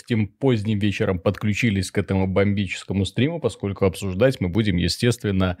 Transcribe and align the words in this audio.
с 0.00 0.02
тем 0.02 0.26
поздним 0.26 0.78
вечером 0.78 1.18
подключились 1.18 1.90
к 1.90 1.98
этому 1.98 2.26
бомбическому 2.26 3.04
стриму, 3.04 3.38
поскольку 3.38 3.84
обсуждать 3.84 4.40
мы 4.40 4.48
будем, 4.48 4.76
естественно, 4.76 5.58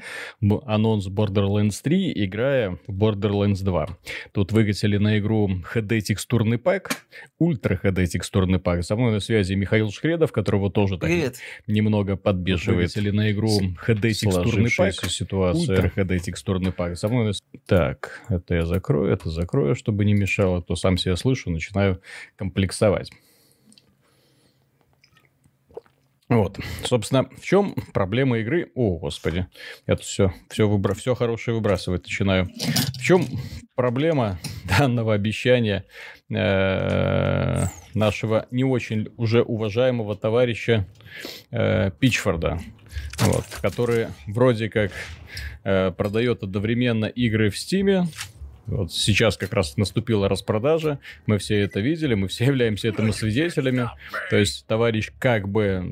анонс 0.66 1.08
Borderlands 1.08 1.80
3, 1.82 2.24
играя 2.24 2.78
в 2.86 2.98
Borderlands 2.98 3.62
2. 3.62 3.98
Тут 4.32 4.52
выкатили 4.52 4.96
на 4.96 5.18
игру 5.18 5.50
HD-текстурный 5.74 6.58
пак, 6.58 6.90
ультра 7.38 7.78
HD-текстурный 7.82 8.58
пак. 8.58 8.82
Со 8.82 8.96
мной 8.96 9.12
на 9.12 9.20
связи 9.20 9.54
Михаил 9.54 9.90
Шкредов, 9.90 10.32
которого 10.32 10.70
тоже 10.70 10.96
так 10.96 11.08
Привет. 11.08 11.36
немного 11.66 12.16
подбешивает. 12.16 12.88
Выкатили 12.88 13.10
на 13.10 13.30
игру 13.30 13.50
HD-текстурный 13.86 14.70
пак, 14.76 14.94
ситуация. 14.94 15.82
ультра 15.82 15.92
HD-текстурный 15.94 16.72
пак. 16.72 16.96
Со 16.96 17.08
мной 17.08 17.26
на... 17.26 17.32
Так, 17.66 18.22
это 18.28 18.54
я 18.54 18.64
закрою, 18.64 19.12
это 19.12 19.28
закрою, 19.28 19.74
чтобы 19.74 20.04
не 20.06 20.14
мешало, 20.14 20.62
то 20.62 20.74
сам 20.76 20.96
себя 20.96 21.16
слышу, 21.16 21.50
начинаю 21.50 22.00
комплексовать. 22.36 23.10
Вот, 26.30 26.60
собственно, 26.84 27.28
в 27.36 27.42
чем 27.42 27.74
проблема 27.92 28.38
игры? 28.38 28.70
О, 28.76 28.98
господи, 28.98 29.48
я 29.88 29.96
тут 29.96 30.04
все, 30.04 30.32
все, 30.48 30.68
выбра... 30.68 30.94
все 30.94 31.16
хорошее 31.16 31.56
выбрасывать 31.56 32.04
начинаю. 32.04 32.48
В 32.94 33.02
чем 33.02 33.26
проблема 33.74 34.38
данного 34.78 35.14
обещания 35.14 35.84
э, 36.32 37.64
нашего 37.94 38.46
не 38.52 38.62
очень 38.62 39.08
уже 39.16 39.42
уважаемого 39.42 40.14
товарища 40.14 40.86
э, 41.50 41.90
Пичфорда, 41.98 42.60
вот, 43.18 43.46
который 43.60 44.06
вроде 44.28 44.70
как 44.70 44.92
э, 45.64 45.90
продает 45.90 46.44
одновременно 46.44 47.06
игры 47.06 47.50
в 47.50 47.58
Стиме, 47.58 48.06
вот 48.70 48.92
сейчас 48.92 49.36
как 49.36 49.52
раз 49.52 49.76
наступила 49.76 50.28
распродажа, 50.28 51.00
мы 51.26 51.38
все 51.38 51.60
это 51.60 51.80
видели, 51.80 52.14
мы 52.14 52.28
все 52.28 52.44
являемся 52.46 52.88
этому 52.88 53.12
свидетелями. 53.12 53.90
То 54.30 54.36
есть 54.36 54.66
товарищ 54.66 55.10
как 55.18 55.48
бы 55.48 55.84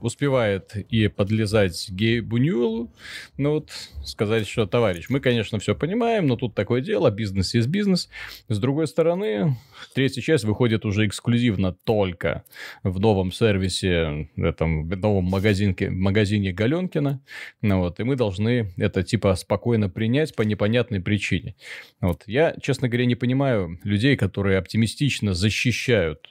успевает 0.00 0.76
и 0.76 1.08
подлезать 1.08 1.90
Гейбу 1.90 2.36
Ньюэллу, 2.36 2.90
ну 3.36 3.50
вот 3.54 3.70
сказать, 4.04 4.46
что 4.46 4.66
товарищ, 4.66 5.06
мы, 5.08 5.20
конечно, 5.20 5.58
все 5.58 5.74
понимаем, 5.74 6.26
но 6.26 6.36
тут 6.36 6.54
такое 6.54 6.80
дело, 6.80 7.10
бизнес 7.10 7.54
есть 7.54 7.68
бизнес. 7.68 8.08
С 8.48 8.58
другой 8.58 8.86
стороны, 8.86 9.56
третья 9.94 10.22
часть 10.22 10.44
выходит 10.44 10.84
уже 10.84 11.06
эксклюзивно 11.06 11.72
только 11.84 12.44
в 12.82 13.00
новом 13.00 13.32
сервисе, 13.32 14.28
в 14.36 14.44
этом 14.44 14.88
в 14.88 14.96
новом 14.96 15.24
магазинке, 15.24 15.90
магазине 15.90 16.52
Галенкина, 16.52 17.20
ну 17.62 17.78
вот, 17.80 17.98
и 17.98 18.04
мы 18.04 18.16
должны 18.16 18.72
это 18.76 19.02
типа 19.02 19.34
спокойно 19.34 19.88
принять 19.88 20.34
по 20.34 20.42
непонятной 20.42 21.00
причине 21.00 21.39
причине. 21.40 21.54
Вот. 22.00 22.22
Я, 22.26 22.54
честно 22.60 22.88
говоря, 22.88 23.06
не 23.06 23.14
понимаю 23.14 23.78
людей, 23.84 24.16
которые 24.16 24.58
оптимистично 24.58 25.34
защищают... 25.34 26.28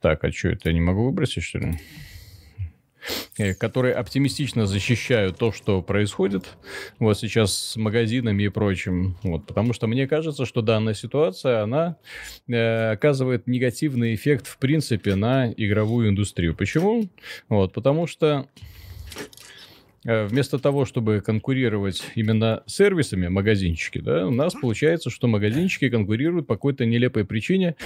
Так, 0.00 0.24
а 0.24 0.32
что 0.32 0.48
это, 0.48 0.70
я 0.70 0.72
не 0.72 0.80
могу 0.80 1.04
выбросить, 1.04 1.42
что 1.42 1.58
ли? 1.58 1.78
Э, 3.38 3.54
которые 3.54 3.94
оптимистично 3.94 4.66
защищают 4.66 5.38
то, 5.38 5.52
что 5.52 5.82
происходит 5.82 6.46
вот 6.98 7.18
сейчас 7.18 7.54
с 7.54 7.76
магазинами 7.76 8.44
и 8.44 8.48
прочим. 8.48 9.18
Вот, 9.22 9.46
потому 9.46 9.72
что 9.72 9.86
мне 9.86 10.06
кажется, 10.06 10.46
что 10.46 10.62
данная 10.62 10.94
ситуация, 10.94 11.62
она 11.62 11.96
э, 12.48 12.92
оказывает 12.92 13.46
негативный 13.46 14.14
эффект, 14.14 14.46
в 14.46 14.58
принципе, 14.58 15.16
на 15.16 15.52
игровую 15.52 16.10
индустрию. 16.10 16.54
Почему? 16.54 17.08
Вот, 17.48 17.72
потому 17.72 18.06
что 18.06 18.46
вместо 20.04 20.58
того, 20.58 20.84
чтобы 20.86 21.20
конкурировать 21.20 22.02
именно 22.14 22.62
сервисами 22.66 23.28
магазинчики, 23.28 23.98
да, 23.98 24.26
у 24.26 24.30
нас 24.30 24.54
получается, 24.54 25.10
что 25.10 25.26
магазинчики 25.26 25.90
конкурируют 25.90 26.46
по 26.46 26.54
какой-то 26.54 26.86
нелепой 26.86 27.24
причине, 27.24 27.76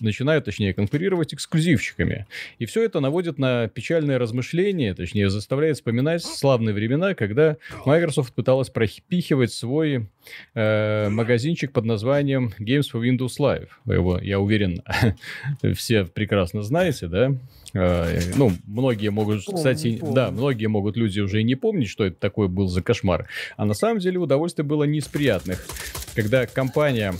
начинают, 0.00 0.44
точнее, 0.44 0.74
конкурировать 0.74 1.32
эксклюзивчиками. 1.32 2.26
И 2.58 2.66
все 2.66 2.84
это 2.84 3.00
наводит 3.00 3.38
на 3.38 3.68
печальное 3.68 4.18
размышление, 4.18 4.94
точнее, 4.94 5.30
заставляет 5.30 5.76
вспоминать 5.76 6.22
славные 6.22 6.74
времена, 6.74 7.14
когда 7.14 7.56
Microsoft 7.86 8.34
пыталась 8.34 8.68
пропихивать 8.68 9.52
свой 9.52 10.06
э, 10.54 11.08
магазинчик 11.08 11.72
под 11.72 11.84
названием 11.84 12.52
Games 12.58 12.84
for 12.92 13.02
Windows 13.02 13.38
Live. 13.38 13.68
Вы 13.84 13.94
его, 13.94 14.18
я 14.18 14.38
уверен, 14.38 14.82
все 15.74 16.04
прекрасно 16.04 16.62
знаете, 16.62 17.06
да? 17.06 17.34
Э, 17.74 18.20
ну, 18.36 18.52
многие 18.66 19.08
могут, 19.08 19.44
помню, 19.44 19.58
кстати, 19.58 19.98
помню. 19.98 20.14
да, 20.14 20.30
многие 20.30 20.66
могут 20.66 20.96
люди 20.96 21.20
уже 21.20 21.40
и 21.40 21.44
не 21.44 21.56
помнить, 21.56 21.88
что 21.88 22.04
это 22.04 22.16
такое 22.16 22.48
был 22.48 22.68
за 22.68 22.82
кошмар. 22.82 23.28
А 23.56 23.64
на 23.64 23.74
самом 23.74 23.98
деле 23.98 24.18
удовольствие 24.18 24.64
было 24.64 24.84
не 24.84 24.98
из 24.98 25.08
приятных. 25.08 25.66
Когда 26.14 26.46
компания 26.46 27.14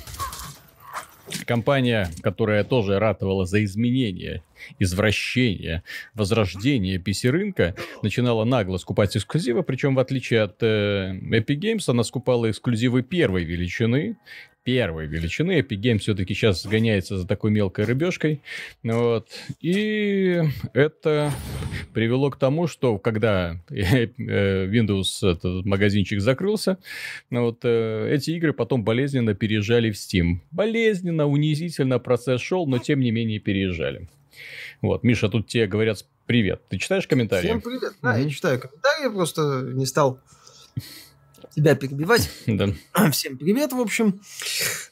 компания, 1.47 2.11
которая 2.23 2.65
тоже 2.65 2.99
ратовала 2.99 3.45
за 3.45 3.65
изменения, 3.65 4.43
извращение, 4.79 5.83
возрождение 6.15 6.99
PC-рынка, 6.99 7.75
начинала 8.03 8.45
нагло 8.45 8.77
скупать 8.77 9.17
эксклюзивы, 9.17 9.63
причем 9.63 9.95
в 9.95 9.99
отличие 9.99 10.43
от 10.43 10.63
э, 10.63 11.13
Epic 11.13 11.59
Games, 11.59 11.85
она 11.89 12.05
скупала 12.05 12.51
эксклюзивы 12.51 13.03
первой 13.03 13.45
величины, 13.45 14.17
первой 14.65 15.07
величины. 15.07 15.61
Epic 15.61 15.81
Games 15.81 15.99
все-таки 15.99 16.35
сейчас 16.35 16.63
сгоняется 16.63 17.19
за 17.19 17.27
такой 17.27 17.51
мелкой 17.51 17.85
рыбешкой. 17.85 18.41
Вот. 18.83 19.29
И 19.61 20.41
это 20.73 21.33
привело 21.93 22.31
к 22.31 22.39
тому, 22.39 22.67
что 22.67 22.99
когда 22.99 23.61
э, 23.69 24.07
Windows 24.17 25.23
этот 25.23 25.67
магазинчик 25.67 26.21
закрылся, 26.21 26.79
вот, 27.31 27.61
э, 27.63 28.09
эти 28.11 28.31
игры 28.31 28.55
потом 28.55 28.85
болезненно 28.85 29.35
переезжали 29.35 29.91
в 29.91 29.95
Steam. 29.95 30.39
Болезненно, 30.51 31.27
унизительно 31.27 31.99
процесс 31.99 32.41
шел, 32.41 32.67
но 32.67 32.79
тем 32.79 33.01
не 33.01 33.11
менее 33.11 33.39
переезжали. 33.39 34.09
Вот, 34.81 35.05
Миша, 35.05 35.29
тут 35.29 35.47
тебе 35.47 35.67
говорят 35.67 36.05
привет. 36.27 36.63
Ты 36.69 36.79
читаешь 36.79 37.07
комментарии? 37.07 37.47
Всем 37.47 37.61
привет. 37.61 37.93
Да, 38.03 38.19
mm-hmm. 38.19 38.25
я 38.25 38.31
читаю 38.31 38.61
комментарии, 38.61 39.15
просто 39.15 39.63
не 39.75 39.85
стал 39.85 40.21
тебя 41.55 41.75
перебивать. 41.75 42.31
Да. 42.47 42.69
Всем 43.11 43.39
привет, 43.39 43.73
в 43.73 43.81
общем. 43.81 44.21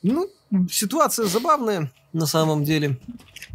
Ну, 0.03 0.31
ситуация 0.71 1.27
забавная 1.27 1.93
на 2.13 2.27
самом 2.27 2.65
деле. 2.65 2.99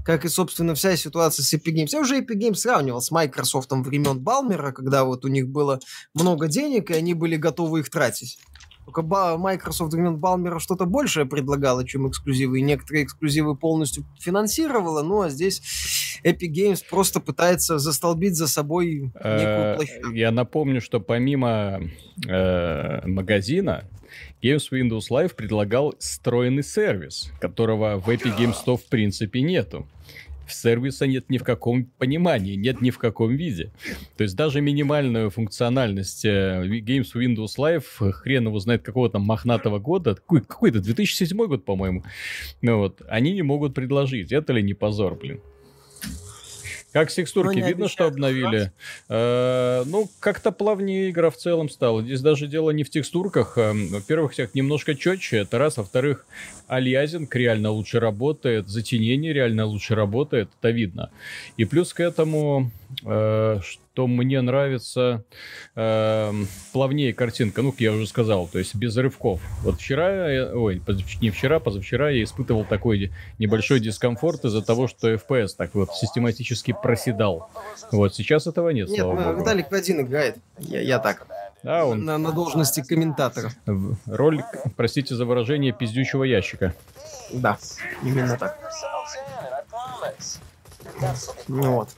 Как 0.03 0.23
и, 0.23 0.29
собственно, 0.29 0.73
вся 0.73 0.95
ситуация 0.95 1.43
с 1.43 1.53
Epic 1.53 1.73
Games. 1.73 1.89
Я 1.91 1.99
уже 1.99 2.19
Epic 2.19 2.35
Games 2.35 2.55
сравнивал 2.55 3.01
с 3.01 3.11
Microsoft 3.11 3.71
времен 3.71 4.19
Балмера, 4.19 4.71
когда 4.71 5.03
вот 5.03 5.25
у 5.25 5.27
них 5.27 5.47
было 5.49 5.79
много 6.13 6.47
денег, 6.47 6.89
и 6.89 6.93
они 6.93 7.13
были 7.13 7.35
готовы 7.35 7.81
их 7.81 7.89
тратить. 7.89 8.39
Только 8.87 9.01
Microsoft 9.01 9.91
времен 9.91 10.15
Балмера 10.15 10.59
что-то 10.59 10.85
большее 10.85 11.25
предлагала, 11.25 11.85
чем 11.85 12.07
эксклюзивы. 12.07 12.59
И 12.59 12.61
некоторые 12.61 13.03
эксклюзивы 13.03 13.57
полностью 13.57 14.05
финансировала, 14.17 15.03
ну 15.03 15.23
а 15.23 15.29
здесь 15.29 15.61
Epic 16.23 16.53
Games 16.53 16.81
просто 16.89 17.19
пытается 17.19 17.79
застолбить 17.79 18.37
за 18.37 18.47
собой 18.47 19.01
некую 19.01 19.11
э, 19.15 19.75
площадку. 19.75 20.11
Я 20.11 20.31
напомню, 20.31 20.79
что 20.79 21.01
помимо 21.01 21.81
э, 22.25 23.05
магазина, 23.05 23.83
Games 24.41 24.71
Windows 24.71 25.09
Live 25.11 25.35
предлагал 25.35 25.93
встроенный 25.99 26.63
сервис, 26.63 27.29
которого 27.41 27.97
в 27.97 28.07
Epic 28.07 28.37
Games 28.37 28.53
100 28.53 28.77
в 28.77 28.85
принципе 28.85 29.41
нету 29.41 29.85
сервиса 30.53 31.07
нет 31.07 31.29
ни 31.29 31.37
в 31.37 31.43
каком 31.43 31.85
понимании, 31.85 32.55
нет 32.55 32.81
ни 32.81 32.89
в 32.89 32.97
каком 32.97 33.35
виде. 33.35 33.71
То 34.17 34.23
есть 34.23 34.35
даже 34.35 34.61
минимальную 34.61 35.29
функциональность 35.29 36.25
э, 36.25 36.63
Games 36.65 37.13
Windows 37.15 37.57
Live, 37.57 38.11
хрен 38.11 38.47
его 38.47 38.59
знает 38.59 38.83
какого 38.83 39.09
там 39.09 39.23
мохнатого 39.23 39.79
года, 39.79 40.15
какой, 40.15 40.41
какой-то 40.41 40.79
2007 40.79 41.37
год, 41.47 41.65
по-моему, 41.65 42.03
ну 42.61 42.77
вот, 42.77 43.01
они 43.07 43.33
не 43.33 43.41
могут 43.41 43.73
предложить. 43.73 44.31
Это 44.31 44.53
ли 44.53 44.63
не 44.63 44.73
позор, 44.73 45.15
блин? 45.15 45.41
Как 46.97 47.11
с 47.11 47.13
текстурки 47.13 47.59
ну, 47.59 47.67
видно, 47.67 47.89
что 47.89 48.05
обновили. 48.05 48.71
Э, 49.07 49.83
ну, 49.85 50.09
как-то 50.19 50.51
плавнее 50.51 51.11
игра 51.11 51.29
в 51.29 51.37
целом 51.37 51.69
стала. 51.69 52.01
Здесь 52.01 52.21
даже 52.21 52.47
дело 52.47 52.71
не 52.71 52.83
в 52.83 52.89
текстурках. 52.89 53.55
Э, 53.55 53.71
во-первых, 53.71 54.31
всех 54.31 54.55
немножко 54.55 54.95
четче, 54.95 55.37
это 55.37 55.59
раз. 55.59 55.77
Во-вторых, 55.77 56.25
алиязинг 56.67 57.35
реально 57.35 57.69
лучше 57.69 57.99
работает, 57.99 58.67
затенение 58.67 59.31
реально 59.31 59.65
лучше 59.65 59.93
работает, 59.93 60.49
это 60.59 60.71
видно. 60.71 61.11
И 61.55 61.65
плюс 61.65 61.93
к 61.93 61.99
этому, 61.99 62.71
э, 63.05 63.59
что 63.61 64.07
мне 64.07 64.41
нравится, 64.41 65.23
э, 65.75 66.33
плавнее 66.71 67.13
картинка, 67.13 67.61
ну, 67.61 67.73
я 67.77 67.93
уже 67.93 68.07
сказал, 68.07 68.47
то 68.47 68.59
есть 68.59 68.75
без 68.75 68.95
рывков. 68.97 69.41
Вот 69.63 69.75
вчера, 69.75 70.51
ой, 70.53 70.81
не 71.21 71.29
вчера, 71.29 71.59
позавчера 71.59 72.09
я 72.09 72.23
испытывал 72.23 72.65
такой 72.65 73.11
небольшой 73.39 73.79
дискомфорт 73.79 74.45
из-за 74.45 74.61
того, 74.61 74.87
что 74.87 75.11
FPS 75.13 75.49
так 75.57 75.73
вот 75.75 75.93
систематически 75.93 76.75
проседал. 76.81 77.49
Вот 77.91 78.15
сейчас 78.15 78.47
этого 78.47 78.69
нет, 78.69 78.89
нет 78.89 78.99
слава 78.99 79.15
богу. 79.15 79.41
Виталик 79.41 79.71
один 79.71 80.01
играет, 80.01 80.37
я, 80.59 80.81
я 80.81 80.99
так. 80.99 81.27
Да, 81.63 81.85
он... 81.85 82.05
на, 82.05 82.17
на 82.17 82.31
должности 82.31 82.83
комментатора. 82.83 83.51
Роль, 84.05 84.43
простите 84.75 85.15
за 85.15 85.25
выражение, 85.25 85.73
пиздючего 85.73 86.23
ящика. 86.23 86.73
Да, 87.33 87.57
именно 88.03 88.37
так. 88.37 88.57
Ну 91.47 91.73
вот. 91.73 91.89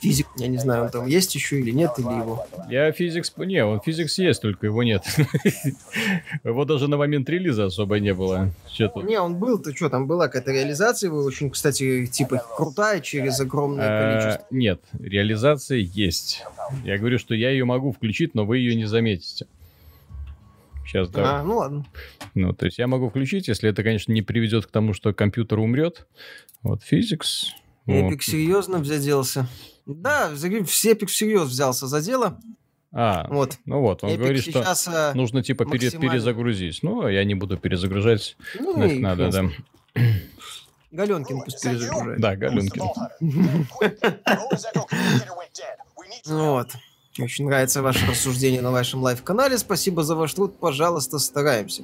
Физик, 0.00 0.28
я 0.36 0.46
не 0.46 0.58
знаю, 0.58 0.84
он 0.84 0.90
там 0.90 1.06
есть 1.06 1.34
еще 1.34 1.58
или 1.58 1.72
нет, 1.72 1.90
или 1.98 2.06
его. 2.06 2.46
Я 2.70 2.92
физикс... 2.92 3.32
Не, 3.36 3.64
он 3.64 3.80
физикс 3.80 4.16
есть, 4.18 4.40
только 4.40 4.66
его 4.66 4.84
нет. 4.84 5.04
Его 6.44 6.64
даже 6.64 6.86
на 6.86 6.96
момент 6.96 7.28
релиза 7.28 7.64
особо 7.66 7.98
не 7.98 8.14
было. 8.14 8.52
Не, 8.78 9.20
он 9.20 9.34
был, 9.36 9.58
ты 9.58 9.74
что, 9.74 9.88
там 9.90 10.06
была 10.06 10.28
какая-то 10.28 10.52
реализация, 10.52 11.08
его 11.08 11.24
очень, 11.24 11.50
кстати, 11.50 12.06
типа 12.06 12.40
крутая 12.56 13.00
через 13.00 13.40
огромное 13.40 13.86
а, 13.88 14.20
количество. 14.20 14.46
Нет, 14.54 14.80
реализация 15.00 15.78
есть. 15.78 16.44
Я 16.84 16.96
говорю, 16.98 17.18
что 17.18 17.34
я 17.34 17.50
ее 17.50 17.64
могу 17.64 17.90
включить, 17.90 18.36
но 18.36 18.46
вы 18.46 18.58
ее 18.58 18.76
не 18.76 18.84
заметите. 18.84 19.46
Сейчас, 20.86 21.10
да. 21.10 21.40
А, 21.40 21.42
ну 21.42 21.56
ладно. 21.56 21.84
Ну, 22.34 22.52
то 22.52 22.66
есть 22.66 22.78
я 22.78 22.86
могу 22.86 23.08
включить, 23.10 23.48
если 23.48 23.68
это, 23.68 23.82
конечно, 23.82 24.12
не 24.12 24.22
приведет 24.22 24.66
к 24.66 24.70
тому, 24.70 24.94
что 24.94 25.12
компьютер 25.12 25.58
умрет. 25.58 26.06
Вот, 26.62 26.84
физикс. 26.84 27.52
Эпик 27.88 28.18
вот. 28.18 28.22
серьезно 28.22 28.78
взяделся. 28.78 29.48
Да, 29.86 30.30
все 30.66 30.92
Эпик 30.92 31.08
всерьез 31.08 31.48
взялся 31.48 31.86
за 31.86 32.00
дело. 32.00 32.38
А, 32.92 33.26
вот. 33.28 33.58
ну 33.66 33.80
вот, 33.80 34.02
он 34.02 34.10
Epic 34.10 34.16
говорит, 34.16 34.42
что 34.42 34.62
э, 34.62 35.12
нужно 35.14 35.42
типа 35.42 35.64
максимально... 35.64 36.10
перезагрузить. 36.10 36.82
Ну, 36.82 37.06
я 37.06 37.24
не 37.24 37.34
буду 37.34 37.58
перезагружать. 37.58 38.36
Ну, 38.58 38.76
Нафиг 38.76 39.00
надо, 39.00 39.30
да. 39.30 39.44
Галенкин 40.90 41.42
пусть 41.42 41.62
перезагружает. 41.62 42.20
Да, 42.20 42.36
Галенкин. 42.36 42.82
Вот. 46.26 46.70
Очень 47.18 47.46
нравится 47.46 47.82
ваше 47.82 48.06
рассуждение 48.06 48.60
на 48.60 48.70
вашем 48.70 49.02
live-канале. 49.02 49.58
Спасибо 49.58 50.02
за 50.02 50.14
ваш 50.14 50.34
труд. 50.34 50.58
Пожалуйста, 50.58 51.18
стараемся. 51.18 51.82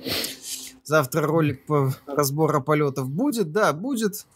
Завтра 0.84 1.22
ролик 1.22 1.64
по 1.66 1.94
разбору 2.06 2.62
полетов 2.62 3.10
будет? 3.10 3.52
Да, 3.52 3.72
будет. 3.72 4.26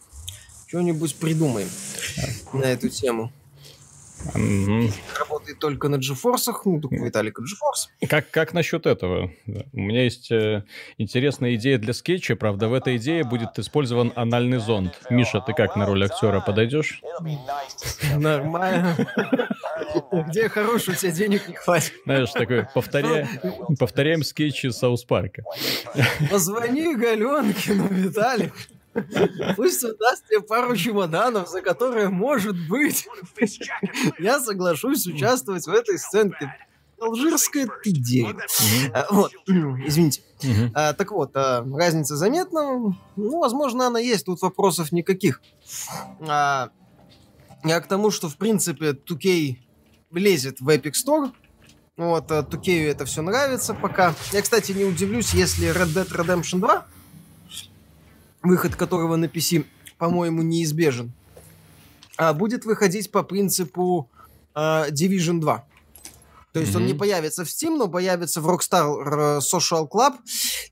Что-нибудь 0.69 1.17
придумаем 1.17 1.69
на 2.53 2.65
эту 2.65 2.91
тему. 2.91 3.33
Угу. 4.35 4.91
Работает 5.19 5.59
только 5.61 5.89
на 5.89 5.97
GeForce, 5.97 6.53
ну, 6.65 6.81
только 6.81 6.97
Виталика 6.97 7.41
GeForce. 7.41 8.07
Как, 8.09 8.31
как 8.31 8.53
насчет 8.53 8.85
этого? 8.85 9.31
У 9.73 9.81
меня 9.81 10.05
есть 10.05 10.31
э, 10.31 10.65
интересная 10.99 11.55
идея 11.55 11.79
для 11.79 11.95
скетча, 11.95 12.37
правда, 12.37 12.69
в 12.69 12.75
этой 12.75 12.99
идее 12.99 13.25
будет 13.25 13.59
использован 13.59 14.13
анальный 14.15 14.59
зонд. 14.59 15.01
Миша, 15.09 15.41
ты 15.41 15.55
как 15.55 15.75
на 15.77 15.87
роль 15.87 16.05
актера 16.05 16.41
подойдешь? 16.41 17.01
Нормально. 18.17 18.95
Где 20.29 20.51
хороший, 20.51 20.95
у 20.95 20.97
тебя 20.97 21.13
денег 21.13 21.49
не 21.49 21.55
хватит. 21.55 21.95
Знаешь, 22.05 22.31
такой, 22.33 22.67
повторяем 22.75 24.23
скетчи 24.23 24.71
Саус 24.71 25.05
Парка. 25.05 25.45
Позвони 26.31 26.95
Галенкину, 26.95 27.87
Виталик. 27.89 28.53
Пусть 29.57 29.85
он 29.85 29.95
даст 29.99 30.27
тебе 30.29 30.41
пару 30.41 30.77
чемоданов, 30.77 31.49
за 31.49 31.63
которые, 31.63 32.09
может 32.09 32.57
быть, 32.69 33.07
я 34.19 34.41
соглашусь 34.41 35.07
участвовать 35.07 35.67
в 35.67 35.71
этой 35.71 35.99
сценке. 35.99 36.55
Алжирская 37.01 37.69
ты 37.83 37.93
дерево. 37.93 38.43
А, 38.93 39.07
вот, 39.11 39.33
извините. 39.47 40.23
А, 40.75 40.93
так 40.95 41.13
вот, 41.13 41.31
а, 41.35 41.65
разница 41.73 42.17
заметна. 42.17 42.97
Ну, 43.17 43.39
возможно, 43.41 43.87
она 43.87 44.01
есть, 44.01 44.27
тут 44.27 44.43
вопросов 44.43 44.91
никаких. 44.91 45.41
А, 46.21 46.71
я 47.65 47.81
к 47.81 47.87
тому, 47.87 48.11
что, 48.11 48.29
в 48.29 48.37
принципе, 48.37 48.91
2K 48.91 49.59
влезет 50.11 50.61
в 50.61 50.69
Epic 50.69 50.95
Store, 50.95 51.31
вот, 51.97 52.31
2K 52.31 52.89
это 52.89 53.05
все 53.05 53.23
нравится 53.23 53.75
пока. 53.75 54.15
Я, 54.33 54.43
кстати, 54.43 54.73
не 54.73 54.85
удивлюсь, 54.85 55.35
если 55.35 55.69
Red 55.69 55.95
Dead 55.95 56.09
Redemption 56.09 56.59
2 56.61 56.87
выход 58.43 58.77
которого 58.77 59.17
на 59.17 59.27
PC, 59.27 59.65
по-моему, 59.99 60.43
неизбежен, 60.43 61.13
а 62.17 62.33
будет 62.33 62.65
выходить 62.65 63.11
по 63.11 63.23
принципу 63.23 64.11
э, 64.55 64.91
Division 64.91 65.41
2. 65.41 65.65
То 66.53 66.61
есть 66.61 66.73
mm-hmm. 66.73 66.77
он 66.77 66.87
не 66.87 66.95
появится 66.95 67.45
в 67.45 67.49
Steam, 67.49 67.77
но 67.77 67.89
появится 67.89 68.41
в 68.41 68.49
Rockstar 68.49 69.39
Social 69.41 69.87
Club 69.89 70.15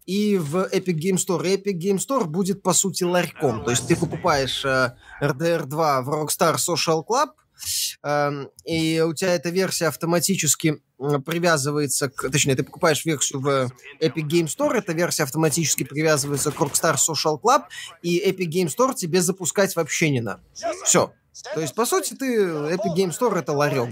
и 0.06 0.38
в 0.38 0.68
Epic 0.72 0.94
Game 0.94 1.16
Store. 1.16 1.46
И 1.46 1.56
Epic 1.56 1.78
Game 1.78 1.98
Store 1.98 2.24
будет, 2.24 2.62
по 2.62 2.72
сути, 2.72 3.04
ларьком. 3.04 3.62
То 3.62 3.70
есть 3.70 3.86
ты 3.86 3.94
покупаешь 3.94 4.64
э, 4.64 4.94
RDR 5.20 5.66
2 5.66 6.02
в 6.02 6.08
Rockstar 6.08 6.56
Social 6.56 7.04
Club, 7.06 7.28
Эм, 8.02 8.50
и 8.64 9.00
у 9.00 9.14
тебя 9.14 9.34
эта 9.34 9.50
версия 9.50 9.86
автоматически 9.86 10.82
привязывается 10.98 12.08
к... 12.08 12.30
Точнее, 12.30 12.54
ты 12.54 12.62
покупаешь 12.62 13.04
версию 13.04 13.40
в 13.40 13.48
Epic 14.00 14.28
Game 14.28 14.46
Store, 14.46 14.74
эта 14.74 14.92
версия 14.92 15.24
автоматически 15.24 15.84
привязывается 15.84 16.50
к 16.50 16.56
Rockstar 16.56 16.96
Social 16.96 17.40
Club, 17.40 17.64
и 18.02 18.18
Epic 18.28 18.48
Game 18.48 18.68
Store 18.68 18.94
тебе 18.94 19.20
запускать 19.20 19.76
вообще 19.76 20.10
не 20.10 20.20
надо. 20.20 20.42
Все. 20.84 21.12
То 21.54 21.60
есть, 21.60 21.74
по 21.74 21.84
сути, 21.84 22.14
ты 22.14 22.34
Epic 22.44 22.96
Game 22.96 23.10
Store 23.10 23.38
это 23.38 23.52
ларек 23.52 23.88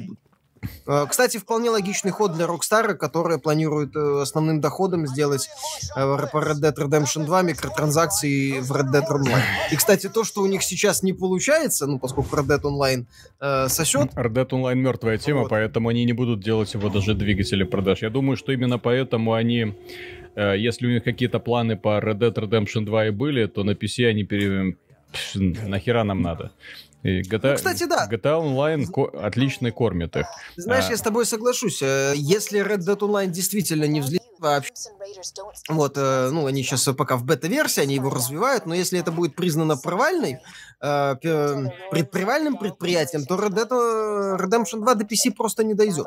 кстати, 1.08 1.38
вполне 1.38 1.70
логичный 1.70 2.10
ход 2.10 2.34
для 2.34 2.46
Rockstar, 2.46 2.94
которая 2.94 3.38
планирует 3.38 3.94
э, 3.96 4.22
основным 4.22 4.60
доходом 4.60 5.06
сделать 5.06 5.48
э, 5.96 6.00
по 6.32 6.38
Red 6.38 6.60
Dead 6.60 6.74
Redemption 6.76 7.24
2 7.24 7.42
микротранзакции 7.42 8.60
в 8.60 8.72
Red 8.72 8.92
Dead 8.92 9.04
Online. 9.08 9.42
И, 9.72 9.76
кстати, 9.76 10.08
то, 10.08 10.24
что 10.24 10.42
у 10.42 10.46
них 10.46 10.62
сейчас 10.62 11.02
не 11.02 11.12
получается, 11.12 11.86
ну, 11.86 11.98
поскольку 11.98 12.36
Red 12.36 12.46
Dead 12.46 12.62
Online 12.62 13.06
э, 13.40 13.68
сосет... 13.68 14.12
Red 14.14 14.32
Dead 14.32 14.48
Online 14.48 14.74
мертвая 14.74 15.18
тема, 15.18 15.40
вот. 15.40 15.50
поэтому 15.50 15.88
они 15.88 16.04
не 16.04 16.12
будут 16.12 16.40
делать 16.40 16.72
его 16.74 16.88
даже 16.88 17.14
двигатели 17.14 17.64
продаж. 17.64 18.02
Я 18.02 18.10
думаю, 18.10 18.36
что 18.36 18.52
именно 18.52 18.78
поэтому 18.78 19.32
они 19.32 19.74
если 20.36 20.88
у 20.88 20.90
них 20.90 21.04
какие-то 21.04 21.38
планы 21.38 21.76
по 21.76 22.00
Red 22.00 22.18
Dead 22.18 22.34
Redemption 22.34 22.84
2 22.84 23.06
и 23.06 23.10
были, 23.10 23.46
то 23.46 23.62
на 23.62 23.70
PC 23.70 24.08
они 24.08 24.24
пере... 24.24 24.76
Нахера 25.34 26.02
нам 26.02 26.22
надо? 26.22 26.50
И 27.04 27.20
GTA, 27.20 27.50
ну, 27.50 27.54
кстати, 27.56 27.84
да. 27.84 28.08
GTA 28.10 28.40
Online 28.42 28.86
ко- 28.86 29.10
отлично 29.26 29.70
кормит 29.70 30.16
их. 30.16 30.26
Знаешь, 30.56 30.86
а... 30.88 30.90
я 30.92 30.96
с 30.96 31.02
тобой 31.02 31.26
соглашусь. 31.26 31.82
Э, 31.82 32.14
если 32.16 32.64
Red 32.64 32.78
Dead 32.78 32.98
Online 32.98 33.28
действительно 33.28 33.84
не 33.84 34.00
взлетит 34.00 34.33
вообще... 34.50 34.72
Вот, 35.68 35.94
э, 35.96 36.30
ну, 36.30 36.46
они 36.46 36.62
сейчас 36.62 36.84
пока 36.96 37.16
в 37.16 37.24
бета-версии, 37.24 37.80
они 37.80 37.94
его 37.94 38.10
развивают, 38.10 38.66
но 38.66 38.74
если 38.74 38.98
это 38.98 39.12
будет 39.12 39.34
признано 39.36 39.76
провальной, 39.76 40.38
э, 40.80 41.14
предпривальным 41.90 42.56
предприятием, 42.56 43.24
то 43.24 43.36
Red 43.36 43.54
Dead 43.54 44.38
Redemption 44.38 44.80
2 44.80 44.94
до 44.94 45.04
PC 45.04 45.32
просто 45.32 45.64
не 45.64 45.74
дойдет. 45.74 46.06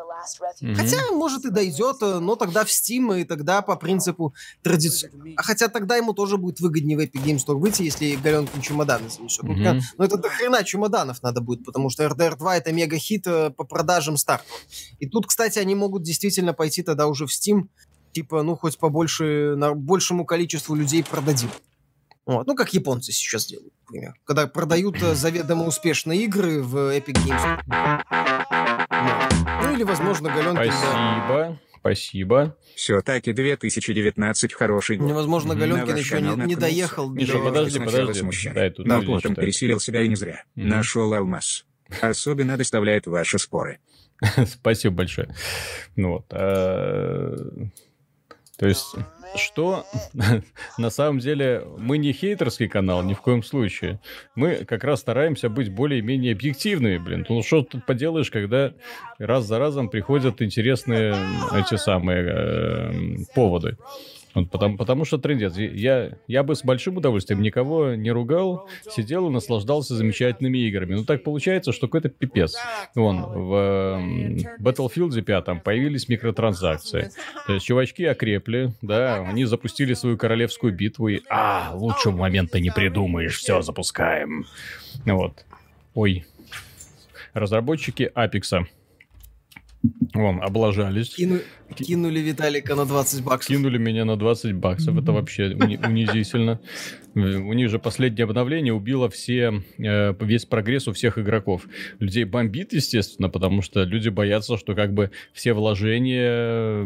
Mm-hmm. 0.61 0.75
Хотя, 0.75 1.11
может, 1.11 1.45
и 1.45 1.49
дойдет, 1.49 1.97
но 2.01 2.35
тогда 2.35 2.63
в 2.63 2.67
Steam, 2.67 3.19
и 3.19 3.23
тогда 3.23 3.61
по 3.61 3.75
принципу 3.75 4.33
традиции. 4.61 5.11
А 5.35 5.43
хотя 5.43 5.67
тогда 5.67 5.95
ему 5.95 6.13
тоже 6.13 6.37
будет 6.37 6.59
выгоднее 6.59 6.97
в 6.97 7.01
Epic 7.01 7.23
Games 7.23 7.45
Store 7.45 7.57
выйти, 7.57 7.83
если 7.83 8.15
Галенкин 8.15 8.61
чемоданы 8.61 9.09
занесет. 9.09 9.43
Mm-hmm. 9.45 9.81
Но 9.97 10.05
это 10.05 10.17
до 10.17 10.29
хрена 10.29 10.63
чемоданов 10.63 11.21
надо 11.23 11.41
будет, 11.41 11.65
потому 11.65 11.89
что 11.89 12.03
RDR 12.03 12.37
2 12.37 12.57
это 12.57 12.71
мега-хит 12.71 13.23
по 13.23 13.63
продажам 13.63 14.17
старт. 14.17 14.43
И 14.99 15.07
тут, 15.07 15.27
кстати, 15.27 15.59
они 15.59 15.75
могут 15.75 16.03
действительно 16.03 16.53
пойти 16.53 16.83
тогда 16.83 17.07
уже 17.07 17.25
в 17.25 17.29
Steam 17.29 17.67
типа, 18.17 18.41
ну, 18.41 18.55
хоть 18.55 18.79
побольше, 18.79 19.53
на 19.55 19.75
большему 19.75 20.25
количеству 20.25 20.73
людей 20.73 21.03
продадим. 21.03 21.49
Вот. 22.25 22.47
Ну, 22.47 22.55
как 22.55 22.73
японцы 22.73 23.11
сейчас 23.11 23.45
делают, 23.45 23.71
например. 23.85 24.15
Когда 24.25 24.47
продают 24.47 25.01
э, 25.03 25.13
заведомо 25.13 25.67
успешные 25.67 26.23
игры 26.23 26.63
в 26.63 26.97
Epic 26.97 27.13
Games. 27.13 27.61
Ну, 29.63 29.73
или, 29.75 29.83
возможно, 29.83 30.29
Галенкин... 30.29 30.55
Спасибо. 30.55 31.27
Да. 31.27 31.59
Спасибо. 31.79 32.57
Все-таки 32.75 33.33
2019 33.33 34.53
хороший 34.53 34.97
год. 34.97 35.07
Невозможно, 35.07 35.53
Галенкин 35.55 35.95
еще 35.95 36.19
не, 36.19 36.47
не 36.47 36.55
доехал. 36.55 37.11
Миша, 37.11 37.33
до... 37.33 37.43
подожди, 37.45 37.79
подожди. 37.79 38.49
Дай, 38.49 38.71
тут 38.71 38.87
Но 38.87 39.03
плотом 39.03 39.35
пересилил 39.35 39.79
себя 39.79 40.01
и 40.01 40.07
не 40.07 40.15
зря. 40.15 40.43
Mm-hmm. 40.55 40.63
Нашел 40.63 41.13
алмаз. 41.13 41.65
Особенно 42.01 42.57
доставляет 42.57 43.05
ваши 43.05 43.37
споры. 43.37 43.79
Спасибо 44.47 44.95
большое. 44.95 45.29
Ну 45.95 46.13
вот. 46.13 46.25
То 48.57 48.67
есть, 48.67 48.95
что 49.35 49.85
на 50.77 50.89
самом 50.89 51.19
деле 51.19 51.63
мы 51.77 51.97
не 51.97 52.11
хейтерский 52.11 52.67
канал, 52.67 53.03
ни 53.03 53.13
в 53.13 53.21
коем 53.21 53.43
случае. 53.43 53.99
Мы 54.35 54.65
как 54.65 54.83
раз 54.83 55.01
стараемся 55.01 55.49
быть 55.49 55.69
более-менее 55.69 56.33
объективными, 56.33 56.97
блин. 56.97 57.25
Ну 57.29 57.43
что 57.43 57.63
тут 57.63 57.85
поделаешь, 57.85 58.31
когда 58.31 58.73
раз 59.19 59.45
за 59.45 59.59
разом 59.59 59.89
приходят 59.89 60.41
интересные 60.41 61.15
эти 61.53 61.75
самые 61.75 62.23
э, 62.27 62.91
поводы. 63.35 63.77
Вот 64.37 64.51
потому, 64.51 64.77
потому 64.77 65.03
что 65.03 65.17
трендец. 65.17 65.57
Я, 65.57 66.11
я 66.27 66.43
бы 66.43 66.55
с 66.55 66.63
большим 66.63 66.97
удовольствием 66.97 67.41
никого 67.41 67.95
не 67.95 68.11
ругал, 68.11 68.69
сидел 68.87 69.27
и 69.27 69.31
наслаждался 69.31 69.95
замечательными 69.95 70.59
играми. 70.59 70.93
Но 70.93 71.05
так 71.05 71.23
получается, 71.23 71.71
что 71.71 71.87
какой-то 71.87 72.09
пипец. 72.09 72.55
Вон, 72.93 73.23
в 73.23 73.99
Battlefield 74.59 75.19
5 75.19 75.63
появились 75.63 76.07
микротранзакции. 76.07 77.09
То 77.47 77.53
есть 77.53 77.65
чувачки 77.65 78.03
окрепли, 78.03 78.73
да, 78.83 79.27
они 79.27 79.45
запустили 79.45 79.95
свою 79.95 80.17
королевскую 80.17 80.71
битву 80.71 81.07
и... 81.07 81.21
А, 81.29 81.71
лучшего 81.73 82.15
момента 82.15 82.59
не 82.59 82.69
придумаешь, 82.69 83.39
все, 83.39 83.63
запускаем. 83.63 84.45
Вот. 85.05 85.45
Ой. 85.95 86.25
Разработчики 87.33 88.11
Апекса 88.13 88.67
Вон, 90.13 90.41
облажались. 90.41 91.15
Кину, 91.15 91.39
Кинули 91.75 92.19
Виталика 92.19 92.75
на 92.75 92.85
20 92.85 93.23
баксов. 93.23 93.55
Кинули 93.55 93.77
меня 93.77 94.05
на 94.05 94.17
20 94.17 94.53
баксов. 94.55 94.97
Это 94.97 95.11
вообще 95.11 95.55
унизительно. 95.87 96.59
У 97.15 97.53
них 97.53 97.69
же 97.69 97.79
последнее 97.79 98.25
обновление 98.25 98.73
убило 98.73 99.09
все, 99.09 99.63
э, 99.79 100.13
весь 100.19 100.45
прогресс 100.45 100.87
у 100.87 100.93
всех 100.93 101.17
игроков. 101.17 101.67
Людей 101.99 102.25
бомбит, 102.25 102.73
естественно, 102.73 103.27
потому 103.27 103.63
что 103.63 103.83
люди 103.83 104.09
боятся, 104.09 104.55
что 104.57 104.75
как 104.75 104.93
бы 104.93 105.09
все 105.33 105.53
вложения 105.53 106.83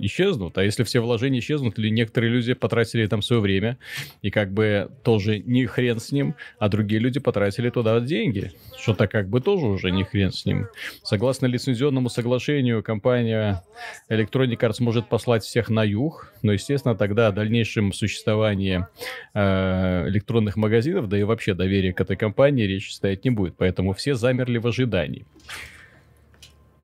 исчезнут. 0.00 0.58
А 0.58 0.64
если 0.64 0.84
все 0.84 1.00
вложения 1.00 1.40
исчезнут, 1.40 1.78
или 1.78 1.88
некоторые 1.88 2.32
люди 2.32 2.54
потратили 2.54 3.06
там 3.06 3.20
свое 3.20 3.42
время, 3.42 3.78
и 4.22 4.30
как 4.30 4.52
бы 4.52 4.90
тоже 5.02 5.40
не 5.40 5.66
хрен 5.66 5.98
с 5.98 6.12
ним, 6.12 6.36
а 6.60 6.68
другие 6.68 7.00
люди 7.00 7.18
потратили 7.18 7.68
туда 7.70 7.98
деньги. 7.98 8.52
Что-то 8.78 9.08
как 9.08 9.28
бы 9.28 9.40
тоже 9.40 9.66
уже 9.66 9.90
не 9.90 10.04
хрен 10.04 10.30
с 10.30 10.44
ним. 10.44 10.68
Согласно 11.02 11.46
лицензионному 11.46 12.08
соглашению, 12.10 12.82
компания 12.84 13.62
Electronic 14.14 14.58
Arts 14.58 14.76
может 14.80 15.08
послать 15.08 15.44
всех 15.44 15.68
на 15.68 15.84
юг, 15.84 16.32
но, 16.42 16.52
естественно, 16.52 16.94
тогда 16.94 17.28
о 17.28 17.32
дальнейшем 17.32 17.92
существовании 17.92 18.86
э, 19.34 20.08
электронных 20.08 20.56
магазинов, 20.56 21.08
да 21.08 21.18
и 21.18 21.22
вообще 21.22 21.54
доверия 21.54 21.92
к 21.92 22.00
этой 22.00 22.16
компании 22.16 22.64
речи 22.64 22.90
стоять 22.92 23.24
не 23.24 23.30
будет, 23.30 23.56
поэтому 23.56 23.92
все 23.92 24.14
замерли 24.14 24.58
в 24.58 24.66
ожидании. 24.66 25.26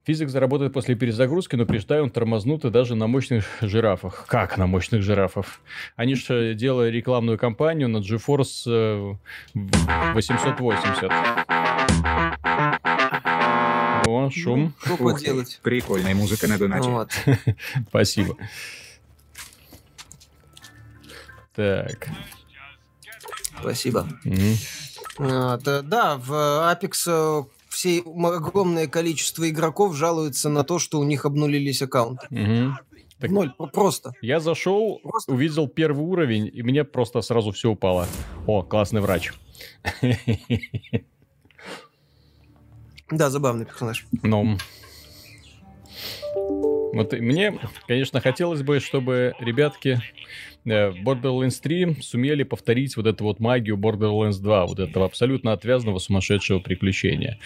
Физик 0.04 0.30
заработает 0.30 0.72
после 0.72 0.94
перезагрузки, 0.94 1.56
но 1.56 1.66
преждаю, 1.66 2.04
он 2.04 2.10
тормознут 2.10 2.64
и 2.64 2.70
даже 2.70 2.94
на 2.94 3.06
мощных 3.06 3.44
жирафах. 3.60 4.26
Как 4.28 4.56
на 4.56 4.66
мощных 4.66 5.02
жирафах? 5.02 5.60
Они 5.94 6.14
же 6.14 6.54
делали 6.54 6.90
рекламную 6.90 7.38
кампанию 7.38 7.88
на 7.88 7.98
GeForce 7.98 9.18
880. 9.54 11.49
О, 14.26 14.30
шум. 14.30 14.74
Ну, 14.86 14.94
что 14.94 15.04
поделать? 15.04 15.60
Прикольная 15.62 16.14
музыка 16.14 16.48
на 16.48 16.58
донате. 16.58 16.88
Вот. 16.88 17.10
Спасибо. 17.88 18.36
Так. 21.54 22.08
Спасибо. 23.60 24.08
Угу. 24.24 25.28
А, 25.28 25.58
да, 25.58 26.16
в 26.16 26.32
Apex 26.32 26.92
э, 27.06 27.44
все 27.68 28.00
огромное 28.00 28.86
количество 28.86 29.48
игроков 29.48 29.94
жалуются 29.94 30.48
на 30.48 30.64
то, 30.64 30.78
что 30.78 30.98
у 30.98 31.04
них 31.04 31.24
обнулились 31.24 31.82
аккаунты. 31.82 32.26
Угу. 32.30 32.74
Так 33.20 33.30
Ноль, 33.30 33.52
просто. 33.72 34.12
Я 34.22 34.40
зашел, 34.40 34.98
просто. 35.02 35.32
увидел 35.32 35.68
первый 35.68 36.00
уровень, 36.00 36.50
и 36.52 36.62
мне 36.62 36.84
просто 36.84 37.20
сразу 37.20 37.52
все 37.52 37.68
упало. 37.70 38.06
О, 38.46 38.62
классный 38.62 39.02
врач. 39.02 39.32
Да, 43.10 43.30
забавный 43.30 43.66
персонаж. 43.66 44.06
Ну. 44.22 44.56
Вот 46.92 47.12
мне, 47.12 47.58
конечно, 47.86 48.20
хотелось 48.20 48.62
бы, 48.62 48.80
чтобы 48.80 49.34
ребятки 49.38 50.00
Э, 50.64 50.90
Borderlands 50.90 51.60
3 51.62 51.96
сумели 52.02 52.42
повторить 52.42 52.96
вот 52.96 53.06
эту 53.06 53.24
вот 53.24 53.40
магию 53.40 53.76
Borderlands 53.76 54.40
2, 54.40 54.66
вот 54.66 54.78
этого 54.78 55.06
абсолютно 55.06 55.52
отвязного 55.52 55.98
сумасшедшего 55.98 56.58
приключения. 56.60 57.38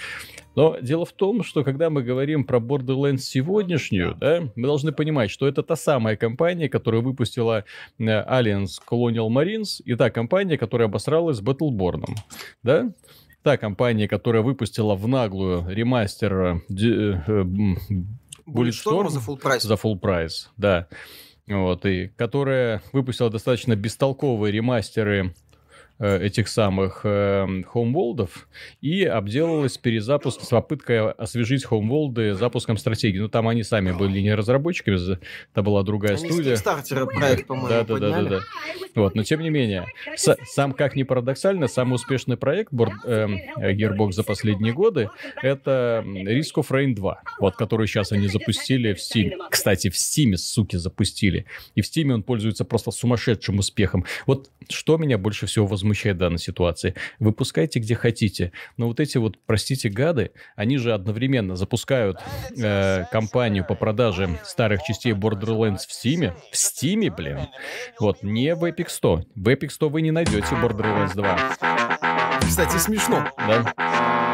Но 0.56 0.78
дело 0.80 1.04
в 1.04 1.12
том, 1.12 1.42
что 1.42 1.64
когда 1.64 1.90
мы 1.90 2.02
говорим 2.02 2.44
про 2.44 2.59
Borderlands 2.59 3.18
сегодняшнюю, 3.18 4.16
да, 4.16 4.49
мы 4.54 4.66
должны 4.66 4.92
понимать, 4.92 5.30
что 5.30 5.47
это 5.47 5.62
та 5.62 5.76
самая 5.76 6.16
компания, 6.16 6.68
которая 6.68 7.02
выпустила 7.02 7.64
э, 7.99 8.04
Alliance 8.04 8.80
Colonial 8.88 9.28
Marines, 9.28 9.80
и 9.85 9.94
та 9.94 10.11
компания, 10.11 10.59
которая 10.59 10.88
обосралась 10.88 11.38
с 11.38 11.42
Battleborn, 11.42 12.04
да? 12.62 12.92
Та 13.45 13.57
компания, 13.57 14.09
которая 14.09 14.43
выпустила 14.43 14.97
в 14.97 15.07
наглую 15.07 15.69
ремастер 15.69 16.35
э, 16.35 16.61
э, 16.71 17.45
Bulletstorm 18.47 19.11
за 19.11 19.21
full 19.21 19.41
price. 19.41 19.61
За 19.61 19.75
full 19.75 20.01
price, 20.01 20.49
да. 20.57 20.89
Вот, 21.47 21.87
и 21.87 22.09
которая 22.17 22.83
выпустила 22.93 23.31
достаточно 23.31 23.77
бестолковые 23.77 24.51
ремастеры 24.51 25.35
Э, 25.44 25.44
этих 25.99 26.49
самых 26.49 27.03
э, 27.05 27.47
хоумволдов 27.67 28.49
и 28.81 29.05
обделалась 29.05 29.79
перезапуск 29.79 30.41
с 30.43 30.49
попыткой 30.49 31.13
освежить 31.13 31.65
хоумволды 31.65 32.35
запуском 32.35 32.77
стратегии. 32.77 33.21
Ну, 33.21 33.29
там 33.29 33.47
они 33.47 33.63
сами 33.63 33.93
были 33.93 34.21
не 34.21 34.35
разработчиками, 34.35 34.99
это 35.53 35.63
была 35.63 35.83
другая 35.85 36.17
они 36.17 36.31
студия. 36.31 36.57
стартера 36.57 37.07
проект, 37.07 37.47
по-моему, 37.47 37.69
да, 37.69 37.85
да, 37.85 37.99
да, 37.99 38.23
да, 38.23 38.29
да. 38.29 38.41
Вот, 38.97 39.15
но 39.15 39.23
тем 39.23 39.41
не 39.41 39.51
менее, 39.51 39.87
с, 40.17 40.37
сам 40.47 40.73
как 40.73 40.97
ни 40.97 41.05
парадоксально, 41.05 41.69
самый 41.69 41.95
успешный 41.95 42.37
проект 42.37 42.73
Board, 42.73 42.93
э, 43.05 43.73
Gearbox 43.73 44.13
за 44.13 44.25
последние 44.25 44.73
годы 44.73 45.11
это 45.43 46.03
Risk 46.05 46.55
of 46.57 46.71
Rain 46.71 46.95
2, 46.95 47.23
вот, 47.39 47.57
который 47.57 47.87
сейчас 47.87 48.11
они 48.11 48.27
запустили 48.27 48.95
в 48.95 48.99
Steam. 48.99 49.33
Кстати, 49.51 49.91
в 49.91 49.95
Steam, 49.95 50.37
суки, 50.37 50.77
запустили. 50.77 51.47
И 51.77 51.83
в 51.83 51.85
Steam 51.85 52.13
он 52.13 52.23
пользуется 52.25 52.65
просто 52.65 52.91
сумасшедшим 52.91 53.59
успехом. 53.59 54.05
Вот 54.27 54.51
что 54.69 54.97
меня 54.97 55.19
больше 55.19 55.47
всего 55.47 55.67
возмущает 55.67 55.84
возмущает 55.85 56.17
в 56.17 56.19
данной 56.21 56.38
ситуации. 56.38 56.95
Выпускайте 57.19 57.79
где 57.79 57.95
хотите. 57.95 58.53
Но 58.79 58.88
вот 58.88 59.00
эти 59.00 59.19
вот, 59.19 59.37
простите, 59.47 59.91
гады, 59.91 60.31
они 60.57 60.79
же 60.79 60.95
одновременно 60.95 61.57
запускают 61.57 62.19
э, 62.57 63.05
кампанию 63.12 63.64
по 63.67 63.75
продаже 63.75 64.41
старых 64.45 64.83
частей 64.83 65.12
Borderlands 65.12 65.81
в 65.87 65.91
Steam. 65.91 66.33
В 66.50 66.55
Steam, 66.55 67.14
блин. 67.14 67.41
Вот, 68.00 68.23
не 68.23 68.55
в 68.55 68.64
Epic 68.64 68.87
100. 68.88 69.25
В 69.35 69.49
Epic 69.49 69.69
100 69.69 69.88
вы 69.91 70.00
не 70.00 70.11
найдете 70.11 70.55
Borderlands 70.55 71.14
2. 71.14 71.57
Кстати, 72.41 72.79
смешно. 72.79 73.29
Да. 73.37 73.75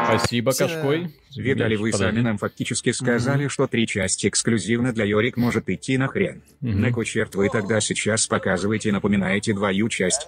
Спасибо, 0.05 0.51
Кашкой. 0.53 1.11
Видали, 1.35 1.75
вы 1.75 1.93
сами 1.93 2.19
нам 2.19 2.37
фактически 2.37 2.91
сказали, 2.91 3.45
mm-hmm. 3.45 3.49
что 3.49 3.67
три 3.67 3.87
части 3.87 4.27
эксклюзивно 4.27 4.91
для 4.91 5.05
Йорик 5.05 5.37
может 5.37 5.69
идти 5.69 5.97
на 5.97 6.07
хрен. 6.07 6.41
Mm-hmm. 6.61 6.75
На 6.75 6.91
кой 6.91 7.05
черт 7.05 7.35
вы 7.35 7.49
тогда 7.49 7.79
сейчас 7.79 8.27
показываете 8.27 8.89
и 8.89 8.91
напоминаете 8.91 9.53
двою 9.53 9.87
часть? 9.89 10.27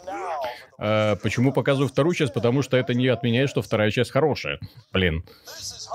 А, 0.78 1.16
почему 1.18 1.52
показываю 1.52 1.90
вторую 1.90 2.16
часть? 2.16 2.34
Потому 2.34 2.62
что 2.62 2.78
это 2.78 2.94
не 2.94 3.08
отменяет, 3.08 3.50
что 3.50 3.62
вторая 3.62 3.92
часть 3.92 4.12
хорошая. 4.12 4.60
Блин. 4.92 5.24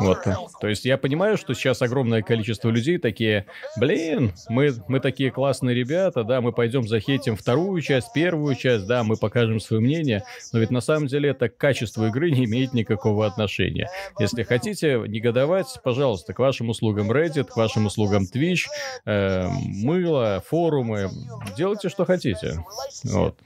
Вот. 0.01 0.25
То 0.61 0.69
есть 0.69 0.85
я 0.85 0.97
понимаю, 0.97 1.37
что 1.37 1.55
сейчас 1.55 1.83
огромное 1.83 2.23
количество 2.23 2.71
людей 2.71 2.99
такие, 2.99 3.47
блин, 3.77 4.33
мы, 4.49 4.73
мы 4.87 5.01
такие 5.01 5.31
классные 5.31 5.75
ребята, 5.75 6.23
да, 6.25 6.41
мы 6.41 6.53
пойдем 6.53 6.87
захейтим 6.87 7.37
вторую 7.37 7.81
часть, 7.83 8.13
первую 8.13 8.55
часть, 8.55 8.87
да, 8.87 9.03
мы 9.03 9.17
покажем 9.17 9.61
свое 9.61 9.83
мнение, 9.83 10.23
но 10.53 10.61
ведь 10.61 10.71
на 10.71 10.81
самом 10.81 11.09
деле 11.09 11.31
это 11.31 11.49
к 11.49 11.57
качеству 11.57 12.07
игры 12.07 12.31
не 12.31 12.45
имеет 12.45 12.73
никакого 12.73 13.27
отношения. 13.27 13.91
Если 14.19 14.43
хотите 14.43 15.03
негодовать, 15.07 15.67
пожалуйста, 15.83 16.33
к 16.33 16.39
вашим 16.39 16.69
услугам 16.69 17.11
Reddit, 17.11 17.45
к 17.45 17.57
вашим 17.57 17.87
услугам 17.87 18.25
Twitch, 18.33 18.67
э, 19.05 19.49
мыло, 19.49 20.43
форумы, 20.47 21.11
делайте, 21.57 21.89
что 21.89 22.05
хотите. 22.05 22.65
Вот. 23.05 23.37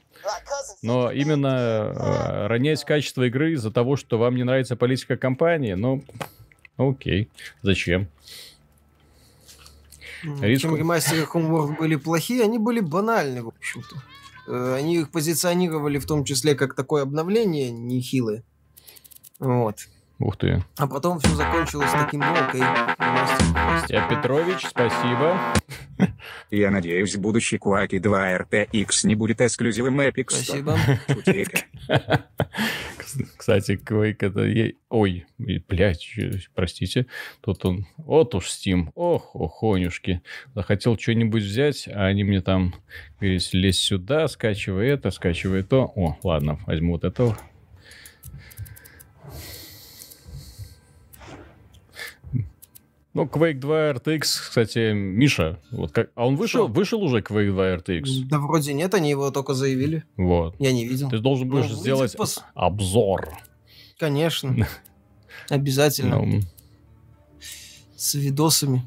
Но 0.82 1.10
именно 1.10 1.46
э, 1.46 2.46
ронять 2.46 2.84
качество 2.84 3.22
игры 3.24 3.52
из-за 3.52 3.70
того, 3.70 3.96
что 3.96 4.18
вам 4.18 4.36
не 4.36 4.44
нравится 4.44 4.76
политика 4.76 5.16
компании, 5.16 5.74
ну, 5.74 6.02
окей, 6.76 7.28
зачем? 7.62 8.08
Риск... 10.22 10.62
Чем 10.62 10.76
ремастеры 10.76 11.22
Homeworld 11.22 11.78
были 11.78 11.96
плохие, 11.96 12.44
они 12.44 12.58
были 12.58 12.80
банальны, 12.80 13.42
в 13.42 13.48
общем-то. 13.48 13.96
Э, 14.46 14.74
они 14.76 14.96
их 14.96 15.10
позиционировали 15.10 15.98
в 15.98 16.06
том 16.06 16.24
числе 16.24 16.54
как 16.54 16.74
такое 16.74 17.02
обновление 17.02 17.70
нехилое. 17.70 18.44
Вот. 19.38 19.88
Ух 20.22 20.36
ты. 20.36 20.62
А 20.78 20.86
потом 20.86 21.18
все 21.18 21.34
закончилось 21.34 21.90
таким, 21.90 22.22
окей. 22.22 22.62
Костя 22.96 24.06
Петрович, 24.08 24.64
спасибо. 24.68 25.36
Я 26.50 26.70
надеюсь, 26.70 27.16
будущий 27.16 27.56
Quake 27.56 27.98
2 27.98 28.38
RTX 28.38 29.06
не 29.08 29.16
будет 29.16 29.40
эксклюзивом 29.40 30.00
Epic. 30.00 30.26
Спасибо. 30.28 30.78
Кстати, 33.36 33.72
Quake 33.72 34.18
это... 34.20 34.74
Ой, 34.90 35.26
блядь, 35.38 36.14
простите. 36.54 37.06
Тут 37.40 37.64
он... 37.64 37.86
Вот 37.96 38.36
уж 38.36 38.46
Steam. 38.46 38.90
Ох, 38.94 39.34
охонюшки. 39.34 40.22
Захотел 40.54 40.96
что-нибудь 40.96 41.42
взять, 41.42 41.88
а 41.88 42.06
они 42.06 42.22
мне 42.22 42.42
там 42.42 42.76
говорят, 43.18 43.42
лезь 43.52 43.80
сюда, 43.80 44.28
скачивай 44.28 44.86
это, 44.86 45.10
скачивай 45.10 45.64
то. 45.64 45.92
О, 45.96 46.16
ладно, 46.22 46.60
возьму 46.66 46.92
вот 46.92 47.02
это 47.02 47.36
Ну, 53.14 53.24
Quake 53.24 53.58
2 53.58 53.90
RTX, 53.92 54.20
кстати, 54.20 54.92
Миша, 54.92 55.58
вот 55.70 55.92
как... 55.92 56.10
А 56.14 56.26
он 56.26 56.36
вышел, 56.36 56.64
Что? 56.64 56.72
вышел 56.72 57.02
уже 57.02 57.18
Quake 57.18 57.50
2 57.50 57.74
RTX? 57.76 58.24
Да 58.24 58.38
вроде 58.38 58.72
нет, 58.72 58.94
они 58.94 59.10
его 59.10 59.30
только 59.30 59.52
заявили. 59.52 60.04
Вот. 60.16 60.54
Я 60.58 60.72
не 60.72 60.86
видел. 60.86 61.10
Ты 61.10 61.18
должен 61.18 61.48
будешь 61.48 61.68
ну, 61.68 61.76
сделать 61.76 62.16
пос... 62.16 62.42
обзор. 62.54 63.28
Конечно. 63.98 64.66
Обязательно. 65.50 66.22
Ну... 66.22 66.40
С 67.96 68.14
видосами. 68.14 68.82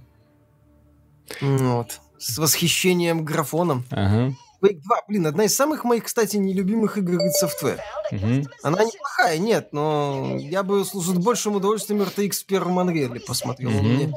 Вот. 1.42 2.02
С 2.18 2.40
восхищением 2.40 3.24
графоном. 3.24 3.86
Ага. 3.92 4.36
Quake 4.62 4.82
2, 4.82 4.98
блин, 5.08 5.28
одна 5.28 5.46
из 5.46 5.56
самых 5.56 5.84
моих, 5.84 6.06
кстати, 6.06 6.38
нелюбимых 6.38 6.98
игр 6.98 7.14
id 7.14 7.32
Software. 7.42 7.80
Угу. 8.12 8.48
Она 8.64 8.84
неплохая, 8.84 9.38
нет, 9.38 9.70
но 9.72 10.38
я 10.40 10.64
бы 10.64 10.84
с 10.86 10.94
большим 11.14 11.56
удовольствием 11.56 12.02
RTX 12.02 12.32
в 12.32 12.46
первом 12.46 12.80
Unreal 12.80 13.20
посмотрел. 13.26 13.70
Угу. 13.70 13.80
Он 13.80 13.86
мне 13.86 14.14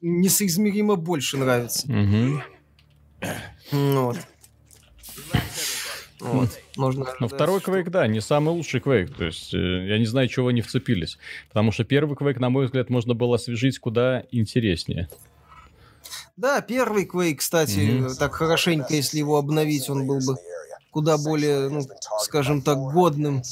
несоизмеримо 0.00 0.96
больше 0.96 1.36
нравится. 1.36 1.86
Угу. 1.86 2.42
Вот. 3.72 4.16
Вот. 6.20 6.50
Можно 6.76 7.06
Но 7.18 7.28
второй 7.28 7.58
Quake, 7.58 7.90
да, 7.90 8.06
не 8.06 8.20
самый 8.20 8.50
лучший 8.50 8.80
Quake. 8.80 9.12
То 9.16 9.24
есть, 9.24 9.52
э, 9.52 9.86
я 9.88 9.98
не 9.98 10.06
знаю, 10.06 10.28
чего 10.28 10.48
они 10.48 10.62
вцепились. 10.62 11.18
Потому 11.48 11.72
что 11.72 11.84
первый 11.84 12.16
Quake, 12.16 12.38
на 12.38 12.48
мой 12.48 12.66
взгляд, 12.66 12.90
можно 12.90 13.14
было 13.14 13.34
освежить 13.34 13.78
куда 13.80 14.24
интереснее. 14.30 15.08
Да, 16.36 16.60
первый 16.62 17.06
Quake, 17.06 17.36
кстати, 17.36 17.78
mm-hmm. 17.78 18.14
так 18.14 18.34
хорошенько, 18.34 18.94
если 18.94 19.18
его 19.18 19.36
обновить, 19.36 19.90
он 19.90 20.06
был 20.06 20.18
бы 20.18 20.36
куда 20.90 21.16
более, 21.18 21.68
ну, 21.68 21.82
скажем 22.20 22.62
так, 22.62 22.78
годным 22.78 23.42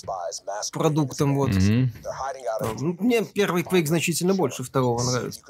продуктом. 0.72 1.36
Вот. 1.36 1.50
Mm-hmm. 1.50 2.96
Мне 3.00 3.24
первый 3.24 3.62
Quake 3.62 3.86
значительно 3.86 4.34
больше 4.34 4.62
второго 4.62 5.02
нравится. 5.02 5.40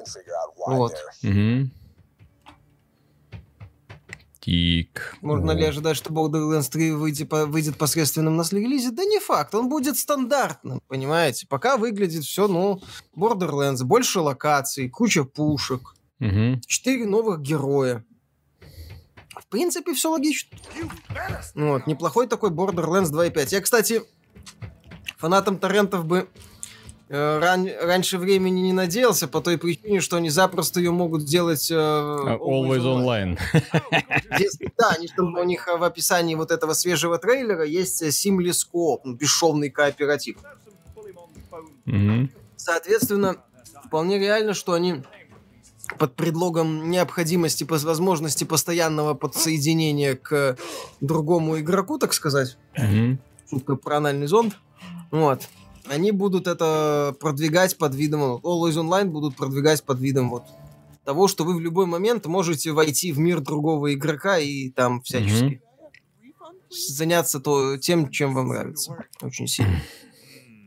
Вот. 0.66 0.94
Mm-hmm. 1.22 1.66
Тик. 4.40 5.18
Можно 5.20 5.50
ли 5.50 5.64
ожидать, 5.64 5.96
что 5.96 6.12
Borderlands 6.12 6.70
3 6.70 6.92
выйдет, 6.92 7.28
по, 7.28 7.44
выйдет 7.44 7.76
посредственным 7.76 8.36
на 8.36 8.42
релизе? 8.50 8.90
Да 8.90 9.04
не 9.04 9.20
факт, 9.20 9.54
он 9.54 9.68
будет 9.68 9.98
стандартным, 9.98 10.80
понимаете? 10.88 11.46
Пока 11.46 11.76
выглядит 11.76 12.24
все, 12.24 12.48
ну, 12.48 12.80
Borderlands, 13.14 13.84
больше 13.84 14.20
локаций, 14.20 14.88
куча 14.88 15.24
пушек, 15.24 15.94
угу. 16.20 16.60
четыре 16.66 17.06
новых 17.06 17.40
героя. 17.40 18.04
В 19.30 19.46
принципе, 19.48 19.94
все 19.94 20.10
логично. 20.10 20.56
Вот, 21.54 21.86
неплохой 21.86 22.26
такой 22.26 22.50
Borderlands 22.50 23.10
2.5. 23.10 23.48
Я, 23.50 23.60
кстати, 23.60 24.02
фанатам 25.16 25.58
торрентов 25.58 26.04
бы 26.04 26.28
Э, 27.12 27.40
ран, 27.40 27.68
раньше 27.82 28.18
времени 28.18 28.60
не 28.60 28.72
надеялся 28.72 29.26
по 29.26 29.40
той 29.40 29.58
причине, 29.58 30.00
что 30.00 30.18
они 30.18 30.30
запросто 30.30 30.78
ее 30.78 30.92
могут 30.92 31.22
сделать 31.22 31.68
э, 31.68 31.74
uh, 31.74 32.38
always 32.38 32.84
online. 32.84 33.36
да, 34.78 34.90
они, 34.96 35.08
там, 35.08 35.34
у 35.34 35.42
них 35.42 35.66
в 35.66 35.82
описании 35.82 36.36
вот 36.36 36.52
этого 36.52 36.72
свежего 36.72 37.18
трейлера 37.18 37.64
есть 37.64 38.00
Seamless 38.00 38.64
Coop, 38.72 39.00
ну, 39.02 39.14
бесшовный 39.14 39.70
кооператив. 39.70 40.36
Mm-hmm. 41.86 42.28
Соответственно, 42.54 43.38
вполне 43.86 44.20
реально, 44.20 44.54
что 44.54 44.74
они 44.74 45.02
под 45.98 46.14
предлогом 46.14 46.90
необходимости, 46.90 47.64
возможности 47.64 48.44
постоянного 48.44 49.14
подсоединения 49.14 50.16
к 50.16 50.56
другому 51.00 51.58
игроку, 51.58 51.98
так 51.98 52.12
сказать, 52.12 52.56
mm-hmm. 52.76 53.76
про 53.76 53.98
анальный 53.98 54.26
зонд, 54.26 54.56
вот, 55.10 55.48
они 55.86 56.12
будут 56.12 56.46
это 56.46 57.14
продвигать 57.20 57.76
под 57.76 57.94
видом, 57.94 58.22
Always 58.36 58.76
Online 58.76 59.06
будут 59.06 59.36
продвигать 59.36 59.82
под 59.82 60.00
видом 60.00 60.30
вот 60.30 60.44
того, 61.04 61.28
что 61.28 61.44
вы 61.44 61.56
в 61.56 61.60
любой 61.60 61.86
момент 61.86 62.26
можете 62.26 62.72
войти 62.72 63.12
в 63.12 63.18
мир 63.18 63.40
другого 63.40 63.94
игрока 63.94 64.38
и 64.38 64.70
там 64.70 65.02
всячески 65.02 65.60
mm-hmm. 66.22 66.70
заняться 66.70 67.40
то, 67.40 67.76
тем, 67.78 68.10
чем 68.10 68.34
вам 68.34 68.48
нравится. 68.48 68.96
Очень 69.22 69.48
сильно. 69.48 69.80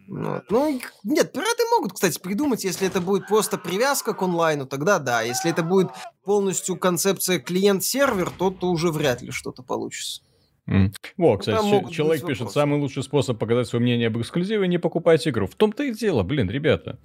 Вот. 0.07 0.43
Ну, 0.49 0.81
нет, 1.03 1.31
пираты 1.31 1.63
могут, 1.75 1.93
кстати, 1.93 2.19
придумать, 2.19 2.63
если 2.63 2.87
это 2.87 3.01
будет 3.01 3.27
просто 3.27 3.57
привязка 3.57 4.13
к 4.13 4.21
онлайну, 4.21 4.65
тогда 4.65 4.99
да. 4.99 5.21
Если 5.21 5.49
это 5.51 5.63
будет 5.63 5.89
полностью 6.23 6.77
концепция 6.77 7.39
клиент-сервер, 7.39 8.29
то, 8.29 8.51
то 8.51 8.69
уже 8.69 8.91
вряд 8.91 9.21
ли 9.21 9.31
что-то 9.31 9.63
получится. 9.63 10.21
Mm. 10.69 10.93
Во, 11.17 11.37
кстати, 11.37 11.91
человек 11.91 12.25
пишет, 12.25 12.51
самый 12.51 12.79
лучший 12.79 13.03
способ 13.03 13.37
показать 13.37 13.67
свое 13.67 13.83
мнение 13.83 14.07
об 14.07 14.17
эксклюзиве 14.17 14.67
не 14.67 14.77
покупать 14.77 15.27
игру. 15.27 15.47
В 15.47 15.55
том-то 15.55 15.83
и 15.83 15.93
дело, 15.93 16.23
блин, 16.23 16.49
ребята. 16.49 16.99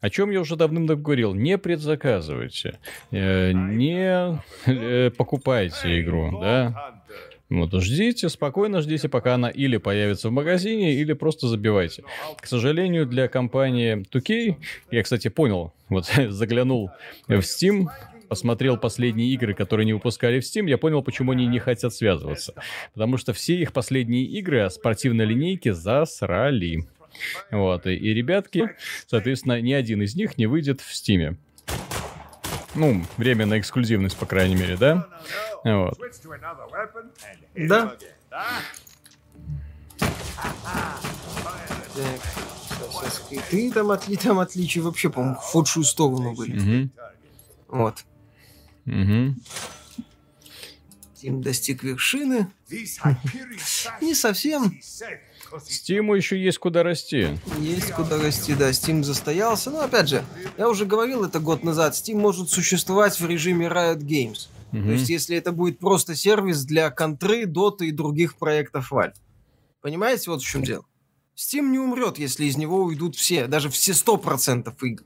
О 0.00 0.10
чем 0.10 0.30
я 0.30 0.40
уже 0.40 0.56
давным-давно 0.56 1.02
говорил, 1.02 1.34
не 1.34 1.58
предзаказывайте, 1.58 2.78
э, 3.10 3.52
не 3.52 4.40
э, 4.66 5.10
покупайте 5.10 6.00
игру, 6.00 6.38
да. 6.40 7.02
Вот, 7.48 7.72
ждите, 7.80 8.28
спокойно 8.28 8.80
ждите, 8.80 9.08
пока 9.08 9.34
она 9.34 9.48
или 9.48 9.76
появится 9.76 10.28
в 10.28 10.32
магазине, 10.32 10.94
или 10.94 11.12
просто 11.12 11.46
забивайте. 11.46 12.02
К 12.40 12.46
сожалению, 12.46 13.06
для 13.06 13.28
компании 13.28 14.04
2K, 14.12 14.56
я, 14.90 15.02
кстати, 15.02 15.28
понял, 15.28 15.72
вот 15.88 16.06
заглянул 16.28 16.90
в 17.28 17.32
Steam, 17.34 17.86
посмотрел 18.28 18.76
последние 18.76 19.32
игры, 19.32 19.54
которые 19.54 19.86
не 19.86 19.92
выпускали 19.92 20.40
в 20.40 20.42
Steam, 20.42 20.68
я 20.68 20.76
понял, 20.76 21.02
почему 21.02 21.32
они 21.32 21.46
не 21.46 21.60
хотят 21.60 21.94
связываться. 21.94 22.54
Потому 22.94 23.16
что 23.16 23.32
все 23.32 23.54
их 23.54 23.72
последние 23.72 24.24
игры 24.24 24.62
о 24.62 24.70
спортивной 24.70 25.26
линейке 25.26 25.72
засрали. 25.72 26.88
Вот, 27.50 27.86
и, 27.86 27.94
и 27.94 28.12
ребятки, 28.12 28.70
соответственно, 29.06 29.60
ни 29.60 29.72
один 29.72 30.02
из 30.02 30.16
них 30.16 30.36
не 30.36 30.46
выйдет 30.46 30.80
в 30.80 30.94
Стиме. 30.94 31.36
Ну, 32.76 33.02
временная 33.16 33.58
эксклюзивность, 33.58 34.16
по 34.16 34.26
крайней 34.26 34.54
мере, 34.54 34.76
да? 34.76 35.08
Вот. 35.64 35.98
Да. 37.54 37.96
Ты 43.50 43.72
там, 43.72 43.90
отли, 43.90 44.16
там 44.16 44.38
отличия 44.38 44.82
вообще, 44.82 45.10
по-моему, 45.10 45.36
в 45.36 45.38
худшую 45.38 45.84
сторону 45.84 46.34
были. 46.34 46.88
Угу. 46.88 46.90
Вот. 47.68 48.04
Угу. 48.86 49.34
Steam 51.26 51.42
достиг 51.42 51.82
вершины. 51.82 52.48
Не 54.00 54.14
совсем. 54.14 54.78
Стиму 55.64 56.14
еще 56.14 56.42
есть 56.42 56.58
куда 56.58 56.82
расти. 56.82 57.38
Есть 57.58 57.92
куда 57.92 58.18
расти, 58.18 58.54
да. 58.54 58.70
Steam 58.70 59.02
застоялся. 59.02 59.70
Но 59.70 59.80
опять 59.80 60.08
же, 60.08 60.24
я 60.58 60.68
уже 60.68 60.84
говорил 60.84 61.24
это 61.24 61.40
год 61.40 61.64
назад. 61.64 61.94
Steam 61.94 62.16
может 62.16 62.50
существовать 62.50 63.18
в 63.18 63.26
режиме 63.26 63.66
Riot 63.66 64.00
Games. 64.00 64.48
Угу. 64.72 64.82
То 64.82 64.90
есть, 64.92 65.08
если 65.08 65.36
это 65.36 65.52
будет 65.52 65.78
просто 65.78 66.14
сервис 66.14 66.64
для 66.64 66.90
контры, 66.90 67.46
доты 67.46 67.88
и 67.88 67.92
других 67.92 68.36
проектов 68.36 68.92
Valve. 68.92 69.14
Понимаете, 69.80 70.30
вот 70.30 70.42
в 70.42 70.46
чем 70.46 70.62
дело. 70.64 70.84
Steam 71.36 71.68
не 71.68 71.78
умрет, 71.78 72.18
если 72.18 72.46
из 72.46 72.56
него 72.56 72.82
уйдут 72.82 73.14
все, 73.14 73.46
даже 73.46 73.68
все 73.68 73.92
100% 73.92 74.74
игр. 74.82 75.04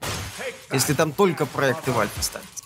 Если 0.72 0.94
там 0.94 1.12
только 1.12 1.44
проекты 1.44 1.90
Valve 1.90 2.08
останется. 2.18 2.59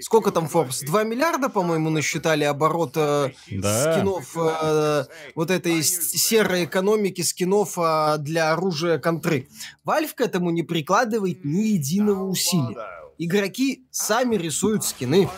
Сколько 0.00 0.30
там 0.30 0.46
Forbes? 0.46 0.84
2 0.84 1.04
миллиарда, 1.04 1.48
по-моему, 1.48 1.90
насчитали 1.90 2.44
оборот 2.44 2.92
э, 2.96 3.32
да. 3.50 3.92
скинов 3.92 4.36
э, 4.36 5.04
вот 5.34 5.50
этой 5.50 5.82
серой 5.82 6.64
экономики 6.64 7.22
скинов 7.22 7.78
э, 7.78 8.16
для 8.18 8.52
оружия 8.52 8.98
контры. 8.98 9.48
Valve 9.86 10.14
к 10.14 10.20
этому 10.20 10.50
не 10.50 10.62
прикладывает 10.62 11.44
ни 11.44 11.68
единого 11.68 12.24
усилия. 12.24 12.76
Игроки 13.18 13.86
сами 13.90 14.36
рисуют 14.36 14.84
скины, 14.84 15.28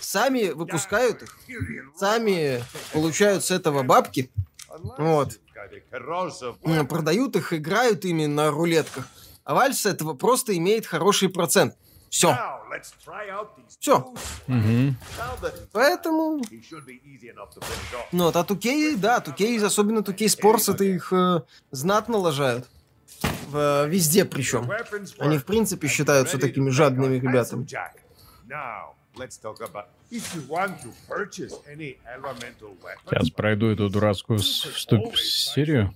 сами 0.00 0.50
выпускают 0.50 1.22
их, 1.22 1.38
сами 1.96 2.62
получают 2.92 3.44
с 3.44 3.50
этого 3.50 3.82
бабки. 3.82 4.30
Вот. 4.96 5.40
Продают 6.88 7.34
их, 7.36 7.52
играют 7.52 8.04
ими 8.04 8.26
на 8.26 8.50
рулетках. 8.50 9.08
А 9.44 9.54
Valve 9.54 9.72
с 9.72 9.86
этого 9.86 10.14
просто 10.14 10.56
имеет 10.56 10.86
хороший 10.86 11.28
процент. 11.28 11.74
Все. 12.10 12.36
Все. 13.78 13.98
Угу. 14.48 14.94
Поэтому... 15.72 16.42
Ну, 18.12 18.24
вот, 18.24 18.36
а 18.36 18.44
Тукей, 18.44 18.96
да, 18.96 19.20
Тукей, 19.20 19.64
особенно 19.64 20.02
Тукей 20.02 20.28
Спорс, 20.28 20.68
это 20.68 20.84
их 20.84 21.12
э, 21.12 21.42
знатно 21.70 22.18
лажают. 22.18 22.68
В, 23.48 23.86
везде 23.86 24.24
причем. 24.24 24.70
Они, 25.18 25.38
в 25.38 25.44
принципе, 25.44 25.88
считаются 25.88 26.38
такими 26.38 26.70
жадными 26.70 27.16
ребятами. 27.16 27.66
Сейчас 33.08 33.30
пройду 33.30 33.66
эту 33.66 33.88
дурацкую 33.88 34.40
серию. 34.40 35.94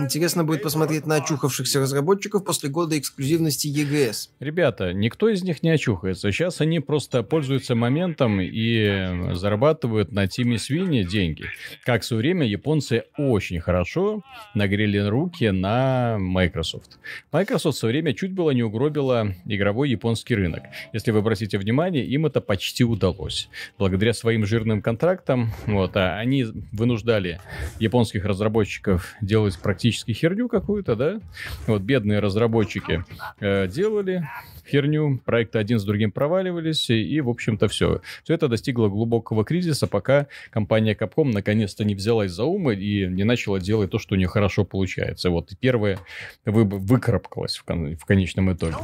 Интересно 0.00 0.44
будет 0.44 0.62
посмотреть 0.62 1.04
на 1.04 1.16
очухавшихся 1.16 1.78
разработчиков 1.78 2.42
после 2.42 2.70
года 2.70 2.98
эксклюзивности 2.98 3.68
EGS. 3.68 4.30
Ребята, 4.40 4.94
никто 4.94 5.28
из 5.28 5.42
них 5.42 5.62
не 5.62 5.68
очухается. 5.68 6.32
Сейчас 6.32 6.62
они 6.62 6.80
просто 6.80 7.22
пользуются 7.22 7.74
моментом 7.74 8.40
и 8.40 9.34
зарабатывают 9.34 10.10
на 10.10 10.26
Тиме 10.26 10.58
Свине 10.58 11.04
деньги. 11.04 11.44
Как 11.84 12.00
в 12.00 12.06
свое 12.06 12.20
время 12.22 12.46
японцы 12.46 13.04
очень 13.18 13.60
хорошо 13.60 14.22
нагрели 14.54 14.96
руки 14.98 15.50
на 15.50 16.16
Microsoft. 16.18 16.98
Microsoft 17.30 17.76
в 17.76 17.80
свое 17.80 17.92
время 17.92 18.14
чуть 18.14 18.32
было 18.32 18.52
не 18.52 18.62
угробила 18.62 19.34
игровой 19.44 19.90
японский 19.90 20.34
рынок. 20.34 20.62
Если 20.94 21.10
вы 21.10 21.18
обратите 21.18 21.58
внимание, 21.58 22.06
им 22.06 22.24
это 22.24 22.40
почти 22.40 22.84
удалось. 22.84 23.50
Благодаря 23.78 24.14
своим 24.14 24.46
жирным 24.46 24.80
контрактам, 24.80 25.52
вот, 25.66 25.94
а 25.96 26.18
они 26.18 26.46
вынуждали 26.72 27.38
японских 27.78 28.24
разработчиков 28.24 29.14
делать 29.20 29.58
практически 29.58 29.89
фактически 29.90 30.12
херню 30.12 30.48
какую-то, 30.48 30.94
да? 30.94 31.20
Вот 31.66 31.82
бедные 31.82 32.20
разработчики 32.20 33.04
э, 33.40 33.66
делали 33.66 34.24
херню, 34.70 35.20
проекты 35.24 35.58
один 35.58 35.80
с 35.80 35.84
другим 35.84 36.12
проваливались, 36.12 36.90
и, 36.90 37.02
и 37.02 37.20
в 37.20 37.28
общем-то, 37.28 37.66
все. 37.66 38.02
Все 38.22 38.34
это 38.34 38.46
достигло 38.46 38.88
глубокого 38.88 39.44
кризиса, 39.44 39.88
пока 39.88 40.28
компания 40.50 40.94
Capcom 40.94 41.32
наконец-то 41.32 41.84
не 41.84 41.96
взялась 41.96 42.30
за 42.30 42.44
ум 42.44 42.70
и 42.70 43.06
не 43.06 43.24
начала 43.24 43.58
делать 43.58 43.90
то, 43.90 43.98
что 43.98 44.14
у 44.14 44.18
нее 44.18 44.28
хорошо 44.28 44.64
получается. 44.64 45.30
Вот, 45.30 45.50
и 45.50 45.56
первое 45.56 45.98
вы, 46.44 46.64
выкарабкалось 46.64 47.56
в, 47.56 47.64
кон, 47.64 47.96
в 47.96 48.04
конечном 48.04 48.52
итоге. 48.52 48.76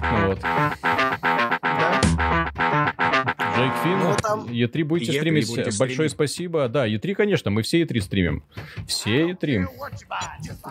Вот. 0.00 0.38
Джейк 3.56 3.72
Финн, 3.82 3.98
ну, 4.00 4.16
там... 4.16 4.46
E3 4.46 4.84
будете 4.84 5.12
E3 5.12 5.18
стримить. 5.18 5.48
Будете 5.48 5.78
Большое 5.78 6.08
стримить. 6.08 6.12
спасибо. 6.12 6.68
Да, 6.68 6.88
E3, 6.88 7.14
конечно, 7.14 7.50
мы 7.50 7.62
все 7.62 7.82
E3 7.82 8.00
стримим. 8.00 8.42
Все 8.86 9.30
E3. 9.30 9.66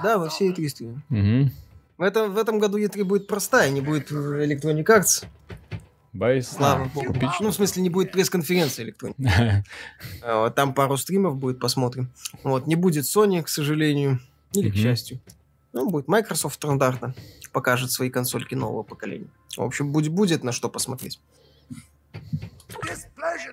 Да, 0.03 0.17
мы 0.17 0.29
все 0.29 0.49
E3 0.49 0.69
стримим. 0.69 1.03
Угу. 1.09 1.51
В 1.97 2.01
этом, 2.01 2.33
в 2.33 2.37
этом 2.37 2.59
году 2.59 2.77
E3 2.77 3.03
будет 3.03 3.27
простая, 3.27 3.69
не 3.69 3.81
будет 3.81 4.11
Electronic 4.11 4.85
Arts. 4.85 5.25
Бай, 6.11 6.43
Слава 6.43 6.85
богу. 6.93 7.07
Купить. 7.13 7.29
Ну, 7.39 7.49
в 7.49 7.55
смысле, 7.55 7.81
не 7.81 7.89
будет 7.89 8.11
пресс-конференции 8.11 8.83
электронной. 8.83 9.63
Там 10.55 10.73
пару 10.73 10.97
стримов 10.97 11.37
будет, 11.37 11.59
посмотрим. 11.59 12.11
Вот, 12.43 12.67
не 12.67 12.75
будет 12.75 13.05
Sony, 13.05 13.41
к 13.41 13.49
сожалению, 13.49 14.19
или 14.53 14.69
к 14.69 14.75
счастью. 14.75 15.19
Ну, 15.71 15.89
будет 15.89 16.07
Microsoft 16.07 16.55
стандартно. 16.55 17.15
Покажет 17.51 17.91
свои 17.91 18.11
консольки 18.11 18.53
нового 18.53 18.83
поколения. 18.83 19.29
В 19.57 19.63
общем, 19.63 19.91
будет, 19.91 20.11
будет 20.11 20.43
на 20.43 20.51
что 20.51 20.69
посмотреть. 20.69 21.19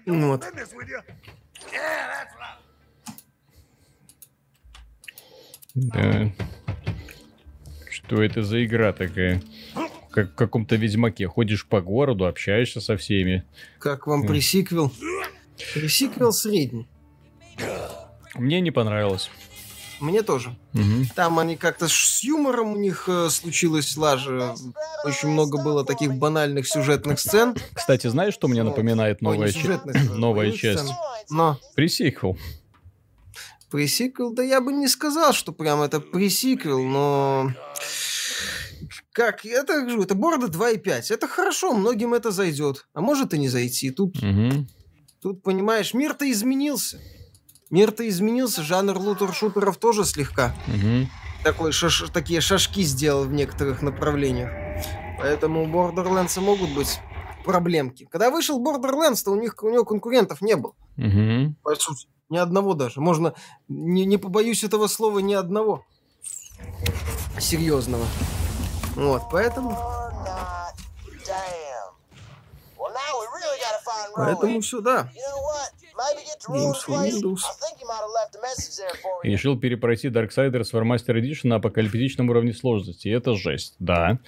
Вот. 0.07 0.45
Да. 5.75 6.33
Что 7.91 8.23
это 8.23 8.43
за 8.43 8.65
игра 8.65 8.93
такая? 8.93 9.43
Как 10.11 10.33
в 10.33 10.35
каком-то 10.35 10.77
Ведьмаке. 10.77 11.29
Ходишь 11.29 11.67
по 11.67 11.81
городу, 11.81 12.27
общаешься 12.27 12.81
со 12.81 12.97
всеми. 12.97 13.45
Как 13.79 14.07
вам 14.07 14.27
пресиквел? 14.27 14.93
Пресиквел 15.75 16.33
средний. 16.33 16.89
Мне 18.35 18.61
не 18.61 18.71
понравилось. 18.71 19.31
Мне 20.01 20.23
тоже. 20.23 20.57
Угу. 20.73 21.13
Там 21.15 21.39
они 21.39 21.57
как-то 21.57 21.87
с 21.89 22.25
юмором 22.25 22.73
у 22.73 22.77
них 22.77 23.05
э, 23.07 23.29
случилось 23.29 23.97
лажа. 23.97 24.55
Очень 25.05 25.29
много 25.29 25.63
было 25.63 25.85
таких 25.85 26.15
банальных 26.15 26.67
сюжетных 26.67 27.21
сцен. 27.21 27.55
Кстати, 27.75 28.07
знаешь, 28.07 28.35
что 28.35 28.49
мне 28.49 28.63
напоминает 28.63 29.21
новая, 29.21 29.49
Ой, 29.49 29.53
ч... 29.53 29.81
новая 30.17 30.53
часть? 30.53 30.91
Но. 31.29 31.59
Пресиквел. 31.75 32.39
Пресиквел? 33.71 34.33
Да 34.33 34.43
я 34.43 34.61
бы 34.61 34.73
не 34.73 34.89
сказал, 34.89 35.33
что 35.33 35.53
прям 35.53 35.83
это 35.83 36.01
пресиквел, 36.01 36.83
но... 36.83 37.53
Как? 39.13 39.45
Это, 39.45 39.73
это 39.75 40.15
борда 40.15 40.47
2.5. 40.47 41.13
Это 41.13 41.29
хорошо, 41.29 41.75
многим 41.75 42.15
это 42.15 42.31
зайдет. 42.31 42.87
А 42.95 43.01
может 43.01 43.35
и 43.35 43.39
не 43.39 43.49
зайти. 43.49 43.91
Тут, 43.91 44.17
угу. 44.17 44.67
тут 45.21 45.43
понимаешь, 45.43 45.95
мир-то 45.95 46.31
изменился. 46.31 46.99
Мир-то 47.71 48.09
изменился, 48.09 48.63
жанр 48.63 48.99
лутер-шутеров 48.99 49.77
тоже 49.77 50.05
слегка. 50.05 50.55
Угу. 50.67 51.09
Такой 51.45 51.73
шаш, 51.73 52.05
такие 52.13 52.41
шашки 52.41 52.83
сделал 52.83 53.25
в 53.25 53.33
некоторых 53.33 53.81
направлениях. 53.81 54.51
Поэтому 55.19 55.65
у 55.65 55.67
Borderlands 55.67 56.41
могут 56.41 56.71
быть 56.75 57.01
проблемки. 57.45 58.09
Когда 58.11 58.31
вышел 58.31 58.61
Borderlands, 58.61 59.23
то 59.25 59.31
у 59.31 59.37
них 59.37 59.55
у 59.63 59.71
него 59.71 59.85
конкурентов 59.85 60.43
не 60.43 60.57
было. 60.57 60.75
Угу. 60.99 61.55
По 61.63 61.75
сути. 61.77 62.09
Ни 62.29 62.39
одного 62.39 62.75
даже. 62.75 63.01
Можно, 63.01 63.35
не, 63.69 64.05
не 64.05 64.17
побоюсь 64.17 64.63
этого 64.63 64.87
слова, 64.87 65.19
ни 65.19 65.35
одного 65.35 65.85
серьезного. 67.39 68.05
Вот, 68.95 69.23
поэтому... 69.33 69.77
Поэтому 74.15 74.61
все, 74.61 74.81
да. 74.81 75.09
Games 76.49 76.77
for 76.87 77.05
Windows. 77.05 77.41
решил 79.23 79.59
перепройти 79.59 80.09
Darksiders 80.09 80.73
War 80.73 80.83
Master 80.83 81.21
Edition 81.21 81.49
на 81.49 81.57
апокалиптичном 81.57 82.31
уровне 82.31 82.53
сложности. 82.53 83.09
И 83.09 83.11
это 83.11 83.35
жесть, 83.35 83.75
да. 83.79 84.19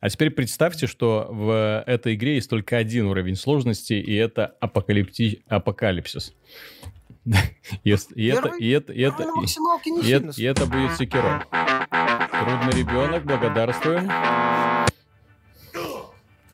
А 0.00 0.10
теперь 0.10 0.30
представьте, 0.30 0.88
что 0.88 1.28
в 1.30 1.84
этой 1.86 2.14
игре 2.14 2.34
есть 2.34 2.50
только 2.50 2.76
один 2.76 3.06
уровень 3.06 3.36
сложности, 3.36 3.92
и 3.92 4.14
это 4.14 4.46
апокалипти... 4.60 5.42
апокалипсис. 5.48 6.32
И 7.84 7.90
это, 7.90 8.14
и 8.16 8.26
это, 8.26 8.48
и 8.58 8.68
это, 8.68 8.92
и 8.92 9.00
это, 10.10 10.32
и 10.36 10.42
это 10.42 10.66
будет 10.66 10.96
Секиро. 10.96 11.46
Трудный 11.50 12.72
ребенок, 12.80 13.24
благодарствуем. 13.24 14.10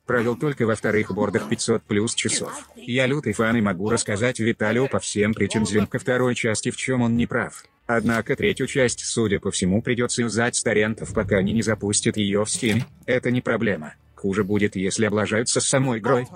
Провел 0.09 0.37
только 0.37 0.65
во 0.65 0.75
вторых 0.75 1.13
бордах 1.13 1.51
500 1.51 1.83
плюс 1.83 2.15
часов. 2.15 2.71
Я 2.77 3.07
лютый 3.07 3.35
фан 3.35 3.59
и 3.59 3.61
могу 3.61 3.91
рассказать 3.91 4.41
Виталию 4.41 4.89
по 4.89 5.01
всем 5.01 5.35
претензиям 5.35 5.87
ко 5.87 5.99
второй 5.99 6.35
части, 6.35 6.71
в 6.71 6.79
чем 6.79 7.03
он 7.03 7.15
не 7.19 7.27
прав. 7.27 7.67
Однако 7.87 8.35
третью 8.35 8.67
часть, 8.69 9.05
судя 9.05 9.39
по 9.39 9.51
всему, 9.51 9.83
придется 9.83 10.23
юзать 10.23 10.57
с 10.57 10.63
торрентов, 10.63 11.13
пока 11.13 11.37
они 11.37 11.53
не 11.53 11.61
запустят 11.61 12.17
ее 12.17 12.47
в 12.47 12.49
Steam. 12.49 12.85
Это 13.05 13.31
не 13.31 13.43
проблема. 13.43 13.97
Хуже 14.15 14.45
будет, 14.45 14.77
если 14.77 15.05
облажаются 15.05 15.61
с 15.61 15.69
самой 15.69 15.99
игрой. 15.99 16.27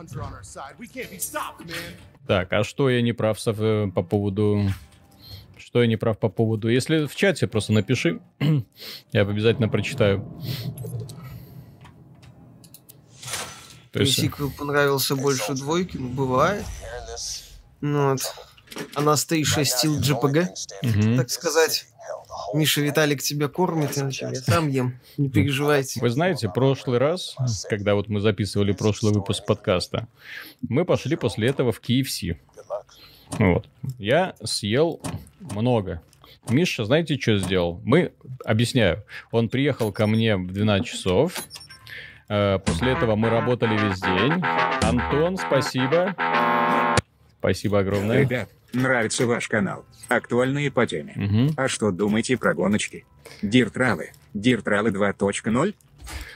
Так, 2.27 2.53
а 2.53 2.65
что 2.65 2.91
я 2.91 3.01
не 3.01 3.15
прав 3.15 3.39
э, 3.47 3.89
по 3.95 4.03
поводу... 4.03 4.69
Что 5.57 5.81
я 5.81 5.89
не 5.89 5.97
прав 5.97 6.19
по 6.19 6.29
поводу... 6.29 6.69
Если 6.69 7.07
в 7.07 7.17
чате 7.17 7.47
просто 7.47 7.73
напиши, 7.73 8.21
я 9.13 9.23
обязательно 9.23 9.71
прочитаю. 9.71 10.43
То 13.92 14.00
есть... 14.00 14.14
сиквел 14.14 14.50
понравился 14.50 15.16
больше 15.16 15.55
двойки, 15.55 15.98
ну, 15.98 16.09
бывает. 16.09 16.64
Ну, 17.81 18.11
вот. 18.11 18.20
Анастейша 18.94 19.64
стил 19.64 20.00
JPG, 20.00 20.48
угу. 20.83 21.16
так 21.16 21.31
сказать. 21.31 21.87
Миша 22.55 22.81
Виталик 22.81 23.22
тебя 23.22 23.48
кормит, 23.48 23.96
иначе 23.98 24.28
я 24.33 24.35
сам 24.35 24.68
ем. 24.68 24.98
Не 25.18 25.28
переживайте. 25.28 26.00
Вы 26.00 26.09
знаете, 26.11 26.48
прошлый 26.48 26.98
раз, 26.98 27.37
когда 27.68 27.94
вот 27.94 28.09
мы 28.09 28.20
записывали 28.20 28.72
прошлый 28.72 29.12
выпуск 29.12 29.44
подкаста, 29.44 30.09
мы 30.66 30.85
пошли 30.85 31.16
после 31.16 31.48
этого 31.48 31.72
в 31.72 31.81
KFC. 31.81 32.38
Вот. 33.38 33.68
Я 33.98 34.35
съел 34.42 35.00
много. 35.40 36.02
Миша, 36.48 36.85
знаете, 36.85 37.18
что 37.18 37.37
сделал? 37.38 37.81
Мы, 37.85 38.12
объясняю, 38.44 39.05
он 39.31 39.48
приехал 39.48 39.92
ко 39.92 40.07
мне 40.07 40.37
в 40.37 40.52
12 40.52 40.87
часов, 40.87 41.42
после 42.64 42.92
этого 42.92 43.16
мы 43.16 43.29
работали 43.29 43.73
весь 43.73 44.01
день. 44.01 44.42
Антон, 44.83 45.37
спасибо. 45.37 46.14
Спасибо 47.38 47.81
огромное. 47.81 48.21
Ребят, 48.21 48.49
нравится 48.73 49.27
ваш 49.27 49.49
канал. 49.49 49.85
Актуальные 50.09 50.71
по 50.71 50.87
теме. 50.87 51.14
Угу. 51.16 51.55
А 51.57 51.68
что 51.68 51.90
думаете 51.90 52.37
про 52.37 52.55
гоночки? 52.55 53.05
Диртралы. 53.42 54.12
Диртралы 54.35 54.90
2.0? 54.90 55.75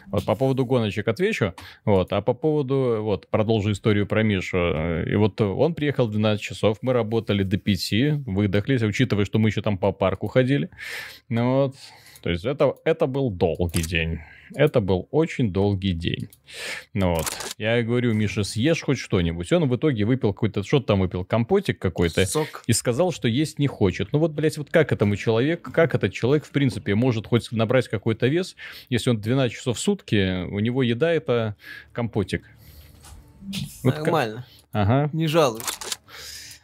Вот 0.09 0.25
по 0.25 0.35
поводу 0.37 0.65
гоночек 0.65 1.09
отвечу. 1.09 1.55
Вот, 1.85 2.13
а 2.13 2.21
по 2.21 2.33
поводу, 2.33 2.99
вот, 3.03 3.29
продолжу 3.29 3.73
историю 3.73 4.07
про 4.07 4.23
Мишу. 4.23 5.03
И 5.05 5.15
вот 5.17 5.41
он 5.41 5.75
приехал 5.75 6.07
в 6.07 6.13
12 6.13 6.41
часов, 6.41 6.79
мы 6.83 6.93
работали 6.93 7.43
до 7.43 7.59
5, 7.59 8.27
выдохлись, 8.27 8.83
учитывая, 8.83 9.25
что 9.25 9.39
мы 9.39 9.49
еще 9.49 9.63
там 9.63 9.79
по 9.79 9.93
парку 9.93 10.29
ходили. 10.29 10.71
Ну 11.29 11.63
вот, 11.63 11.77
то 12.23 12.31
есть 12.31 12.45
это, 12.45 12.75
это 12.85 13.07
был 13.07 13.31
долгий 13.31 13.83
день. 13.83 14.21
Это 14.55 14.81
был 14.81 15.09
очень 15.11 15.53
долгий 15.53 15.93
день. 15.93 16.29
Ну 16.95 17.15
вот. 17.15 17.27
Я 17.59 17.83
говорю, 17.83 18.15
Миша, 18.15 18.45
съешь 18.45 18.83
хоть 18.83 18.99
что-нибудь. 18.99 19.51
Он 19.53 19.69
в 19.69 19.77
итоге 19.77 20.05
выпил 20.05 20.33
какой-то, 20.33 20.63
что 20.63 20.81
там 20.81 21.01
выпил, 21.01 21.25
компотик 21.25 21.79
какой-то. 21.79 22.25
Сок. 22.27 22.63
И 22.67 22.73
сказал, 22.73 23.13
что 23.13 23.29
есть 23.29 23.59
не 23.59 23.67
хочет. 23.67 24.13
Ну 24.13 24.19
вот, 24.19 24.33
блядь, 24.33 24.59
вот 24.59 24.71
как 24.71 24.93
этому 24.93 25.17
человек, 25.17 25.63
как 25.63 25.95
этот 25.95 26.13
человек, 26.13 26.45
в 26.45 26.51
принципе, 26.51 26.95
может 26.95 27.27
хоть 27.27 27.51
набрать 27.53 27.89
какой-то 27.89 28.27
вес, 28.29 28.57
если 28.89 29.11
он 29.11 29.21
12 29.21 29.57
часов 29.57 29.77
в 29.77 29.81
сутки, 29.81 30.45
у 30.45 30.59
него 30.61 30.83
еда 30.83 31.13
это 31.13 31.57
компотик. 31.93 32.45
Вот 33.83 33.97
Нормально. 33.99 34.47
Как... 34.73 34.83
Ага. 34.83 35.11
Не 35.13 35.27
жалуюсь. 35.27 35.65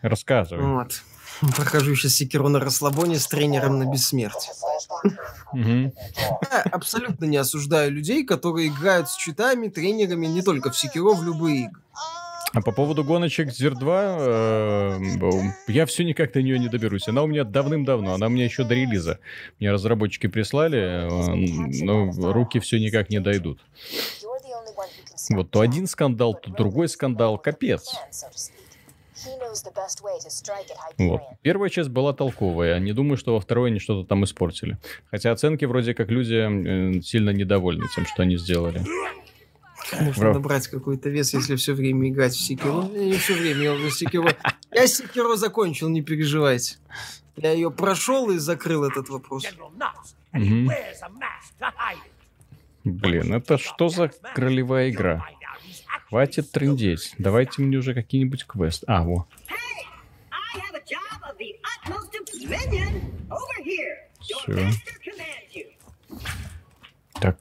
Рассказывай. 0.03 0.62
Вот. 0.62 1.03
Прохожу 1.57 1.94
сейчас 1.94 2.14
секиру 2.14 2.48
на 2.48 2.61
расслабоне 2.61 3.18
с 3.18 3.26
тренером 3.26 3.78
на 3.78 3.90
бессмертие. 3.90 4.52
Я 5.55 6.62
абсолютно 6.70 7.24
не 7.24 7.37
осуждаю 7.37 7.90
людей, 7.90 8.24
которые 8.24 8.68
играют 8.68 9.09
с 9.09 9.16
читами, 9.16 9.68
тренерами 9.68 10.26
не 10.26 10.42
только 10.42 10.70
в 10.70 10.76
секиро, 10.76 11.14
в 11.14 11.24
любые 11.24 11.66
игры. 11.66 11.81
А 12.55 12.61
по 12.61 12.70
поводу 12.70 13.02
гоночек 13.02 13.50
Зир 13.50 13.74
2, 13.74 14.16
э, 14.18 15.00
я 15.68 15.87
все 15.87 16.05
никак 16.05 16.33
до 16.33 16.42
нее 16.42 16.59
не 16.59 16.68
доберусь. 16.68 17.09
Она 17.09 17.22
у 17.22 17.26
меня 17.26 17.44
давным-давно, 17.44 18.12
она 18.12 18.26
у 18.26 18.28
меня 18.28 18.44
еще 18.44 18.64
до 18.64 18.74
релиза. 18.74 19.20
Мне 19.59 19.72
разработчики 19.72 20.26
прислали, 20.26 20.78
э, 20.78 21.83
но 21.83 22.33
руки 22.33 22.61
все 22.61 22.78
никак 22.78 23.09
не 23.09 23.20
дойдут. 23.20 23.61
Вот 25.31 25.50
то 25.50 25.61
один 25.61 25.87
скандал, 25.87 26.35
то 26.35 26.50
другой 26.50 26.88
скандал, 26.88 27.38
капец. 27.38 27.94
Вот. 30.99 31.21
Первая 31.43 31.71
часть 31.71 31.91
была 31.91 32.13
толковая. 32.13 32.79
Не 32.81 32.93
думаю, 32.93 33.17
что 33.17 33.35
во 33.35 33.41
второй 33.41 33.71
они 33.71 33.79
что-то 33.79 34.09
там 34.09 34.25
испортили. 34.25 34.79
Хотя 35.11 35.33
оценки 35.33 35.65
вроде 35.65 35.95
как 35.95 36.11
люди 36.11 36.35
э, 36.35 37.01
сильно 37.03 37.31
недовольны 37.31 37.87
тем, 37.95 38.07
что 38.07 38.23
они 38.23 38.37
сделали. 38.37 38.83
Можно 40.01 40.25
Бро. 40.25 40.35
набрать 40.35 40.69
какой-то 40.69 41.09
вес, 41.09 41.35
если 41.35 41.57
все 41.57 41.75
время 41.75 42.09
играть 42.09 42.33
в 42.33 42.41
Секиро. 42.41 42.85
Не 42.85 43.15
все 43.15 43.35
время, 43.35 43.63
я 43.63 43.73
уже 43.73 43.91
Секиро... 43.91 44.35
Я 44.71 44.87
Секиро 44.87 45.37
закончил, 45.37 45.89
не 45.89 46.03
переживайте. 46.03 46.77
Я 47.37 47.53
ее 47.53 47.71
прошел 47.71 48.31
и 48.31 48.39
закрыл 48.39 48.85
этот 48.85 49.09
вопрос. 49.09 49.45
Угу. 50.33 50.71
Блин, 52.85 53.33
это 53.35 53.59
что 53.59 53.89
за 53.89 54.09
кролевая 54.35 54.91
игра? 54.91 55.27
Хватит 56.12 56.51
трындеть. 56.51 57.14
Давайте 57.16 57.62
мне 57.62 57.79
уже 57.79 57.94
какие-нибудь 57.94 58.44
квесты. 58.44 58.85
А, 58.87 59.03
во. 59.03 59.27
Все. 64.20 64.70
Так, 67.14 67.38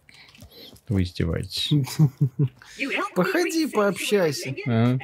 вы 0.88 1.04
издеваетесь. 1.04 1.98
Походи, 3.14 3.68
пообщайся. 3.68 4.56
А? 4.66 4.98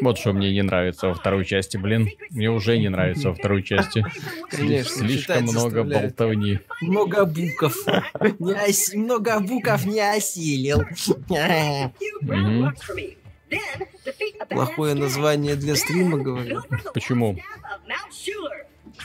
Вот 0.00 0.18
что 0.18 0.32
мне 0.32 0.52
не 0.52 0.62
нравится 0.62 1.08
во 1.08 1.14
второй 1.14 1.44
части, 1.44 1.76
блин. 1.76 2.08
Мне 2.30 2.50
уже 2.50 2.78
не 2.78 2.88
нравится 2.88 3.28
во 3.28 3.34
второй 3.34 3.62
части. 3.62 4.04
Конечно, 4.50 5.06
Слишком 5.06 5.44
много 5.44 5.84
болтовни. 5.84 6.60
Много 6.80 7.24
буков. 7.24 7.74
Много 8.38 9.40
буков 9.40 9.86
не 9.86 10.00
осилил. 10.00 10.82
Плохое 14.48 14.94
название 14.94 15.56
для 15.56 15.76
стрима, 15.76 16.18
говорю. 16.18 16.62
Почему? 16.94 17.38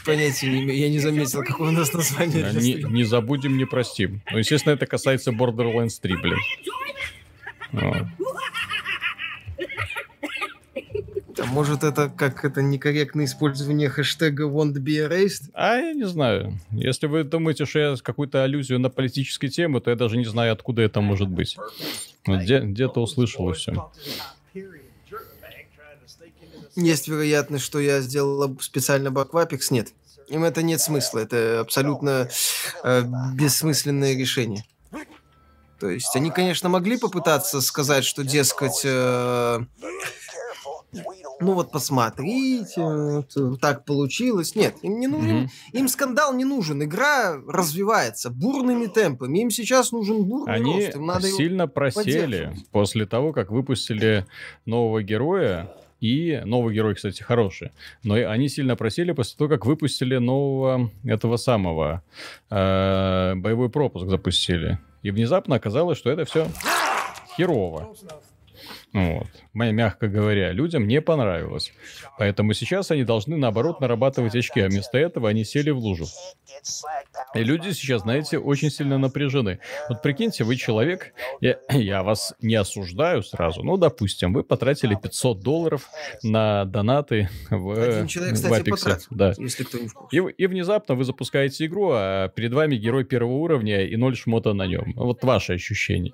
Понятия 0.06 0.48
не 0.48 0.64
имею. 0.64 0.80
Я 0.80 0.90
не 0.90 1.00
заметил, 1.00 1.44
какое 1.44 1.70
у 1.70 1.72
нас 1.72 1.94
название. 1.94 2.52
Не, 2.54 2.84
не 2.84 3.04
забудем, 3.04 3.58
не 3.58 3.66
простим. 3.66 4.22
Ну, 4.32 4.38
естественно, 4.40 4.74
это 4.74 4.86
касается 4.86 5.32
Borderlands 5.32 6.00
3, 6.02 6.16
блин. 6.18 6.38
А 11.40 11.46
может 11.46 11.84
это 11.84 12.10
как 12.10 12.46
это 12.46 12.62
некорректное 12.62 13.26
использование 13.26 13.90
хэштега 13.90 14.44
won't 14.44 14.74
be 14.74 15.08
erased? 15.08 15.50
А 15.54 15.76
я 15.76 15.94
не 15.94 16.06
знаю. 16.06 16.60
Если 16.72 17.08
вы 17.08 17.24
думаете, 17.24 17.66
что 17.66 17.80
я 17.80 17.96
какую-то 17.96 18.44
аллюзию 18.44 18.80
на 18.80 18.90
политические 18.90 19.50
темы, 19.50 19.82
то 19.82 19.90
я 19.90 19.96
даже 19.96 20.18
не 20.18 20.26
знаю, 20.26 20.54
откуда 20.54 20.82
это 20.82 21.02
может 21.02 21.30
быть. 21.30 21.58
Где, 22.26 22.60
где-то 22.60 23.02
услышал 23.02 23.50
и 23.50 23.54
все. 23.54 23.92
Есть 26.76 27.08
вероятность, 27.08 27.64
что 27.64 27.80
я 27.80 28.02
сделал 28.02 28.58
специально 28.60 29.12
баквапикс? 29.12 29.70
Нет. 29.72 29.90
Им 30.30 30.44
это 30.44 30.64
нет 30.64 30.82
смысла. 30.82 31.20
Это 31.20 31.60
абсолютно 31.60 32.30
э, 32.84 33.04
бессмысленное 33.34 34.16
решение. 34.18 34.66
То 35.80 35.90
есть 35.90 36.16
они, 36.16 36.32
конечно, 36.32 36.70
могли 36.70 36.98
попытаться 36.98 37.60
сказать, 37.62 38.06
что, 38.06 38.24
дескать, 38.24 38.82
э, 38.86 39.60
ну 41.40 41.54
вот 41.54 41.72
посмотрите, 41.72 42.82
вот, 42.82 43.60
так 43.60 43.86
получилось. 43.86 44.56
Нет, 44.56 44.76
им 44.82 45.00
не 45.00 45.08
нужен, 45.08 45.46
mm-hmm. 45.46 45.50
им 45.74 45.88
скандал 45.88 46.34
не 46.34 46.46
нужен. 46.46 46.84
Игра 46.84 47.36
развивается 47.48 48.30
бурными 48.30 48.88
темпами. 48.88 49.40
Им 49.40 49.50
сейчас 49.50 49.92
нужен 49.92 50.24
бурный 50.24 50.56
Они 50.56 50.74
рост. 50.74 50.96
Им 50.96 51.06
надо 51.06 51.28
сильно 51.28 51.68
просели 51.68 52.54
после 52.72 53.06
того, 53.06 53.34
как 53.34 53.52
выпустили 53.52 54.26
нового 54.66 55.04
героя. 55.04 55.70
И 56.00 56.42
новый 56.44 56.76
герой, 56.76 56.96
кстати, 56.96 57.24
хороший. 57.24 57.72
Но 58.04 58.16
они 58.16 58.50
сильно 58.50 58.76
просели 58.76 59.14
после 59.14 59.38
того, 59.38 59.50
как 59.50 59.66
выпустили 59.66 60.18
нового 60.18 60.92
этого 61.06 61.38
самого 61.38 62.04
э, 62.50 63.36
боевой 63.36 63.70
пропуск 63.70 64.10
запустили. 64.10 64.80
И 65.02 65.12
внезапно 65.12 65.56
оказалось, 65.56 65.98
что 65.98 66.10
это 66.10 66.26
все 66.26 66.50
херово. 67.38 67.96
Вот. 68.94 69.28
Мягко 69.54 70.08
говоря, 70.08 70.52
людям 70.52 70.88
не 70.88 71.02
понравилось. 71.02 71.74
Поэтому 72.18 72.54
сейчас 72.54 72.92
они 72.92 73.04
должны, 73.04 73.38
наоборот, 73.38 73.82
нарабатывать 73.82 74.36
очки, 74.36 74.62
а 74.62 74.68
вместо 74.68 74.98
этого 74.98 75.30
они 75.30 75.44
сели 75.44 75.72
в 75.72 75.78
лужу. 75.78 76.06
И 77.34 77.44
люди 77.44 77.72
сейчас, 77.72 78.04
знаете, 78.04 78.38
очень 78.38 78.70
сильно 78.70 78.98
напряжены. 78.98 79.60
Вот 79.90 80.02
прикиньте, 80.02 80.44
вы 80.44 80.56
человек, 80.56 81.14
я, 81.42 81.58
я 81.72 82.04
вас 82.04 82.34
не 82.42 82.56
осуждаю 82.56 83.24
сразу, 83.24 83.64
ну, 83.64 83.78
допустим, 83.78 84.34
вы 84.34 84.44
потратили 84.44 84.96
500 84.96 85.40
долларов 85.40 85.90
на 86.22 86.66
донаты 86.66 87.30
в, 87.50 87.72
Один 87.72 88.08
человек, 88.08 88.36
кстати, 88.36 88.54
в 88.54 88.56
Apex. 88.56 88.70
Потратил, 88.70 89.08
да. 89.12 89.34
если 89.38 89.64
кто 89.64 89.80
не 89.80 89.88
в 89.88 89.94
курсе. 89.94 90.18
И, 90.18 90.44
и 90.44 90.48
внезапно 90.48 90.96
вы 90.96 91.04
запускаете 91.04 91.66
игру, 91.66 91.92
а 91.94 92.30
перед 92.30 92.54
вами 92.54 92.76
герой 92.76 93.04
первого 93.04 93.34
уровня 93.34 93.86
и 93.86 93.96
ноль 93.96 94.16
шмота 94.16 94.54
на 94.54 94.68
нем. 94.68 94.94
Вот 94.96 95.24
ваши 95.24 95.54
ощущения. 95.54 96.14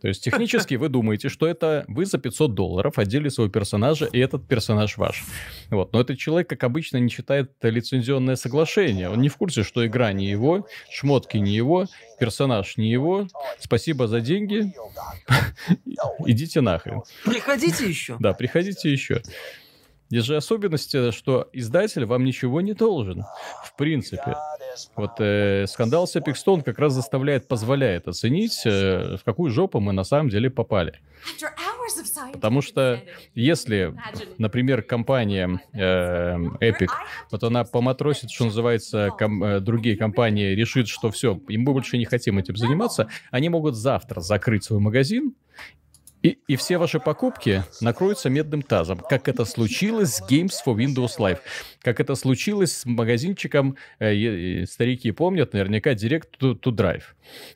То 0.00 0.08
есть 0.08 0.24
технически 0.24 0.74
вы 0.74 0.88
думаете, 0.88 1.28
что 1.28 1.46
это 1.46 1.84
вы 1.88 2.06
за 2.06 2.18
500 2.18 2.54
долларов 2.54 2.98
одели 2.98 3.28
своего 3.28 3.50
персонажа, 3.50 4.06
и 4.06 4.18
этот 4.18 4.46
персонаж 4.46 4.96
ваш. 4.96 5.24
Вот. 5.70 5.92
Но 5.92 6.00
этот 6.00 6.18
человек, 6.18 6.48
как 6.48 6.64
обычно, 6.64 6.98
не 6.98 7.10
читает 7.10 7.52
лицензионное 7.62 8.36
соглашение. 8.36 9.10
Он 9.10 9.20
не 9.20 9.28
в 9.28 9.36
курсе, 9.36 9.62
что 9.62 9.86
игра 9.86 10.12
не 10.12 10.26
его, 10.26 10.66
шмотки 10.90 11.36
не 11.36 11.54
его, 11.54 11.86
персонаж 12.18 12.76
не 12.76 12.90
его. 12.90 13.28
Спасибо 13.58 14.06
за 14.06 14.20
деньги. 14.20 14.72
Идите 16.26 16.60
нахрен. 16.60 17.02
Приходите 17.24 17.88
еще. 17.88 18.16
Да, 18.20 18.32
приходите 18.32 18.90
еще. 18.90 19.22
Есть 20.10 20.26
же 20.26 20.36
особенность, 20.36 21.14
что 21.14 21.48
издатель 21.52 22.04
вам 22.06 22.24
ничего 22.24 22.60
не 22.60 22.72
должен. 22.72 23.24
В 23.64 23.76
принципе. 23.76 24.36
Вот 24.96 25.12
э, 25.18 25.66
скандал 25.66 26.06
с 26.06 26.16
Epic 26.16 26.34
Stone 26.34 26.62
как 26.62 26.78
раз 26.78 26.92
заставляет, 26.92 27.48
позволяет 27.48 28.08
оценить, 28.08 28.62
э, 28.64 29.16
в 29.16 29.24
какую 29.24 29.50
жопу 29.50 29.80
мы 29.80 29.92
на 29.92 30.04
самом 30.04 30.28
деле 30.28 30.50
попали. 30.50 31.00
Потому 32.32 32.62
что 32.62 33.02
если, 33.34 33.94
например, 34.38 34.82
компания 34.82 35.60
э, 35.72 36.36
Epic, 36.60 36.88
вот 37.30 37.42
она 37.42 37.64
поматросит, 37.64 38.30
что 38.30 38.44
называется, 38.44 39.10
ком, 39.18 39.42
э, 39.42 39.60
другие 39.60 39.96
компании, 39.96 40.54
решит, 40.54 40.88
что 40.88 41.10
все, 41.10 41.40
им 41.48 41.62
мы 41.62 41.72
больше 41.72 41.98
не 41.98 42.04
хотим 42.04 42.38
этим 42.38 42.56
заниматься, 42.56 43.08
они 43.30 43.48
могут 43.48 43.74
завтра 43.74 44.20
закрыть 44.20 44.64
свой 44.64 44.80
магазин, 44.80 45.34
и, 46.22 46.38
и 46.48 46.56
все 46.56 46.78
ваши 46.78 47.00
покупки 47.00 47.64
накроются 47.80 48.28
медным 48.28 48.62
тазом, 48.62 48.98
как 48.98 49.28
это 49.28 49.44
случилось 49.44 50.16
с 50.16 50.22
Games 50.22 50.54
for 50.64 50.74
Windows 50.74 51.18
Live, 51.18 51.38
как 51.80 52.00
это 52.00 52.14
случилось 52.14 52.78
с 52.78 52.86
магазинчиком, 52.86 53.76
э, 53.98 54.14
э, 54.14 54.66
старики 54.66 55.12
помнят, 55.12 55.52
наверняка 55.52 55.92
Direct 55.92 56.28
to, 56.40 56.58
to 56.58 56.72
Drive. 56.72 57.02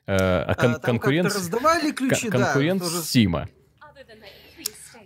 Э, 0.07 0.43
а 0.43 0.55
кон- 0.55 0.75
а, 0.75 0.79
конкурент, 0.79 1.33
ключи, 1.95 2.29
кон- 2.29 2.41
конкурент 2.41 2.81
да, 2.81 2.87
Steam. 2.87 3.47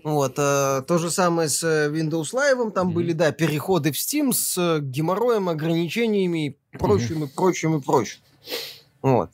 Вот, 0.04 0.36
э, 0.38 0.84
то 0.88 0.98
же 1.00 1.12
самое 1.12 1.50
с 1.50 1.64
э, 1.64 1.90
Windows 1.90 2.34
Live, 2.34 2.72
там 2.72 2.90
mm-hmm. 2.90 2.94
были, 2.94 3.12
да, 3.12 3.32
переходы 3.32 3.92
в 3.92 3.96
Steam 3.96 4.32
с 4.32 4.58
э, 4.58 4.80
геморроем, 4.82 5.50
ограничениями, 5.50 6.58
прочим, 6.80 7.24
mm-hmm. 7.24 7.28
и 7.28 7.36
прочим, 7.36 7.78
и 7.78 7.82
прочим. 7.82 8.20
Вот. 9.02 9.32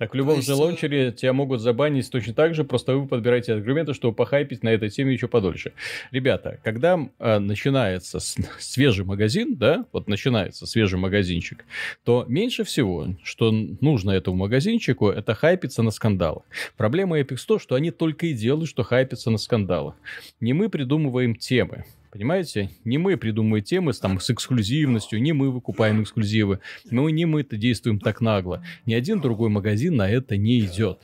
Так 0.00 0.14
в 0.14 0.14
любом 0.14 0.36
есть... 0.36 0.48
же 0.48 0.54
лаунчере 0.54 1.12
тебя 1.12 1.34
могут 1.34 1.60
забанить 1.60 2.10
точно 2.10 2.32
так 2.32 2.54
же, 2.54 2.64
просто 2.64 2.96
вы 2.96 3.06
подбираете 3.06 3.52
аргументы, 3.52 3.92
чтобы 3.92 4.14
похайпить 4.14 4.62
на 4.62 4.70
этой 4.70 4.88
теме 4.88 5.12
еще 5.12 5.28
подольше. 5.28 5.74
Ребята, 6.10 6.58
когда 6.64 6.98
э, 7.18 7.38
начинается 7.38 8.18
с, 8.18 8.34
свежий 8.58 9.04
магазин, 9.04 9.56
да, 9.56 9.84
вот 9.92 10.08
начинается 10.08 10.64
свежий 10.64 10.98
магазинчик, 10.98 11.66
то 12.02 12.24
меньше 12.28 12.64
всего, 12.64 13.08
что 13.22 13.52
нужно 13.52 14.12
этому 14.12 14.38
магазинчику, 14.38 15.10
это 15.10 15.34
хайпиться 15.34 15.82
на 15.82 15.90
скандалах. 15.90 16.44
Проблема 16.78 17.20
Epic 17.20 17.38
то, 17.46 17.58
что 17.58 17.74
они 17.74 17.90
только 17.90 18.24
и 18.24 18.32
делают, 18.32 18.70
что 18.70 18.82
хайпятся 18.82 19.30
на 19.30 19.36
скандалах. 19.36 19.96
Не 20.40 20.54
мы 20.54 20.70
придумываем 20.70 21.34
темы. 21.34 21.84
Понимаете? 22.10 22.70
Не 22.84 22.98
мы 22.98 23.16
придумываем 23.16 23.64
темы 23.64 23.92
с, 23.92 24.00
там, 24.00 24.18
с 24.18 24.30
эксклюзивностью, 24.30 25.22
не 25.22 25.32
мы 25.32 25.50
выкупаем 25.50 26.02
эксклюзивы, 26.02 26.60
но 26.90 27.08
не 27.08 27.24
мы 27.24 27.42
это 27.42 27.56
действуем 27.56 28.00
так 28.00 28.20
нагло. 28.20 28.64
Ни 28.84 28.94
один 28.94 29.20
другой 29.20 29.48
магазин 29.48 29.96
на 29.96 30.10
это 30.10 30.36
не 30.36 30.60
идет. 30.60 31.02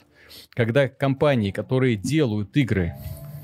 Когда 0.54 0.88
компании, 0.88 1.52
которые 1.52 1.96
делают 1.96 2.56
игры, 2.56 2.94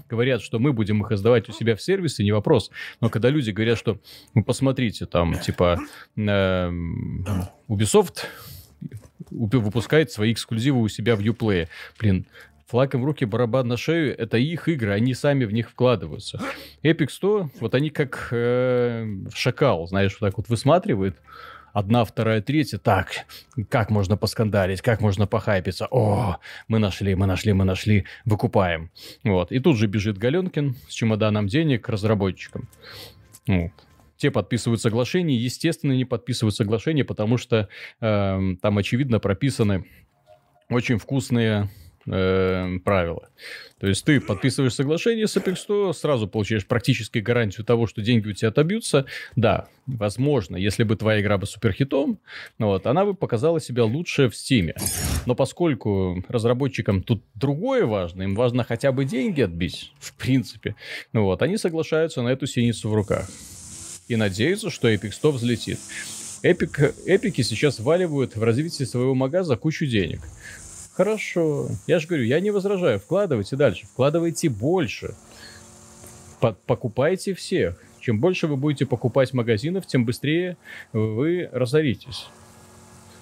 говорят, 0.09 0.43
что 0.43 0.59
мы 0.59 0.73
будем 0.73 1.03
их 1.03 1.13
издавать 1.13 1.49
у 1.49 1.53
себя 1.53 1.77
в 1.77 1.83
сервисе, 1.83 2.25
не 2.25 2.33
вопрос. 2.33 2.71
Но 3.01 3.09
когда 3.09 3.31
люди 3.31 3.51
говорят, 3.51 3.79
что, 3.79 3.99
ну, 4.35 4.43
посмотрите, 4.43 5.07
там, 5.07 5.39
типа, 5.39 5.79
э, 6.17 6.71
Ubisoft 7.69 8.25
выпускает 9.31 10.11
свои 10.11 10.33
эксклюзивы 10.33 10.81
у 10.81 10.89
себя 10.89 11.17
в 11.17 11.21
Uplay. 11.21 11.69
Блин, 11.99 12.27
флаг 12.73 12.95
в 12.95 13.05
руки, 13.05 13.27
барабан 13.27 13.69
на 13.69 13.77
шею, 13.77 14.19
это 14.19 14.39
их 14.39 14.67
игры, 14.67 14.93
они 14.95 15.13
сами 15.13 15.45
в 15.45 15.53
них 15.53 15.69
вкладываются. 15.69 16.41
Epic 16.83 17.11
100, 17.11 17.51
вот 17.61 17.75
они 17.75 17.91
как 17.91 18.29
э, 18.31 19.07
шакал, 19.35 19.87
знаешь, 19.87 20.17
вот 20.19 20.27
так 20.27 20.39
вот 20.39 20.49
высматривает, 20.49 21.19
одна, 21.75 22.03
вторая, 22.07 22.41
третья. 22.41 22.79
Так, 22.79 23.27
как 23.69 23.91
можно 23.91 24.17
поскандалить, 24.17 24.81
как 24.81 25.03
можно 25.03 25.27
похайпиться? 25.27 25.87
О, 25.91 26.39
мы 26.67 26.79
нашли, 26.79 27.15
мы 27.15 27.27
нашли, 27.27 27.53
мы 27.53 27.67
нашли, 27.67 28.07
выкупаем. 28.25 28.91
Вот. 29.23 29.53
И 29.53 29.59
тут 29.59 29.77
же 29.77 29.87
бежит 29.87 30.17
Галенкин 30.17 30.75
с 30.89 30.95
чемоданом 30.95 31.49
денег 31.49 31.85
к 31.85 31.91
разработчикам. 31.91 32.71
Вот 33.47 33.73
те 34.17 34.31
подписывают 34.31 34.81
соглашение, 34.81 35.37
естественно, 35.37 35.93
не 35.93 36.07
подписывают 36.07 36.55
соглашение, 36.55 37.05
потому 37.05 37.37
что 37.37 37.69
э, 38.01 38.55
там, 38.63 38.79
очевидно, 38.79 39.19
прописаны 39.19 39.85
очень 40.71 40.97
вкусные 40.97 41.69
э, 42.07 42.79
правила. 42.85 43.29
То 43.79 43.89
есть 43.89 44.05
ты 44.05 44.21
подписываешь 44.21 44.75
соглашение 44.75 45.27
с 45.27 45.37
Apex 45.37 45.57
Store, 45.69 45.93
сразу 45.93 46.29
получаешь 46.29 46.67
практически 46.67 47.19
гарантию 47.19 47.67
того, 47.67 47.87
что 47.87 48.01
деньги 48.01 48.29
у 48.29 48.33
тебя 48.33 48.51
отобьются. 48.51 49.07
Да, 49.35 49.67
возможно, 49.87 50.57
если 50.57 50.85
бы 50.85 50.95
твоя 50.95 51.21
игра 51.21 51.37
была 51.37 51.47
суперхитом, 51.47 52.21
ну 52.59 52.69
вот, 52.69 52.87
она 52.87 53.05
бы 53.05 53.15
показала 53.15 53.61
себя 53.61 53.85
лучше 53.85 54.29
в 54.29 54.35
Steam. 54.35 54.73
Но 55.27 55.35
поскольку 55.35 56.25
разработчикам 56.29 57.03
тут 57.03 57.25
другое 57.35 57.85
важно, 57.85 58.23
им 58.23 58.37
важно 58.37 58.63
хотя 58.63 58.93
бы 58.93 59.05
деньги 59.05 59.41
отбить, 59.41 59.93
в 59.99 60.17
принципе, 60.17 60.77
ну 61.13 61.25
вот, 61.25 61.43
они 61.43 61.57
соглашаются 61.57 62.23
на 62.23 62.29
эту 62.29 62.47
синицу 62.47 62.89
в 62.89 62.95
руках. 62.95 63.29
И 64.07 64.17
надеются, 64.17 64.71
что 64.71 64.93
Epic 64.93 65.11
Store 65.11 65.33
взлетит. 65.33 65.79
Эпик, 66.43 66.79
эпики 67.07 67.43
сейчас 67.43 67.79
валивают 67.79 68.37
в 68.37 68.43
развитие 68.43 68.87
своего 68.87 69.15
магаза 69.15 69.57
кучу 69.57 69.87
денег. 69.87 70.21
Хорошо. 70.95 71.69
Я 71.87 71.99
же 71.99 72.07
говорю, 72.07 72.25
я 72.25 72.41
не 72.41 72.51
возражаю. 72.51 72.99
Вкладывайте 72.99 73.57
дальше. 73.57 73.87
Вкладывайте 73.87 74.49
больше. 74.49 75.15
По 76.41 76.53
покупайте 76.67 77.35
всех. 77.35 77.83
Чем 78.01 78.21
больше 78.21 78.47
вы 78.47 78.57
будете 78.57 78.85
покупать 78.85 79.33
магазинов, 79.33 79.87
тем 79.87 80.05
быстрее 80.05 80.57
вы 80.93 81.49
разоритесь. 81.53 82.27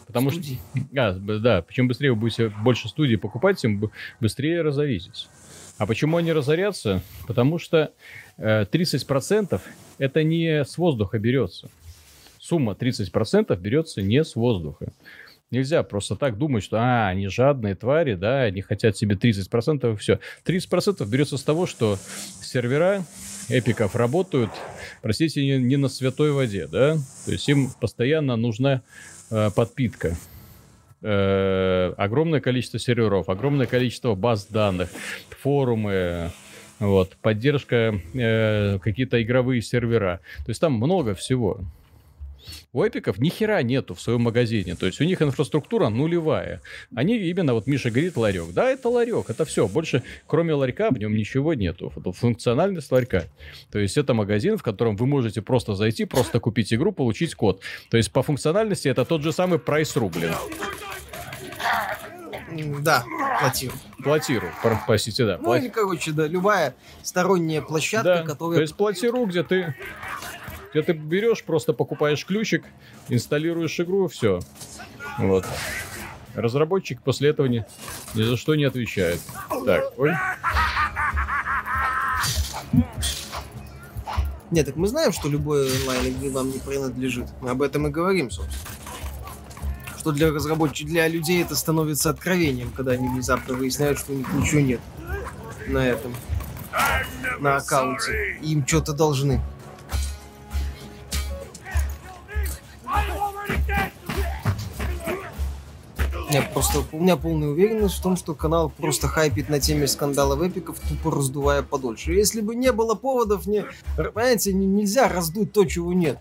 Потому 0.07 0.31
студии. 0.31 0.59
что... 0.75 1.07
А, 1.07 1.13
да, 1.13 1.65
чем 1.71 1.87
быстрее 1.87 2.13
вы 2.13 2.17
будете 2.17 2.49
больше 2.49 2.89
студий 2.89 3.19
покупать, 3.19 3.59
тем 3.59 3.91
быстрее 4.19 4.63
разоритесь. 4.63 5.29
А 5.79 5.87
почему 5.87 6.17
они 6.17 6.33
разорятся? 6.33 7.03
Потому 7.29 7.59
что 7.59 7.93
э, 8.37 8.65
30% 8.65 9.61
это 9.99 10.23
не 10.25 10.65
с 10.65 10.77
воздуха 10.79 11.19
берется. 11.19 11.71
Сумма 12.39 12.73
30% 12.73 13.57
берется 13.61 14.03
не 14.03 14.25
с 14.25 14.35
воздуха. 14.35 14.93
Нельзя 15.51 15.83
просто 15.83 16.15
так 16.15 16.39
думать, 16.39 16.63
что, 16.63 16.77
а, 16.79 17.09
они 17.09 17.27
жадные 17.27 17.75
твари, 17.75 18.15
да, 18.15 18.43
они 18.43 18.63
хотят 18.63 18.97
себе 18.97 19.17
30%, 19.17 19.93
и 19.93 19.97
все. 19.97 20.21
30% 20.45 21.05
берется 21.09 21.37
с 21.39 21.43
того, 21.43 21.67
что 21.67 21.99
сервера 22.41 23.05
эпиков 23.49 23.97
работают, 23.97 24.51
простите, 25.03 25.45
не, 25.45 25.59
не 25.59 25.77
на 25.77 25.89
святой 25.89 26.31
воде, 26.31 26.69
да, 26.69 26.99
то 27.25 27.33
есть 27.33 27.49
им 27.49 27.71
постоянно 27.81 28.37
нужна 28.37 28.83
э, 29.33 29.51
подпитка. 29.51 30.17
Э, 31.03 31.95
огромное 31.97 32.41
количество 32.41 32.79
серверов, 32.79 33.29
огромное 33.29 33.67
количество 33.67 34.15
баз 34.15 34.47
данных, 34.47 34.91
форумы, 35.43 36.31
вот, 36.79 37.17
поддержка, 37.23 38.01
э, 38.15 38.79
какие-то 38.79 39.21
игровые 39.21 39.63
сервера. 39.63 40.21
То 40.45 40.51
есть 40.51 40.61
там 40.61 40.75
много 40.75 41.15
всего. 41.15 41.61
У 42.73 42.83
эпиков 42.83 43.19
ни 43.19 43.29
хера 43.29 43.63
нету 43.63 43.95
в 43.95 44.01
своем 44.01 44.23
магазине. 44.23 44.77
То 44.77 44.87
есть 44.87 45.01
у 45.01 45.05
них 45.05 45.21
инфраструктура 45.23 45.89
нулевая. 45.89 46.61
Они 46.95 47.17
именно, 47.17 47.55
вот 47.55 47.67
Миша 47.67 47.91
говорит, 47.91 48.17
ларек. 48.17 48.53
Да, 48.53 48.71
это 48.71 48.89
ларек, 48.89 49.31
это 49.31 49.45
все. 49.45 49.69
Больше, 49.69 50.03
кроме 50.27 50.55
ларька, 50.55 50.91
в 50.91 50.99
нем 50.99 51.15
ничего 51.15 51.55
нету. 51.55 51.93
Функциональность 52.17 52.91
ларька. 52.93 53.25
То 53.71 53.79
есть 53.79 53.97
это 53.97 54.15
магазин, 54.15 54.57
в 54.57 54.63
котором 54.63 54.97
вы 54.97 55.07
можете 55.07 55.43
просто 55.43 55.75
зайти, 55.75 56.05
просто 56.05 56.41
купить 56.41 56.73
игру, 56.73 56.93
получить 56.93 57.35
код. 57.35 57.61
То 57.91 57.97
есть 57.97 58.13
по 58.13 58.23
функциональности 58.23 58.89
это 58.89 59.05
тот 59.05 59.23
же 59.23 59.33
самый 59.33 59.59
прайс 59.59 59.97
рублин. 59.97 60.35
Да, 62.81 63.05
платиру. 63.41 63.75
Платиру, 64.03 64.49
простите, 64.87 65.25
да. 65.25 65.39
Ну 65.41 65.55
или, 65.55 65.69
короче, 65.69 66.11
да, 66.11 66.27
любая 66.27 66.75
сторонняя 67.03 67.63
площадка, 67.63 68.03
да, 68.03 68.23
которая... 68.23 68.57
То 68.57 68.63
есть 68.63 68.75
платиру, 68.75 69.25
где 69.27 69.45
ты 69.45 69.75
где 70.73 70.83
ты 70.83 70.93
берешь, 70.93 71.45
просто 71.45 71.73
покупаешь 71.73 72.25
ключик, 72.25 72.65
инсталируешь 73.09 73.79
игру, 73.81 74.09
все. 74.09 74.41
Вот. 75.19 75.47
Разработчик 76.35 77.01
после 77.03 77.31
этого 77.31 77.47
ни, 77.47 77.65
ни 78.15 78.23
за 78.23 78.37
что 78.37 78.55
не 78.55 78.65
отвечает. 78.65 79.21
Так, 79.67 79.93
ой. 79.99 80.13
Нет, 84.51 84.67
так 84.67 84.77
мы 84.77 84.89
знаем, 84.89 85.13
что 85.13 85.29
любой 85.29 85.71
онлайн 85.81 86.07
игры 86.07 86.31
вам 86.31 86.51
не 86.51 86.59
принадлежит. 86.59 87.27
Мы 87.41 87.51
об 87.51 87.63
этом 87.63 87.87
и 87.87 87.91
говорим, 87.91 88.31
собственно. 88.31 88.61
Что 89.99 90.13
для 90.13 90.33
разработчиков, 90.33 90.91
для 90.91 91.07
людей 91.09 91.43
это 91.43 91.55
становится 91.55 92.11
откровением, 92.11 92.71
когда 92.71 92.93
они 92.93 93.09
внезапно 93.09 93.55
выясняют, 93.55 93.99
что 93.99 94.13
у 94.13 94.17
них 94.17 94.33
ничего 94.33 94.61
нет 94.61 94.81
на 95.67 95.87
этом, 95.87 96.15
на 97.39 97.57
аккаунте. 97.57 98.39
И 98.41 98.53
им 98.53 98.67
что-то 98.67 98.93
должны. 98.93 99.41
Я 106.31 106.43
просто, 106.43 106.85
у 106.93 107.01
меня 107.01 107.17
полная 107.17 107.49
уверенность 107.49 107.97
в 107.97 108.03
том, 108.03 108.17
что 108.17 108.35
канал 108.35 108.71
просто 108.71 109.09
хайпит 109.09 109.49
на 109.49 109.59
теме 109.59 109.89
скандалов 109.89 110.41
эпиков, 110.43 110.79
тупо 110.79 111.11
раздувая 111.11 111.63
подольше. 111.63 112.13
Если 112.13 112.41
бы 112.41 112.55
не 112.55 112.71
было 112.71 112.95
поводов, 112.95 113.47
не, 113.47 113.65
понимаете, 113.97 114.53
не, 114.53 114.65
нельзя 114.65 115.09
раздуть 115.09 115.53
то, 115.53 115.65
чего 115.65 115.93
нет. 115.93 116.19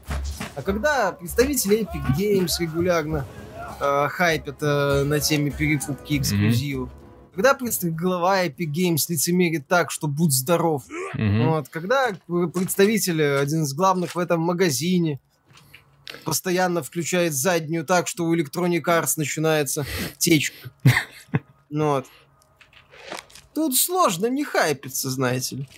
А 0.55 0.63
когда 0.63 1.11
представители 1.11 1.81
Epic 1.81 2.17
Games 2.17 2.49
регулярно 2.59 3.25
э, 3.79 4.07
хайпят 4.09 4.57
э, 4.61 5.03
на 5.03 5.19
теме 5.19 5.51
перекупки 5.51 6.17
эксклюзивов, 6.17 6.89
mm-hmm. 6.89 7.35
когда 7.35 7.53
представитель 7.53 7.95
глава 7.95 8.45
Epic 8.45 8.71
Games 8.71 9.05
лицемерит 9.09 9.67
так, 9.67 9.91
что 9.91 10.07
будь 10.07 10.33
здоров, 10.33 10.85
mm-hmm. 11.15 11.49
вот, 11.49 11.69
когда 11.69 12.09
представитель, 12.51 13.21
один 13.21 13.61
из 13.61 13.75
главных 13.75 14.15
в 14.15 14.19
этом 14.19 14.41
магазине, 14.41 15.19
постоянно 16.23 16.83
включает 16.83 17.33
заднюю 17.33 17.85
так, 17.85 18.07
что 18.07 18.25
у 18.25 18.35
Electronic 18.35 18.83
Arts 18.83 19.13
начинается 19.17 19.85
течка. 20.17 20.71
Ну 21.69 21.89
вот. 21.89 22.07
Тут 23.53 23.75
сложно 23.75 24.27
не 24.27 24.43
хайпиться, 24.43 25.09
знаете 25.09 25.57
ли. 25.57 25.69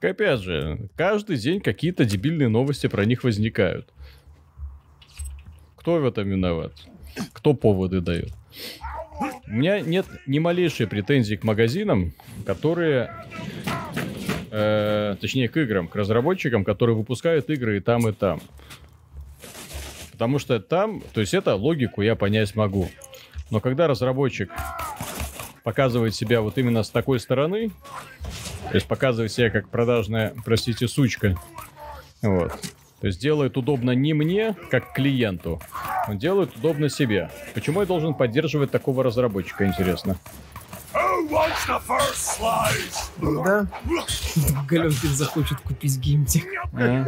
Опять 0.00 0.40
же, 0.40 0.88
каждый 0.94 1.36
день 1.36 1.60
какие-то 1.60 2.04
дебильные 2.04 2.48
новости 2.48 2.86
про 2.86 3.04
них 3.04 3.24
возникают. 3.24 3.92
Кто 5.76 5.94
в 5.96 6.04
этом 6.04 6.28
виноват? 6.28 6.72
Кто 7.32 7.54
поводы 7.54 8.00
дает? 8.00 8.32
У 9.46 9.50
меня 9.50 9.80
нет 9.80 10.06
ни 10.26 10.38
малейшей 10.38 10.86
претензии 10.86 11.36
к 11.36 11.44
магазинам, 11.44 12.12
которые 12.44 13.24
э, 14.56 15.16
точнее 15.20 15.48
к 15.48 15.56
играм, 15.58 15.86
к 15.86 15.94
разработчикам, 15.96 16.64
которые 16.64 16.96
выпускают 16.96 17.50
игры 17.50 17.76
и 17.76 17.80
там, 17.80 18.08
и 18.08 18.12
там. 18.12 18.40
Потому 20.12 20.38
что 20.38 20.58
там, 20.60 21.02
то 21.12 21.20
есть 21.20 21.34
это 21.34 21.54
логику 21.54 22.00
я 22.00 22.16
понять 22.16 22.54
могу. 22.56 22.88
Но 23.50 23.60
когда 23.60 23.86
разработчик 23.86 24.50
показывает 25.62 26.14
себя 26.14 26.40
вот 26.40 26.56
именно 26.56 26.82
с 26.82 26.90
такой 26.90 27.20
стороны, 27.20 27.70
то 28.70 28.74
есть 28.74 28.86
показывает 28.86 29.30
себя 29.30 29.50
как 29.50 29.68
продажная, 29.68 30.34
простите, 30.44 30.88
сучка, 30.88 31.36
вот, 32.22 32.52
то 33.00 33.06
есть 33.06 33.20
делает 33.20 33.56
удобно 33.58 33.90
не 33.90 34.14
мне, 34.14 34.56
как 34.70 34.94
клиенту, 34.94 35.60
он 36.08 36.18
делает 36.18 36.56
удобно 36.56 36.88
себе. 36.88 37.30
Почему 37.54 37.80
я 37.80 37.86
должен 37.86 38.14
поддерживать 38.14 38.70
такого 38.70 39.04
разработчика, 39.04 39.66
интересно? 39.66 40.16
Да. 43.20 43.68
Галенкин 44.68 45.14
захочет 45.14 45.60
купить 45.60 45.98
геймтек. 45.98 46.44
А. 46.72 47.06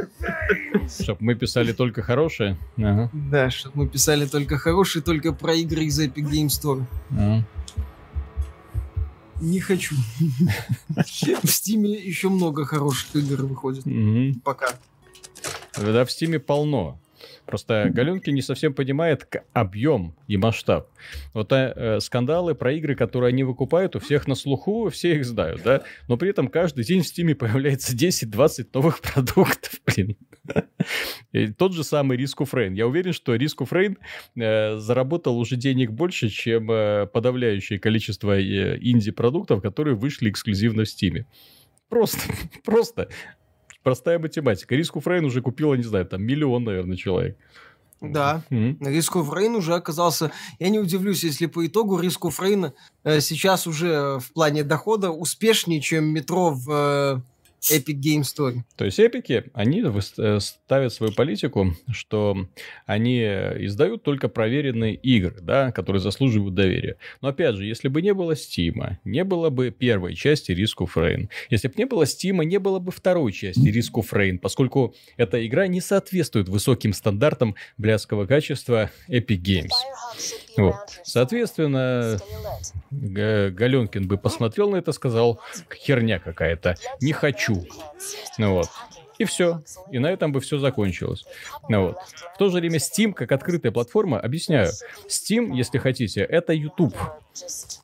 Чтоб 1.03 1.21
мы 1.21 1.35
писали 1.35 1.73
только 1.73 2.03
хорошее? 2.03 2.57
Ага. 2.77 3.11
Да, 3.13 3.51
чтоб 3.51 3.75
мы 3.75 3.89
писали 3.89 4.27
только 4.27 4.59
хорошие, 4.59 5.03
только 5.03 5.33
про 5.33 5.55
игры 5.55 5.85
из 5.85 6.01
Epic 6.01 6.25
Game 6.31 6.49
Store. 6.49 6.85
А. 7.19 7.43
Не 9.41 9.61
хочу. 9.61 9.95
В 10.97 11.49
Стиме 11.49 11.93
еще 11.93 12.29
много 12.29 12.65
хороших 12.65 13.15
игр 13.17 13.45
выходит. 13.45 13.85
Пока. 14.43 14.69
Да, 15.77 16.05
в 16.05 16.11
Стиме 16.11 16.39
полно. 16.41 16.99
Просто 17.49 17.89
Галенкин 17.91 18.35
не 18.35 18.43
совсем 18.43 18.75
понимает 18.75 19.27
объем 19.55 20.15
и 20.27 20.37
масштаб. 20.37 20.91
Вот 21.33 21.51
э, 21.53 21.73
э, 21.75 22.01
скандалы 22.01 22.55
про 22.55 22.75
игры, 22.75 22.95
которые 22.95 23.31
они 23.31 23.43
выкупают, 23.43 23.97
у 23.97 24.01
всех 24.01 24.29
на 24.29 24.35
слуху, 24.35 24.91
все 24.91 25.15
их 25.15 25.25
знают, 25.25 25.63
да? 25.63 25.83
Но 26.09 26.19
при 26.19 26.29
этом 26.29 26.49
каждый 26.49 26.85
день 26.85 27.01
в 27.01 27.07
Стиме 27.07 27.35
появляется 27.35 27.97
10-20 27.97 28.69
новых 28.75 29.01
продуктов, 29.15 29.81
блин. 29.87 30.19
И 31.33 31.47
тот 31.47 31.73
же 31.73 31.85
самый 31.85 32.19
of 32.19 32.53
Rain. 32.53 32.75
Я 32.75 32.87
уверен, 32.87 33.15
что 33.15 33.35
of 33.35 33.71
Rain 33.71 33.97
э, 34.37 34.77
заработал 34.77 35.39
уже 35.39 35.57
денег 35.57 35.91
больше, 35.91 36.29
чем 36.29 36.71
э, 36.71 37.07
подавляющее 37.07 37.79
количество 37.79 38.39
э, 38.39 38.77
инди-продуктов, 38.79 39.63
которые 39.63 39.97
вышли 39.97 40.29
эксклюзивно 40.29 40.85
в 40.85 40.89
Стиме. 40.91 41.27
Просто, 41.89 42.21
просто 42.65 43.09
Простая 43.83 44.19
математика. 44.19 44.75
Риску 44.75 45.01
Фрейн 45.01 45.25
уже 45.25 45.41
купила, 45.41 45.75
не 45.75 45.83
знаю, 45.83 46.07
там 46.07 46.23
миллион, 46.23 46.65
наверное, 46.65 46.97
человек. 46.97 47.37
Да, 48.01 48.43
mm-hmm. 48.51 48.77
Риск 48.81 49.17
Рейн 49.17 49.57
уже 49.57 49.75
оказался... 49.75 50.31
Я 50.59 50.69
не 50.69 50.79
удивлюсь, 50.79 51.25
если 51.25 51.47
по 51.47 51.67
итогу 51.67 51.99
Риск 51.99 52.25
Рейн 52.41 52.73
э, 53.03 53.21
сейчас 53.21 53.67
уже 53.67 54.19
в 54.21 54.33
плане 54.33 54.63
дохода 54.63 55.11
успешнее, 55.11 55.81
чем 55.81 56.05
метро 56.05 56.51
в 56.51 56.71
э, 56.71 57.21
Epic 57.71 58.01
Game 58.01 58.23
Store. 58.23 58.57
То 58.77 58.85
есть 58.85 58.99
эпики, 58.99 59.45
они 59.53 59.83
э, 59.83 60.39
ставят 60.41 60.93
свою 60.93 61.13
политику, 61.13 61.75
что 61.91 62.47
они 62.87 63.21
издают 63.21 64.03
только 64.03 64.29
проверенные 64.29 64.95
игры, 64.95 65.37
да, 65.41 65.73
которые 65.73 66.01
заслуживают 66.01 66.55
доверия. 66.55 66.97
Но 67.21 67.29
опять 67.29 67.57
же, 67.57 67.65
если 67.65 67.89
бы 67.89 68.03
не 68.03 68.15
было 68.15 68.33
Steam, 68.33 68.97
не 69.05 69.25
было 69.25 69.51
бы 69.51 69.71
первой 69.71 70.15
части 70.15 70.53
Risk 70.53 70.79
of 70.79 70.91
Rain. 70.95 71.29
Если 71.51 71.69
бы 71.69 71.75
не 71.77 71.87
было 71.87 72.05
Steam, 72.05 72.45
не 72.45 72.59
было 72.59 72.79
бы 72.79 72.93
второй 72.93 73.33
части 73.33 73.69
Risk 73.69 73.95
of 73.95 74.13
Rain, 74.13 74.39
поскольку 74.39 74.95
эта 75.17 75.45
игра 75.47 75.67
не 75.67 75.81
соответствует 75.81 76.49
высоким 76.49 76.93
стандартам 76.93 77.55
блядского 77.77 78.27
качества 78.27 78.91
Epic 79.09 79.41
Games. 79.43 79.71
Вот. 80.57 80.75
Соответственно, 81.05 82.19
Галенкин 82.91 84.09
бы 84.09 84.19
посмотрел 84.19 84.71
на 84.71 84.77
это, 84.77 84.93
сказал, 84.93 85.41
херня 85.73 86.19
какая-то, 86.19 86.77
не 87.01 87.13
хочу. 87.13 87.48
Ну 88.39 88.55
вот. 88.55 88.69
И 89.19 89.25
все. 89.25 89.63
И 89.91 89.99
на 89.99 90.11
этом 90.11 90.33
бы 90.33 90.41
все 90.41 90.59
закончилось. 90.59 91.25
Ну, 91.69 91.89
вот. 91.89 91.97
В 92.35 92.39
то 92.39 92.49
же 92.51 92.59
время 92.59 92.79
Steam, 92.79 93.13
как 93.13 93.33
открытая 93.33 93.73
платформа, 93.73 94.21
объясняю. 94.21 94.71
Steam, 95.09 95.55
если 95.57 95.79
хотите, 95.79 96.21
это 96.21 96.53
YouTube. 96.53 96.97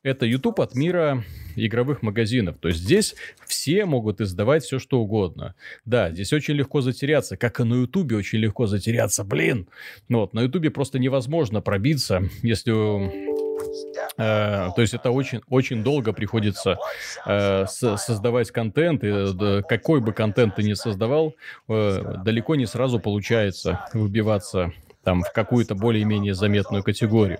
Это 0.02 0.26
YouTube 0.26 0.60
от 0.60 0.74
мира 0.74 1.24
игровых 1.56 2.02
магазинов. 2.02 2.56
То 2.58 2.68
есть 2.68 2.80
здесь 2.80 3.14
все 3.46 3.84
могут 3.84 4.20
издавать 4.20 4.64
все, 4.64 4.78
что 4.78 5.00
угодно. 5.00 5.54
Да, 5.84 6.10
здесь 6.10 6.32
очень 6.32 6.54
легко 6.54 6.80
затеряться, 6.80 7.36
как 7.36 7.60
и 7.60 7.64
на 7.64 7.74
YouTube 7.74 8.12
очень 8.12 8.38
легко 8.38 8.66
затеряться. 8.66 9.24
Блин! 9.24 9.68
Ну 10.08 10.20
вот, 10.20 10.34
на 10.34 10.40
YouTube 10.40 10.72
просто 10.72 10.98
невозможно 10.98 11.60
пробиться, 11.60 12.28
если 12.42 12.70
Э, 14.16 14.70
то 14.74 14.82
есть 14.82 14.94
это 14.94 15.10
очень, 15.10 15.40
очень 15.48 15.82
долго 15.82 16.12
приходится 16.12 16.78
э, 17.26 17.66
создавать 17.66 18.50
контент, 18.50 19.04
и 19.04 19.08
э, 19.08 19.62
какой 19.68 20.00
бы 20.00 20.12
контент 20.12 20.56
ты 20.56 20.62
ни 20.62 20.74
создавал, 20.74 21.34
далеко 21.68 22.54
не 22.54 22.66
сразу 22.66 23.00
получается 23.00 23.86
выбиваться 23.92 24.72
там 25.04 25.22
в 25.22 25.32
какую-то 25.32 25.74
более-менее 25.74 26.34
заметную 26.34 26.82
категорию. 26.82 27.38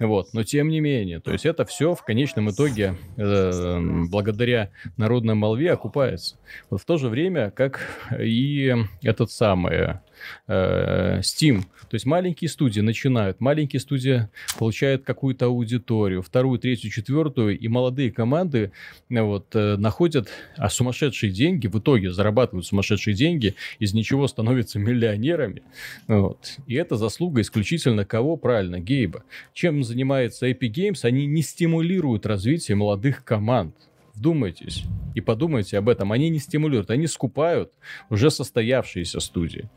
Вот. 0.00 0.32
Но 0.32 0.42
тем 0.42 0.68
не 0.68 0.80
менее, 0.80 1.20
то 1.20 1.32
есть 1.32 1.46
это 1.46 1.64
все 1.64 1.94
в 1.94 2.02
конечном 2.02 2.50
итоге 2.50 2.96
э, 3.16 3.80
благодаря 4.10 4.70
народной 4.96 5.34
молве 5.34 5.72
окупается. 5.72 6.36
Вот 6.70 6.80
в 6.82 6.84
то 6.84 6.96
же 6.98 7.08
время, 7.08 7.50
как 7.50 7.80
и 8.18 8.74
этот 9.02 9.30
самый 9.30 10.00
э, 10.46 11.20
Steam. 11.20 11.62
То 11.88 11.94
есть 11.94 12.06
маленькие 12.06 12.48
студии 12.48 12.80
начинают, 12.80 13.40
маленькие 13.40 13.80
студии 13.80 14.28
получают 14.58 15.04
какую-то 15.04 15.46
аудиторию, 15.46 16.22
вторую, 16.22 16.58
третью, 16.58 16.90
четвертую, 16.90 17.58
и 17.58 17.68
молодые 17.68 18.10
команды 18.10 18.72
э, 19.10 19.20
вот, 19.20 19.54
э, 19.54 19.76
находят 19.76 20.28
а 20.56 20.68
сумасшедшие 20.68 21.32
деньги, 21.32 21.66
в 21.66 21.78
итоге 21.78 22.12
зарабатывают 22.12 22.66
сумасшедшие 22.66 23.14
деньги, 23.14 23.54
из 23.78 23.92
ничего 23.94 24.26
становятся 24.26 24.78
миллионерами. 24.78 25.62
Вот. 26.08 26.56
И 26.66 26.74
это 26.74 26.96
заслуга 27.02 27.40
исключительно 27.40 28.04
кого? 28.04 28.36
Правильно, 28.36 28.80
Гейба. 28.80 29.24
Чем 29.52 29.82
занимается 29.82 30.48
Epic 30.48 30.72
Games? 30.72 31.00
Они 31.02 31.26
не 31.26 31.42
стимулируют 31.42 32.24
развитие 32.26 32.76
молодых 32.76 33.24
команд. 33.24 33.74
Вдумайтесь 34.14 34.84
и 35.14 35.20
подумайте 35.20 35.78
об 35.78 35.88
этом. 35.88 36.12
Они 36.12 36.28
не 36.28 36.38
стимулируют, 36.38 36.90
они 36.90 37.06
скупают 37.06 37.72
уже 38.10 38.30
состоявшиеся 38.30 39.20
студии. 39.20 39.68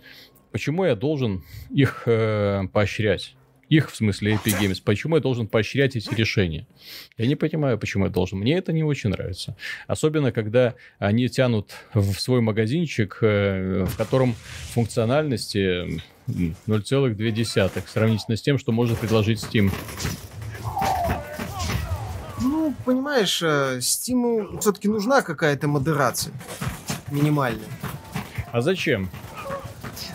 Почему 0.52 0.86
я 0.86 0.96
должен 0.96 1.44
их 1.70 2.04
э, 2.06 2.64
поощрять? 2.72 3.36
Их, 3.70 3.92
в 3.92 3.96
смысле, 3.96 4.36
Epic 4.36 4.62
Games. 4.62 4.82
Почему 4.84 5.16
я 5.16 5.22
должен 5.22 5.48
поощрять 5.48 5.96
эти 5.96 6.14
решения? 6.14 6.68
Я 7.18 7.26
не 7.26 7.36
понимаю, 7.36 7.80
почему 7.80 8.06
я 8.06 8.12
должен. 8.12 8.40
Мне 8.40 8.58
это 8.58 8.72
не 8.72 8.84
очень 8.84 9.10
нравится. 9.10 9.58
Особенно, 9.88 10.32
когда 10.32 10.76
они 11.00 11.28
тянут 11.30 11.72
в 11.94 12.14
свой 12.14 12.42
магазинчик, 12.42 13.18
э, 13.22 13.86
в 13.86 13.98
котором 13.98 14.36
функциональности 14.74 16.02
0,2, 16.28 17.84
сравнительно 17.88 18.38
с 18.38 18.42
тем, 18.42 18.58
что 18.58 18.72
может 18.72 18.98
предложить 18.98 19.44
Steam. 19.44 19.72
Ну, 22.42 22.74
понимаешь, 22.84 23.42
э, 23.42 23.78
Steam 23.80 24.60
все-таки 24.60 24.88
нужна 24.88 25.22
какая-то 25.22 25.68
модерация 25.68 26.34
минимальная. 27.12 27.68
А 28.52 28.62
зачем? 28.62 29.10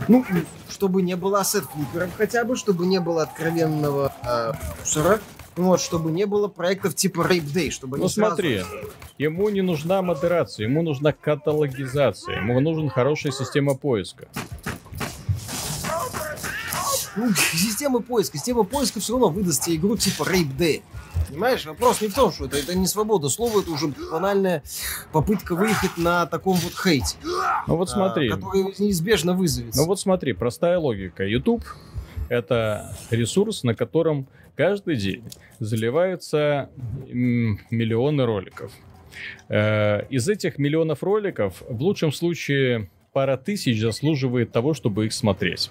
Ну, 0.09 0.25
чтобы 0.69 1.03
не 1.03 1.17
было 1.17 1.41
ассет-флиперов 1.41 2.11
хотя 2.17 2.45
бы, 2.45 2.57
чтобы 2.57 2.87
не 2.87 3.01
было 3.01 3.23
откровенного 3.23 4.13
э, 4.25 4.53
мусора, 4.81 5.21
вот, 5.57 5.81
чтобы 5.81 6.11
не 6.11 6.27
было 6.27 6.49
проектов 6.49 6.95
типа 6.95 7.21
Rape 7.21 7.53
Day, 7.53 7.71
чтобы 7.71 7.99
Ну 7.99 8.09
смотри, 8.09 8.61
сразу... 8.61 8.91
ему 9.19 9.49
не 9.51 9.61
нужна 9.61 10.01
модерация, 10.01 10.65
ему 10.65 10.83
нужна 10.83 11.13
каталогизация, 11.13 12.37
ему 12.37 12.61
нужен 12.61 12.89
хорошая 12.89 13.33
система 13.33 13.75
поиска. 13.75 14.29
Ну, 17.17 17.33
система 17.53 18.01
поиска, 18.01 18.39
система 18.39 18.65
поиска 18.65 19.01
все 19.01 19.13
равно 19.15 19.29
выдаст 19.29 19.65
тебе 19.65 19.77
игру 19.77 19.97
типа 19.97 20.23
Rape 20.23 20.57
Day. 20.57 20.83
Понимаешь, 21.29 21.65
вопрос 21.65 22.01
не 22.01 22.09
в 22.09 22.15
том, 22.15 22.33
что 22.33 22.47
это, 22.47 22.57
это 22.57 22.75
не 22.75 22.87
свобода 22.87 23.29
слова, 23.29 23.61
это 23.61 23.71
уже 23.71 23.89
банальная 23.89 24.63
попытка 25.13 25.55
выехать 25.55 25.97
на 25.97 26.27
таком 26.27 26.55
вот 26.55 26.73
хейте. 26.75 27.17
Ну 27.67 27.77
вот 27.77 27.91
смотри. 27.91 28.29
А, 28.29 28.37
который 28.37 28.75
неизбежно 28.79 29.35
вызовется. 29.35 29.81
Ну 29.81 29.87
вот 29.87 30.01
смотри, 30.01 30.33
простая 30.33 30.79
логика. 30.79 31.25
YouTube 31.25 31.65
это 32.31 32.97
ресурс, 33.11 33.65
на 33.65 33.75
котором 33.75 34.29
каждый 34.55 34.97
день 34.97 35.25
заливаются 35.59 36.71
миллионы 37.09 38.25
роликов. 38.25 38.73
Э, 39.49 40.07
из 40.09 40.29
этих 40.29 40.59
миллионов 40.59 41.03
роликов 41.03 41.63
в 41.69 41.83
лучшем 41.83 42.13
случае 42.13 42.89
пара 43.13 43.37
тысяч 43.37 43.81
заслуживает 43.81 44.53
того, 44.53 44.75
чтобы 44.75 45.07
их 45.07 45.13
смотреть. 45.13 45.71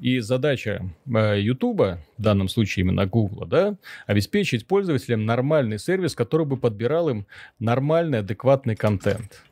И 0.00 0.20
задача 0.20 0.88
э, 1.06 1.40
Ютуба, 1.40 1.98
в 2.16 2.22
данном 2.22 2.48
случае 2.48 2.84
именно 2.84 3.06
Гугла, 3.06 3.46
да, 3.46 3.76
обеспечить 4.06 4.66
пользователям 4.66 5.26
нормальный 5.26 5.78
сервис, 5.78 6.14
который 6.14 6.46
бы 6.46 6.56
подбирал 6.56 7.08
им 7.08 7.26
нормальный, 7.58 8.20
адекватный 8.20 8.76
контент 8.76 9.42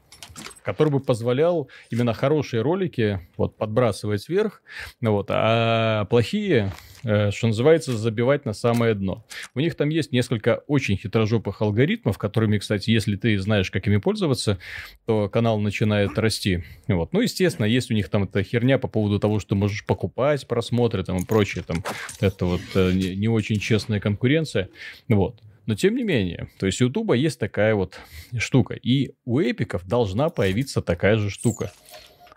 который 0.67 0.89
бы 0.89 0.99
позволял 0.99 1.71
именно 1.91 2.12
хорошие 2.12 2.61
ролики 2.61 3.21
вот, 3.37 3.57
подбрасывать 3.57 4.29
вверх, 4.29 4.62
вот, 5.01 5.29
а 5.31 6.07
плохие, 6.07 6.73
э, 7.05 7.31
что 7.31 7.47
называется, 7.47 7.97
забивать 7.97 8.45
на 8.45 8.53
самое 8.53 8.95
дно. 8.95 9.25
У 9.55 9.61
них 9.61 9.77
там 9.77 9.91
есть 9.91 10.11
несколько 10.11 10.64
очень 10.67 10.97
хитрожопых 10.97 11.62
алгоритмов, 11.62 12.19
которыми, 12.19 12.59
кстати, 12.59 12.91
если 12.91 13.14
ты 13.14 13.39
знаешь, 13.39 13.71
как 13.71 13.87
ими 13.87 13.99
пользоваться, 13.99 14.59
то 15.05 15.29
канал 15.29 15.61
начинает 15.61 16.19
расти. 16.19 16.64
Вот. 16.89 17.12
Ну, 17.12 17.21
естественно, 17.21 17.67
есть 17.67 17.93
у 17.93 17.95
них 17.95 18.09
там 18.09 18.25
эта 18.25 18.43
херня 18.43 18.79
по 18.79 18.89
поводу 18.89 19.21
того, 19.21 19.39
что 19.39 19.51
ты 19.51 19.55
можешь 19.55 19.87
покупать 19.87 20.49
просмотры 20.49 21.05
там, 21.05 21.19
и 21.19 21.25
прочее. 21.25 21.62
Там, 21.64 21.85
это 22.19 22.45
вот 22.45 22.62
э, 22.75 22.91
не, 22.91 23.14
не 23.14 23.29
очень 23.29 23.61
честная 23.61 24.01
конкуренция. 24.01 24.69
Вот. 25.09 25.41
Но 25.67 25.75
тем 25.75 25.97
не 25.97 26.05
менее, 26.05 26.49
то 26.59 26.67
есть 26.67 26.81
у 26.81 26.87
Ютуба 26.87 27.14
есть 27.14 27.41
такая 27.41 27.75
вот 27.75 27.99
штука. 28.39 28.75
И 28.75 29.12
у 29.25 29.41
эпиков 29.41 29.85
должна 29.87 30.29
появиться 30.29 30.81
такая 30.81 31.17
же 31.19 31.29
штука. 31.29 31.73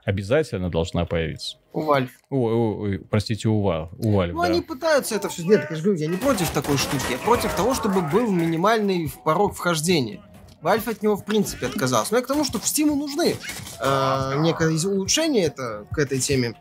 Обязательно 0.04 0.72
должна 0.72 1.06
появиться. 1.06 1.58
У 1.72 1.82
Valve. 1.82 2.10
О, 2.32 2.50
о, 2.50 2.88
о, 2.88 3.00
простите, 3.12 3.48
у, 3.48 3.62
Valve. 3.62 3.90
У 4.00 4.14
Valve 4.14 4.34
ну, 4.34 4.42
да. 4.42 4.48
они 4.48 4.62
пытаются 4.62 5.16
это 5.16 5.30
все 5.30 5.44
сделать. 5.44 5.68
Я 5.70 5.76
же 5.76 5.84
говорю, 5.84 6.00
я 6.00 6.08
не 6.08 6.18
против 6.18 6.50
такой 6.50 6.78
штуки. 6.78 7.04
Я 7.12 7.20
против 7.20 7.54
того, 7.54 7.76
чтобы 7.76 8.02
был 8.02 8.32
минимальный 8.32 9.12
порог 9.24 9.56
вхождения. 9.56 10.22
Valve 10.64 10.90
от 10.90 11.04
него 11.04 11.16
в 11.16 11.24
принципе 11.24 11.68
отказался. 11.68 12.14
Но 12.14 12.18
я 12.18 12.24
к 12.24 12.28
тому, 12.28 12.44
что 12.44 12.60
в 12.60 12.64
Steam 12.64 12.94
нужны 12.96 13.36
э, 13.80 14.34
некое 14.40 14.72
улучшение 14.88 15.46
это, 15.46 15.86
к 15.92 16.00
этой 16.00 16.20
теме. 16.20 16.56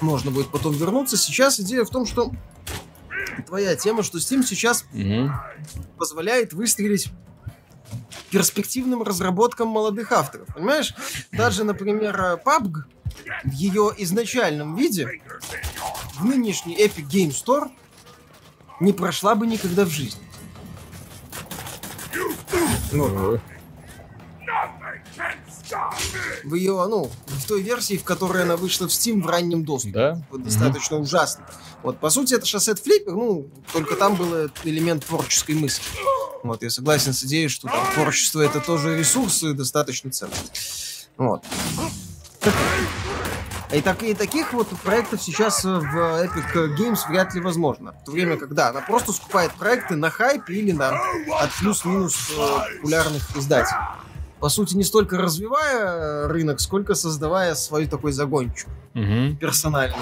Можно 0.00 0.30
будет 0.30 0.48
потом 0.48 0.74
вернуться. 0.74 1.16
Сейчас 1.16 1.60
идея 1.60 1.84
в 1.84 1.90
том, 1.90 2.04
что 2.04 2.32
твоя 3.42 3.76
тема, 3.76 4.02
что 4.02 4.18
Steam 4.18 4.44
сейчас 4.44 4.84
угу. 4.92 5.30
позволяет 5.98 6.52
выстрелить 6.52 7.08
перспективным 8.30 9.02
разработкам 9.02 9.68
молодых 9.68 10.12
авторов. 10.12 10.48
Понимаешь? 10.54 10.94
Даже, 11.32 11.64
например, 11.64 12.40
PUBG 12.44 12.84
в 13.44 13.52
ее 13.52 13.92
изначальном 13.98 14.76
виде 14.76 15.20
в 16.18 16.24
нынешний 16.24 16.76
Epic 16.76 17.08
Game 17.08 17.30
Store 17.30 17.70
не 18.80 18.92
прошла 18.92 19.34
бы 19.34 19.46
никогда 19.46 19.84
в 19.84 19.90
жизни. 19.90 20.20
Ну, 22.92 23.40
в 26.44 26.54
ее, 26.54 26.72
ну, 26.88 27.10
в 27.26 27.46
той 27.46 27.62
версии, 27.62 27.96
в 27.96 28.04
которой 28.04 28.42
она 28.42 28.56
вышла 28.56 28.86
в 28.88 28.90
Steam 28.90 29.22
в 29.22 29.26
раннем 29.26 29.64
доступе. 29.64 29.92
Да? 29.92 30.22
Достаточно 30.38 30.96
mm 30.96 31.00
ужасно. 31.00 31.46
Вот, 31.82 31.98
по 31.98 32.10
сути, 32.10 32.34
это 32.34 32.46
шоссет 32.46 32.78
флиппер, 32.78 33.12
ну, 33.12 33.48
только 33.72 33.96
там 33.96 34.16
был 34.16 34.50
элемент 34.64 35.04
творческой 35.04 35.54
мысли. 35.54 35.84
Вот, 36.42 36.62
я 36.62 36.70
согласен 36.70 37.12
с 37.12 37.24
идеей, 37.24 37.48
что 37.48 37.68
там 37.68 37.84
творчество 37.94 38.40
это 38.40 38.60
тоже 38.60 38.98
ресурсы 38.98 39.52
достаточно 39.52 40.10
ценные. 40.10 40.36
Вот. 41.16 41.44
И, 43.72 43.80
так, 43.80 44.02
и 44.04 44.14
таких 44.14 44.52
вот 44.52 44.68
проектов 44.84 45.20
сейчас 45.20 45.64
в 45.64 45.68
Epic 45.68 46.76
Games 46.76 47.00
вряд 47.08 47.34
ли 47.34 47.40
возможно. 47.40 47.92
В 47.92 48.04
то 48.04 48.12
время, 48.12 48.36
когда 48.36 48.68
она 48.68 48.80
просто 48.80 49.12
скупает 49.12 49.52
проекты 49.52 49.96
на 49.96 50.10
хайпе 50.10 50.54
или 50.54 50.70
на 50.70 50.90
от 50.90 51.52
плюс-минус 51.58 52.30
э, 52.30 52.76
популярных 52.76 53.36
издателей. 53.36 53.80
По 54.40 54.50
сути, 54.50 54.74
не 54.74 54.84
столько 54.84 55.16
развивая 55.16 56.28
рынок, 56.28 56.60
сколько 56.60 56.94
создавая 56.94 57.54
свой 57.54 57.86
такой 57.86 58.12
загончик. 58.12 58.68
Угу. 58.94 59.36
Персональный. 59.40 59.96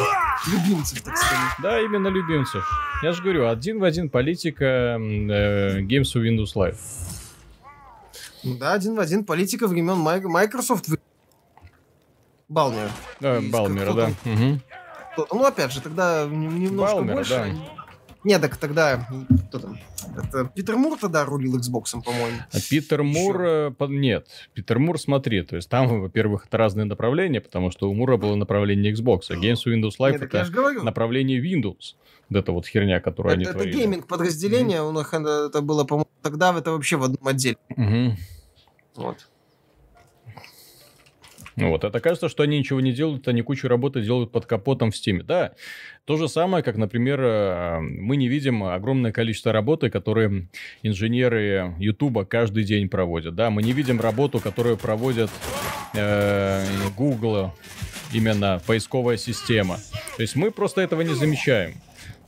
Любимцев, 0.51 1.03
так 1.03 1.16
сказать. 1.16 1.53
Да, 1.62 1.80
именно 1.80 2.09
любимцев. 2.09 2.64
Я 3.03 3.12
же 3.12 3.22
говорю, 3.22 3.49
один 3.49 3.78
в 3.78 3.85
один 3.85 4.11
политика 4.11 4.64
э, 4.64 5.80
Games 5.80 6.14
of 6.14 6.22
Windows 6.22 6.55
Live. 6.55 6.78
Да, 8.43 8.72
один 8.72 8.97
в 8.97 9.01
один 9.01 9.24
политика 9.24 9.68
времен 9.68 9.99
Microsoft 9.99 10.89
Балмер. 12.49 12.91
Да, 13.20 13.41
Балмера, 13.41 13.93
да. 13.95 14.11
Угу. 14.24 14.61
Ну, 15.32 15.45
опять 15.45 15.72
же, 15.72 15.80
тогда 15.80 16.26
немножко 16.26 16.97
Балмера, 16.97 17.14
больше. 17.14 17.35
Да. 17.35 17.84
Не, 18.25 18.39
так 18.39 18.57
тогда 18.57 19.07
кто 19.49 19.59
там? 19.59 19.79
Это 20.16 20.47
Питер 20.47 20.77
Мур 20.77 20.99
тогда 20.99 21.25
рулил 21.25 21.59
Xbox, 21.59 22.03
по-моему. 22.03 22.39
А 22.51 22.57
Питер 22.70 23.03
Мур... 23.03 23.43
Э, 23.43 23.72
нет. 23.89 24.29
Питер 24.55 24.79
Мур, 24.79 24.99
смотри, 24.99 25.43
то 25.43 25.57
есть 25.57 25.68
там, 25.68 26.01
во-первых, 26.03 26.47
это 26.47 26.57
разные 26.57 26.85
направления, 26.85 27.41
потому 27.41 27.70
что 27.70 27.91
у 27.91 27.95
Мура 27.95 28.16
было 28.16 28.35
направление 28.35 28.93
Xbox, 28.93 29.25
а 29.31 29.35
Games 29.35 29.64
Windows 29.66 29.99
Live 30.01 30.12
Нет, 30.12 30.22
это 30.22 30.83
направление 30.83 31.41
Windows. 31.41 31.97
Вот 32.31 32.39
эта 32.39 32.53
вот 32.53 32.66
херня, 32.66 33.01
которую 33.01 33.33
это, 33.33 33.37
они 33.37 33.45
это 33.45 33.53
творили. 33.53 33.70
Это 33.75 33.79
гейминг 33.79 34.07
подразделение, 34.07 34.79
mm-hmm. 34.79 34.89
у 34.89 34.93
них 34.93 35.12
это 35.12 35.61
было, 35.61 35.85
по-моему, 35.85 36.09
тогда 36.22 36.57
это 36.57 36.72
вообще 36.72 36.97
в 36.97 37.05
одном 37.05 37.27
отделе. 37.29 37.59
Угу. 37.77 38.16
Вот. 38.97 39.29
Вот, 41.57 41.84
это 41.84 42.00
кажется, 42.00 42.28
что 42.28 42.42
они 42.42 42.59
ничего 42.59 42.80
не 42.80 42.92
делают, 42.92 43.28
они 43.28 43.42
кучу 43.42 43.68
работы 43.68 44.02
делают 44.02 44.32
под 44.32 44.46
капотом 44.46 44.90
в 44.90 44.94
Steam. 44.94 45.22
Да, 45.22 45.52
то 46.05 46.16
же 46.16 46.28
самое, 46.28 46.64
как, 46.64 46.76
например, 46.76 47.20
э, 47.20 47.80
мы 47.80 48.16
не 48.16 48.28
видим 48.28 48.64
огромное 48.64 49.12
количество 49.12 49.52
работы, 49.52 49.88
которые 49.88 50.48
инженеры 50.82 51.74
YouTube 51.78 52.28
каждый 52.28 52.64
день 52.64 52.88
проводят. 52.88 53.34
Да, 53.34 53.50
мы 53.50 53.62
не 53.62 53.72
видим 53.72 54.00
работу, 54.00 54.40
которую 54.40 54.76
проводят 54.76 55.30
э, 55.94 56.64
Google, 56.96 57.52
именно 58.12 58.61
поисковая 58.66 59.16
система. 59.16 59.78
То 60.16 60.22
есть 60.22 60.36
мы 60.36 60.50
просто 60.50 60.80
этого 60.80 61.02
не 61.02 61.14
замечаем. 61.14 61.74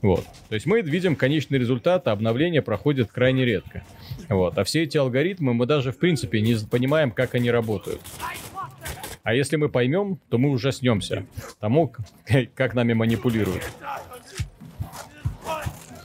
Вот. 0.02 0.24
То 0.48 0.54
есть 0.54 0.66
мы 0.66 0.82
видим 0.82 1.16
конечный 1.16 1.58
результат, 1.58 2.06
а 2.06 2.12
обновления 2.12 2.62
проходят 2.62 3.10
крайне 3.10 3.44
редко. 3.44 3.82
Вот. 4.28 4.56
А 4.58 4.64
все 4.64 4.82
эти 4.82 4.96
алгоритмы 4.96 5.54
мы 5.54 5.66
даже 5.66 5.92
в 5.92 5.98
принципе 5.98 6.40
не 6.40 6.56
понимаем, 6.70 7.10
как 7.10 7.34
они 7.34 7.50
работают. 7.50 8.00
А 9.26 9.34
если 9.34 9.56
мы 9.56 9.68
поймем, 9.68 10.20
то 10.30 10.38
мы 10.38 10.50
ужаснемся 10.50 11.26
тому, 11.58 11.92
как 12.54 12.74
нами 12.74 12.92
манипулируют. 12.92 13.64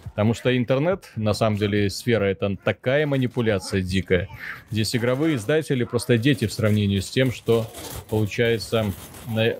Потому 0.06 0.34
что 0.34 0.58
интернет, 0.58 1.12
на 1.16 1.36
самом 1.36 1.58
деле, 1.58 1.92
сфера 1.92 2.26
это 2.26 2.58
такая 2.58 3.06
манипуляция 3.06 3.84
дикая. 3.84 4.28
Здесь 4.72 4.96
игровые 4.96 5.36
издатели 5.36 5.84
просто 5.84 6.18
дети 6.18 6.48
в 6.48 6.52
сравнении 6.52 7.00
с 7.00 7.12
тем, 7.12 7.32
что 7.32 7.72
получается 8.10 8.92
на 9.28 9.56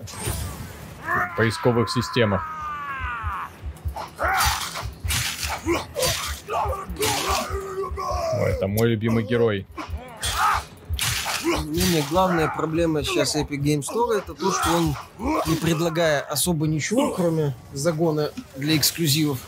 поисковых 1.36 1.88
системах. 1.88 2.44
Ой, 8.40 8.50
это 8.50 8.66
мой 8.66 8.88
любимый 8.88 9.22
герой 9.22 9.68
мнение, 11.64 12.04
главная 12.10 12.48
проблема 12.48 13.02
сейчас 13.02 13.36
Epic 13.36 13.60
Game 13.60 13.80
Store 13.80 14.18
это 14.18 14.34
то, 14.34 14.52
что 14.52 14.68
он, 14.70 14.94
не 15.46 15.56
предлагая 15.56 16.20
особо 16.20 16.66
ничего, 16.66 17.12
кроме 17.12 17.54
загона 17.72 18.30
для 18.56 18.76
эксклюзивов, 18.76 19.38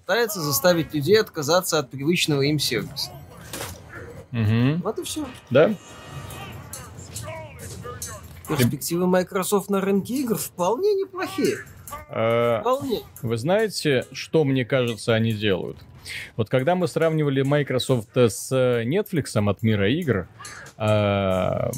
пытается 0.00 0.40
заставить 0.40 0.94
людей 0.94 1.20
отказаться 1.20 1.78
от 1.78 1.90
привычного 1.90 2.42
им 2.42 2.58
сервиса. 2.58 3.10
Угу. 4.32 4.82
Вот 4.82 4.98
и 4.98 5.02
все. 5.02 5.26
Да? 5.50 5.74
Перспективы 8.48 9.06
Microsoft 9.06 9.70
на 9.70 9.80
рынке 9.80 10.14
игр 10.14 10.36
вполне 10.36 10.94
неплохие. 10.94 11.58
А, 12.08 12.60
вполне. 12.60 13.00
Вы 13.22 13.36
знаете, 13.36 14.06
что, 14.12 14.44
мне 14.44 14.64
кажется, 14.64 15.14
они 15.14 15.32
делают? 15.32 15.78
Вот 16.36 16.48
когда 16.48 16.76
мы 16.76 16.86
сравнивали 16.86 17.42
Microsoft 17.42 18.16
с 18.16 18.52
Netflix 18.52 19.50
от 19.50 19.62
мира 19.62 19.90
игр, 19.90 20.28
uh, 20.78 21.70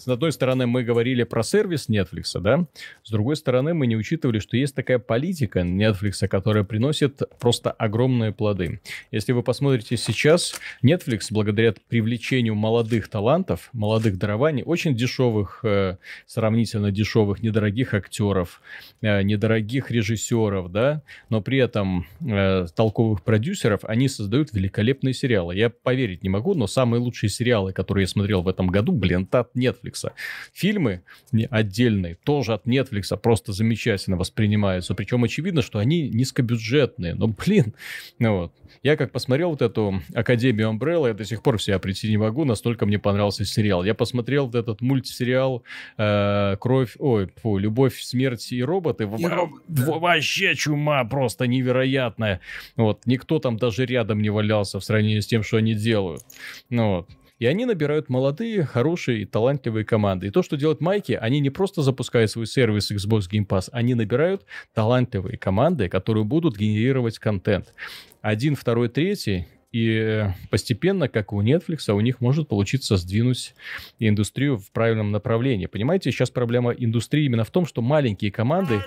с 0.00 0.08
одной 0.08 0.32
стороны, 0.32 0.66
мы 0.66 0.82
говорили 0.82 1.24
про 1.24 1.42
сервис 1.42 1.90
Netflix, 1.90 2.40
да, 2.40 2.66
с 3.04 3.10
другой 3.10 3.36
стороны, 3.36 3.74
мы 3.74 3.86
не 3.86 3.96
учитывали, 3.96 4.38
что 4.38 4.56
есть 4.56 4.74
такая 4.74 4.98
политика 4.98 5.60
Netflix, 5.60 6.26
которая 6.26 6.64
приносит 6.64 7.22
просто 7.38 7.70
огромные 7.70 8.32
плоды. 8.32 8.80
Если 9.10 9.32
вы 9.32 9.42
посмотрите 9.42 9.98
сейчас, 9.98 10.54
Netflix, 10.82 11.26
благодаря 11.30 11.74
привлечению 11.88 12.54
молодых 12.54 13.08
талантов, 13.08 13.68
молодых 13.74 14.16
дарований, 14.16 14.62
очень 14.62 14.94
дешевых, 14.94 15.60
э, 15.64 15.98
сравнительно 16.26 16.90
дешевых, 16.90 17.42
недорогих 17.42 17.92
актеров, 17.92 18.62
э, 19.02 19.22
недорогих 19.22 19.90
режиссеров, 19.90 20.72
да, 20.72 21.02
но 21.28 21.42
при 21.42 21.58
этом 21.58 22.06
э, 22.26 22.66
толковых 22.74 23.22
продюсеров, 23.22 23.80
они 23.84 24.08
создают 24.08 24.54
великолепные 24.54 25.12
сериалы. 25.12 25.54
Я 25.54 25.68
поверить 25.68 26.22
не 26.22 26.30
могу, 26.30 26.54
но 26.54 26.66
самые 26.66 27.00
лучшие 27.00 27.28
сериалы, 27.28 27.74
которые 27.74 28.04
я 28.04 28.08
смотрел 28.08 28.40
в 28.40 28.48
этом 28.48 28.68
году, 28.68 28.92
блин, 28.92 29.28
от 29.30 29.54
Netflix 29.54 29.89
Netflix. 29.90 30.12
Фильмы 30.52 31.02
отдельные 31.50 32.16
тоже 32.24 32.54
от 32.54 32.66
Netflix 32.66 33.16
просто 33.16 33.52
замечательно 33.52 34.16
воспринимаются. 34.16 34.94
Причем 34.94 35.24
очевидно, 35.24 35.62
что 35.62 35.78
они 35.78 36.08
низкобюджетные. 36.08 37.14
Но, 37.14 37.28
блин, 37.28 37.74
ну 38.18 38.36
вот. 38.36 38.52
Я 38.82 38.96
как 38.96 39.12
посмотрел 39.12 39.50
вот 39.50 39.62
эту 39.62 40.00
Академию 40.14 40.70
Umbrella, 40.70 41.08
я 41.08 41.14
до 41.14 41.24
сих 41.24 41.42
пор 41.42 41.58
в 41.58 41.62
себя 41.62 41.78
прийти 41.78 42.08
не 42.08 42.16
могу, 42.16 42.44
настолько 42.44 42.86
мне 42.86 42.98
понравился 42.98 43.44
сериал. 43.44 43.84
Я 43.84 43.94
посмотрел 43.94 44.46
вот 44.46 44.54
этот 44.54 44.80
мультсериал 44.80 45.64
э, 45.98 46.56
«Кровь», 46.58 46.94
ой, 46.98 47.28
фу, 47.42 47.58
«Любовь, 47.58 48.00
смерть 48.00 48.52
и 48.52 48.62
роботы». 48.62 49.04
И 49.04 49.26
робот, 49.26 49.62
да. 49.68 49.98
Вообще 49.98 50.54
чума 50.54 51.04
просто 51.04 51.46
невероятная. 51.46 52.40
Вот, 52.76 53.04
никто 53.06 53.38
там 53.38 53.56
даже 53.56 53.84
рядом 53.84 54.22
не 54.22 54.30
валялся 54.30 54.78
в 54.78 54.84
сравнении 54.84 55.20
с 55.20 55.26
тем, 55.26 55.42
что 55.42 55.58
они 55.58 55.74
делают. 55.74 56.22
Ну 56.70 56.96
вот. 56.96 57.10
И 57.40 57.46
они 57.46 57.64
набирают 57.64 58.10
молодые, 58.10 58.64
хорошие 58.64 59.22
и 59.22 59.24
талантливые 59.24 59.84
команды. 59.84 60.26
И 60.26 60.30
то, 60.30 60.42
что 60.42 60.56
делают 60.56 60.80
Майки, 60.80 61.12
они 61.12 61.40
не 61.40 61.48
просто 61.48 61.82
запускают 61.82 62.30
свой 62.30 62.46
сервис 62.46 62.92
Xbox 62.92 63.22
Game 63.32 63.46
Pass, 63.46 63.70
они 63.72 63.94
набирают 63.94 64.44
талантливые 64.74 65.38
команды, 65.38 65.88
которые 65.88 66.24
будут 66.24 66.58
генерировать 66.58 67.18
контент. 67.18 67.74
Один, 68.20 68.54
второй, 68.56 68.90
третий 68.90 69.46
и 69.72 69.88
э, 69.88 70.32
постепенно, 70.50 71.08
как 71.08 71.32
у 71.32 71.42
Netflix, 71.42 71.90
у 71.90 72.00
них 72.00 72.20
может 72.20 72.48
получиться 72.48 72.98
сдвинуть 72.98 73.54
индустрию 73.98 74.58
в 74.58 74.70
правильном 74.70 75.10
направлении. 75.10 75.66
Понимаете, 75.66 76.10
сейчас 76.10 76.28
проблема 76.28 76.72
индустрии 76.72 77.24
именно 77.24 77.44
в 77.44 77.50
том, 77.50 77.64
что 77.64 77.80
маленькие 77.80 78.32
команды, 78.32 78.84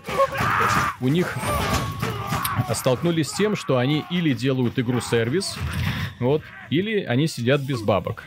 у 1.01 1.07
них 1.07 1.37
столкнулись 2.71 3.29
с 3.29 3.33
тем, 3.33 3.55
что 3.55 3.77
они 3.77 4.03
или 4.11 4.33
делают 4.33 4.77
игру-сервис, 4.77 5.57
вот, 6.19 6.43
или 6.69 6.99
они 6.99 7.27
сидят 7.27 7.61
без 7.61 7.81
бабок. 7.81 8.25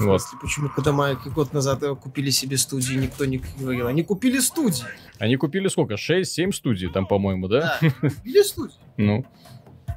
Вот. 0.00 0.22
Смысле, 0.22 0.38
почему, 0.40 0.68
когда 0.70 0.92
мы 0.92 1.14
год 1.34 1.52
назад 1.52 1.82
купили 2.00 2.30
себе 2.30 2.56
студию, 2.56 3.00
никто 3.00 3.26
не 3.26 3.42
говорил. 3.58 3.86
Они 3.86 4.02
купили 4.02 4.38
студии. 4.38 4.84
Они 5.18 5.36
купили 5.36 5.68
сколько? 5.68 5.94
6-7 5.94 6.52
студий 6.52 6.90
там, 6.90 7.06
по-моему, 7.06 7.48
да? 7.48 7.78
Да, 7.80 7.90
купили 8.00 8.42
студии. 8.42 8.74
Ну. 8.96 9.24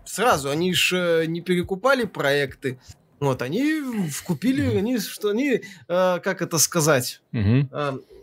Сразу, 0.06 0.50
они 0.50 0.74
же 0.74 1.26
не 1.28 1.42
перекупали 1.42 2.06
проекты. 2.06 2.78
Вот, 3.20 3.42
они 3.42 3.82
купили, 4.26 4.64
они, 4.76 5.00
что 5.00 5.30
они, 5.30 5.62
э, 5.88 6.20
как 6.20 6.42
это 6.42 6.58
сказать, 6.58 7.22
э, 7.32 7.64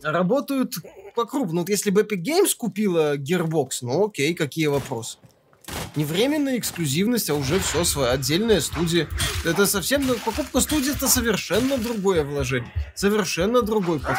работают 0.02 0.74
по 1.14 1.24
крупному. 1.24 1.60
Вот 1.60 1.70
если 1.70 1.90
бы 1.90 2.02
Epic 2.02 2.22
Games 2.22 2.54
купила 2.56 3.16
Gearbox, 3.16 3.68
ну 3.82 4.06
окей, 4.06 4.34
какие 4.34 4.66
вопросы? 4.66 5.18
Не 5.96 6.04
временная 6.04 6.58
эксклюзивность, 6.58 7.30
а 7.30 7.34
уже 7.34 7.58
все, 7.60 7.84
своя 7.84 8.12
отдельная 8.12 8.60
студия. 8.60 9.08
Это 9.44 9.66
совсем... 9.66 10.06
Покупка 10.24 10.60
студии 10.60 10.92
это 10.92 11.08
совершенно 11.08 11.78
другое 11.78 12.24
вложение. 12.24 12.72
Совершенно 12.94 13.62
другой 13.62 13.98
подход. 13.98 14.18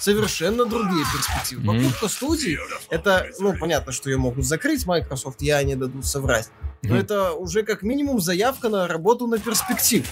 Совершенно 0.00 0.64
другие 0.64 1.04
перспективы. 1.12 1.62
Mm-hmm. 1.62 1.84
Покупка 1.84 2.08
студии, 2.08 2.58
это, 2.88 3.26
ну, 3.40 3.56
понятно, 3.58 3.92
что 3.92 4.10
ее 4.10 4.16
могут 4.16 4.44
закрыть 4.44 4.86
Microsoft, 4.86 5.42
я 5.42 5.62
не 5.62 5.74
дадут 5.74 6.06
соврать. 6.06 6.50
Но 6.82 6.96
mm-hmm. 6.96 7.00
это 7.00 7.32
уже 7.32 7.64
как 7.64 7.82
минимум 7.82 8.20
заявка 8.20 8.68
на 8.68 8.86
работу 8.86 9.26
на 9.26 9.38
перспектив. 9.38 10.06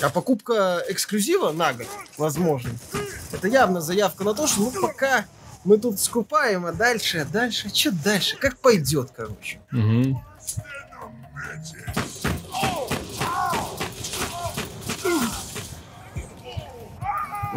А 0.00 0.10
покупка 0.10 0.82
эксклюзива 0.88 1.52
на 1.52 1.72
год, 1.72 1.86
возможно, 2.18 2.70
это 3.32 3.48
явно 3.48 3.80
заявка 3.80 4.24
на 4.24 4.34
то, 4.34 4.46
что 4.46 4.60
ну 4.60 4.72
пока 4.80 5.26
мы 5.64 5.78
тут 5.78 5.98
скупаем, 5.98 6.66
а 6.66 6.72
дальше, 6.72 7.18
а 7.18 7.24
дальше, 7.24 7.74
что 7.74 7.90
дальше? 7.92 8.36
Как 8.36 8.58
пойдет, 8.58 9.10
короче. 9.14 9.60
Угу. 9.72 10.22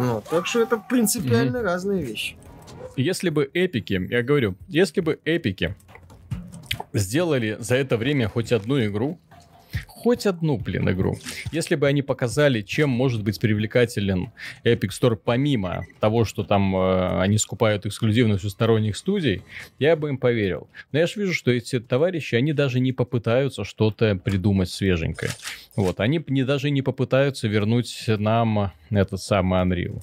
Ну, 0.00 0.22
так 0.30 0.46
что 0.46 0.62
это 0.62 0.76
принципиально 0.78 1.58
угу. 1.58 1.66
разные 1.66 2.02
вещи. 2.02 2.36
Если 2.96 3.30
бы 3.30 3.48
эпики, 3.52 4.06
я 4.10 4.22
говорю, 4.22 4.56
если 4.68 5.00
бы 5.00 5.20
эпики 5.24 5.76
сделали 6.92 7.56
за 7.60 7.76
это 7.76 7.96
время 7.96 8.28
хоть 8.28 8.52
одну 8.52 8.84
игру, 8.84 9.20
хоть 9.86 10.26
одну, 10.26 10.58
блин, 10.58 10.88
игру. 10.90 11.16
Если 11.52 11.74
бы 11.74 11.86
они 11.86 12.02
показали, 12.02 12.62
чем 12.62 12.90
может 12.90 13.22
быть 13.22 13.40
привлекателен 13.40 14.32
Epic 14.64 14.90
Store 14.90 15.16
помимо 15.16 15.86
того, 16.00 16.24
что 16.24 16.44
там 16.44 16.76
э, 16.76 17.20
они 17.20 17.38
скупают 17.38 17.86
эксклюзивность 17.86 18.44
у 18.44 18.48
сторонних 18.48 18.96
студий, 18.96 19.42
я 19.78 19.96
бы 19.96 20.08
им 20.10 20.18
поверил. 20.18 20.68
Но 20.92 20.98
я 20.98 21.06
же 21.06 21.20
вижу, 21.20 21.34
что 21.34 21.50
эти 21.50 21.80
товарищи, 21.80 22.34
они 22.34 22.52
даже 22.52 22.80
не 22.80 22.92
попытаются 22.92 23.64
что-то 23.64 24.16
придумать 24.16 24.70
свеженькое. 24.70 25.32
Вот, 25.76 26.00
они 26.00 26.22
не, 26.28 26.44
даже 26.44 26.70
не 26.70 26.82
попытаются 26.82 27.48
вернуть 27.48 28.04
нам 28.06 28.72
этот 28.90 29.20
самый 29.20 29.62
Unreal 29.62 30.02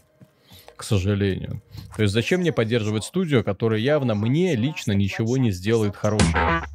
к 0.76 0.84
сожалению. 0.84 1.62
То 1.96 2.02
есть 2.02 2.14
зачем 2.14 2.42
мне 2.42 2.52
поддерживать 2.52 3.06
студию, 3.06 3.44
которая 3.44 3.80
явно 3.80 4.16
мне 4.16 4.56
лично 4.56 4.92
ничего 4.92 5.38
не 5.38 5.52
сделает 5.52 5.96
хорошего? 5.96 6.66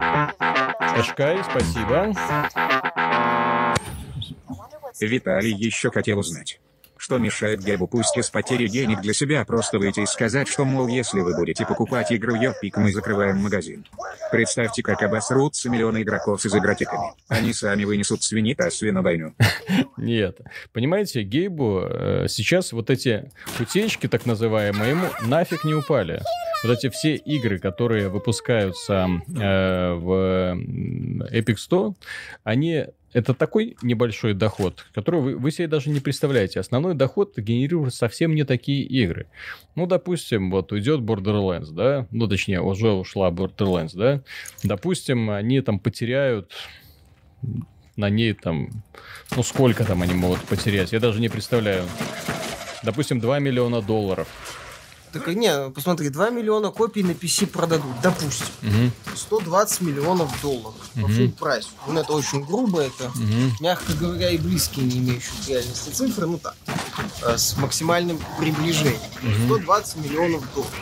Эшкай, 0.97 1.39
спасибо. 1.45 2.15
Виталий 5.07 5.53
еще 5.53 5.91
хотел 5.91 6.19
узнать. 6.19 6.61
Что 7.01 7.17
мешает 7.17 7.65
Гебу 7.65 7.87
пусть 7.87 8.15
из 8.19 8.29
потери 8.29 8.67
денег 8.67 9.01
для 9.01 9.15
себя 9.15 9.43
просто 9.47 9.79
выйти 9.79 10.01
и 10.01 10.07
сказать, 10.07 10.49
что, 10.49 10.67
мол, 10.67 10.87
если 10.87 11.21
вы 11.21 11.35
будете 11.35 11.65
покупать 11.65 12.13
игру 12.13 12.35
Йопик, 12.35 12.77
мы 12.77 12.93
закрываем 12.93 13.39
магазин. 13.39 13.87
Представьте, 14.31 14.83
как 14.83 15.03
обосрутся 15.03 15.71
миллионы 15.71 16.03
игроков 16.03 16.43
с 16.43 16.47
игротиками. 16.47 17.15
Они 17.29 17.55
сами 17.55 17.85
вынесут 17.85 18.23
свиньи-то 18.23 18.69
свиновойну. 18.71 19.35
Нет. 19.97 20.41
Понимаете, 20.75 21.23
Гейбу 21.23 21.87
э, 21.89 22.27
сейчас 22.29 22.71
вот 22.73 22.91
эти 22.91 23.33
утечки, 23.59 24.07
так 24.07 24.27
называемые, 24.27 24.91
ему 24.91 25.07
нафиг 25.23 25.65
не 25.65 25.73
упали. 25.73 26.21
Вот 26.63 26.77
эти 26.77 26.91
все 26.91 27.15
игры, 27.15 27.59
которые 27.59 28.11
выпускаются 28.11 29.09
э, 29.27 29.95
в 29.95 30.55
Epic 31.33 31.57
Store, 31.57 31.95
они 32.45 32.89
это 33.13 33.35
такой 33.35 33.77
небольшой 33.83 34.35
доход, 34.35 34.87
который 34.95 35.21
вы, 35.21 35.37
вы 35.37 35.51
себе 35.51 35.67
даже 35.67 35.91
не 35.91 36.01
представляете. 36.01 36.61
Основной 36.61 36.95
доход 36.95 37.37
генерирует 37.37 37.95
совсем 37.95 38.35
не 38.35 38.45
такие 38.45 38.85
игры. 38.85 39.27
Ну, 39.75 39.87
допустим, 39.87 40.51
вот 40.51 40.73
уйдет 40.73 41.01
Borderlands, 41.01 41.73
да, 41.73 42.07
ну, 42.11 42.29
точнее, 42.29 42.61
уже 42.61 42.91
ушла 42.91 43.31
Borderlands, 43.31 43.93
да, 43.95 44.23
допустим, 44.63 45.31
они 45.31 45.61
там 45.61 45.79
потеряют 45.79 46.53
на 47.97 48.09
ней 48.09 48.33
там, 48.33 48.71
ну, 49.37 49.43
сколько 49.43 49.85
там 49.85 50.03
они 50.03 50.15
могут 50.15 50.41
потерять, 50.43 50.93
я 50.93 51.01
даже 51.01 51.21
не 51.21 51.29
представляю. 51.29 51.85
Допустим, 52.83 53.21
2 53.21 53.41
миллиона 53.41 53.83
долларов 53.83 54.29
так, 55.13 55.27
не, 55.29 55.71
посмотри, 55.71 56.09
2 56.09 56.31
миллиона 56.31 56.71
копий 56.71 57.03
на 57.03 57.13
PC 57.13 57.47
продадут, 57.47 58.01
допустим. 58.03 58.47
Угу. 58.63 59.17
120 59.17 59.81
миллионов 59.81 60.41
долларов 60.41 60.75
угу. 60.97 61.07
по 61.07 61.11
full 61.11 61.33
прайс. 61.33 61.69
Ну, 61.87 61.99
это 61.99 62.13
очень 62.13 62.45
грубо, 62.45 62.81
это, 62.81 63.07
угу. 63.07 63.55
мягко 63.61 63.93
говоря, 63.95 64.31
и 64.31 64.39
близкие 64.39 64.87
не 64.87 64.99
имеющие 64.99 65.33
к 65.45 65.49
реальности 65.49 65.91
цифры, 65.91 66.27
ну 66.27 66.39
так, 66.39 66.55
э, 67.25 67.37
с 67.37 67.57
максимальным 67.57 68.19
приближением. 68.39 69.01
Угу. 69.23 69.57
120 69.57 69.97
миллионов 69.97 70.55
долларов. 70.55 70.75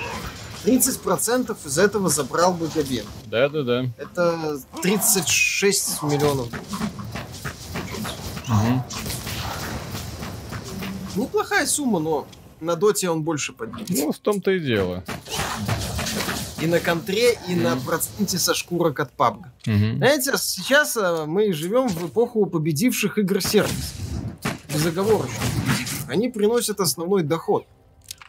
30% 0.65 1.57
из 1.65 1.79
этого 1.79 2.09
забрал 2.09 2.53
бы 2.53 2.69
Габен. 2.69 3.07
Да, 3.27 3.49
да, 3.49 3.63
да. 3.63 3.87
Это 3.97 4.61
36 4.83 6.03
миллионов 6.03 6.49
Угу. 8.49 8.83
Неплохая 11.17 11.67
сумма, 11.67 11.99
но 11.99 12.27
на 12.61 12.77
доте 12.77 13.11
он 13.11 13.23
больше 13.23 13.53
поднимется. 13.53 13.95
Ну, 13.95 14.13
в 14.13 14.19
том-то 14.19 14.51
и 14.51 14.61
дело. 14.61 15.05
И 16.61 16.67
на 16.67 16.81
контре, 16.81 17.39
и 17.49 17.55
на 17.55 17.77
проценте 17.77 18.39
со 18.39 18.55
шкурок 18.55 18.99
от 18.99 19.15
PUBG. 19.17 19.45
Mm-hmm. 19.65 19.97
Знаете, 19.99 20.33
сейчас 20.39 20.97
э, 20.97 21.25
мы 21.27 21.53
живем 21.53 21.89
в 21.89 22.09
эпоху 22.09 22.47
победивших 22.47 23.19
игр 23.19 23.41
сервис. 23.41 23.95
Безоговорочно. 24.73 25.37
Они 26.09 26.29
приносят 26.29 26.81
основной 26.81 27.23
доход. 27.23 27.65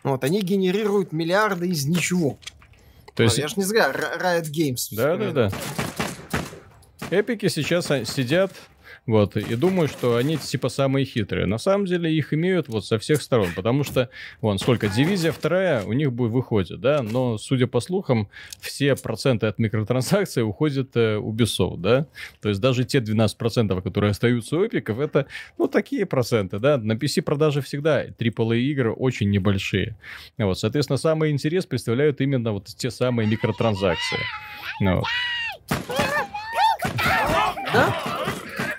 Вот, 0.04 0.24
они 0.24 0.42
генерируют 0.42 1.12
миллиарды 1.12 1.70
из 1.70 1.86
ничего. 1.86 2.38
То 3.16 3.24
есть... 3.24 3.40
А, 3.40 3.42
я 3.42 3.48
же 3.48 3.56
не 3.58 3.64
зря 3.64 3.92
Riot 3.92 4.50
Games. 4.52 4.88
Да, 4.92 5.18
да, 5.18 5.32
да. 5.32 5.52
Эпики 7.10 7.48
сейчас 7.50 7.90
а, 7.90 8.06
сидят 8.06 8.52
вот, 9.10 9.38
и 9.38 9.56
думаю, 9.56 9.88
что 9.88 10.18
они 10.18 10.38
типа 10.38 10.70
самые 10.70 11.04
хитрые. 11.04 11.48
На 11.48 11.58
самом 11.58 11.88
деле 11.88 12.14
их 12.14 12.32
имеют 12.32 12.68
вот 12.68 12.86
со 12.86 13.00
всех 13.00 13.24
сторон, 13.24 13.48
потому 13.56 13.84
что, 13.84 14.12
вон, 14.40 14.60
сколько, 14.60 14.88
дивизия 14.88 15.32
вторая 15.32 15.84
у 15.84 15.94
них 15.94 16.14
будет 16.14 16.32
выходит, 16.32 16.80
да, 16.80 17.02
но, 17.02 17.40
судя 17.40 17.66
по 17.66 17.80
слухам, 17.80 18.30
все 18.60 18.96
проценты 18.96 19.48
от 19.48 19.58
микротранзакций 19.58 20.44
уходят 20.44 20.96
э, 20.96 21.18
Ubisoft, 21.18 21.78
да, 21.78 22.06
то 22.40 22.50
есть 22.50 22.62
даже 22.62 22.84
те 22.84 23.00
12%, 23.00 23.82
которые 23.82 24.12
остаются 24.12 24.58
у 24.58 24.64
эпиков, 24.64 25.00
это, 25.00 25.26
ну, 25.58 25.68
такие 25.68 26.06
проценты, 26.06 26.60
да, 26.60 26.78
на 26.78 26.94
PC 26.94 27.24
продажи 27.24 27.62
всегда 27.64 28.06
AAA 28.06 28.60
игры 28.60 28.92
очень 28.92 29.32
небольшие. 29.32 29.98
Вот, 30.38 30.60
соответственно, 30.60 30.98
самый 30.98 31.32
интерес 31.32 31.66
представляют 31.66 32.22
именно 32.22 32.52
вот 32.52 32.68
те 32.68 32.92
самые 32.92 33.28
микротранзакции. 33.28 34.20
Ну, 34.82 34.98
вот. 34.98 35.08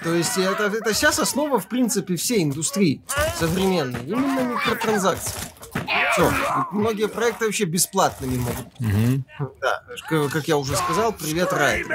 То 0.03 0.15
есть 0.15 0.39
это, 0.39 0.65
это 0.65 0.95
сейчас 0.95 1.19
основа, 1.19 1.61
в 1.61 1.69
принципе, 1.69 2.17
всей 2.17 2.43
индустрии 2.43 3.03
современной. 3.39 4.01
Именно 4.05 4.55
микротранзакции. 4.55 5.35
Все. 6.13 6.33
Многие 6.73 7.09
проекты 7.09 7.47
вообще 7.47 7.65
бесплатными 7.65 8.39
могут. 8.39 8.67
Угу. 8.81 9.53
Да, 9.61 10.29
как 10.29 10.49
я 10.49 10.57
уже 10.57 10.77
сказал, 10.77 11.13
привет, 11.13 11.53
Райт. 11.53 11.87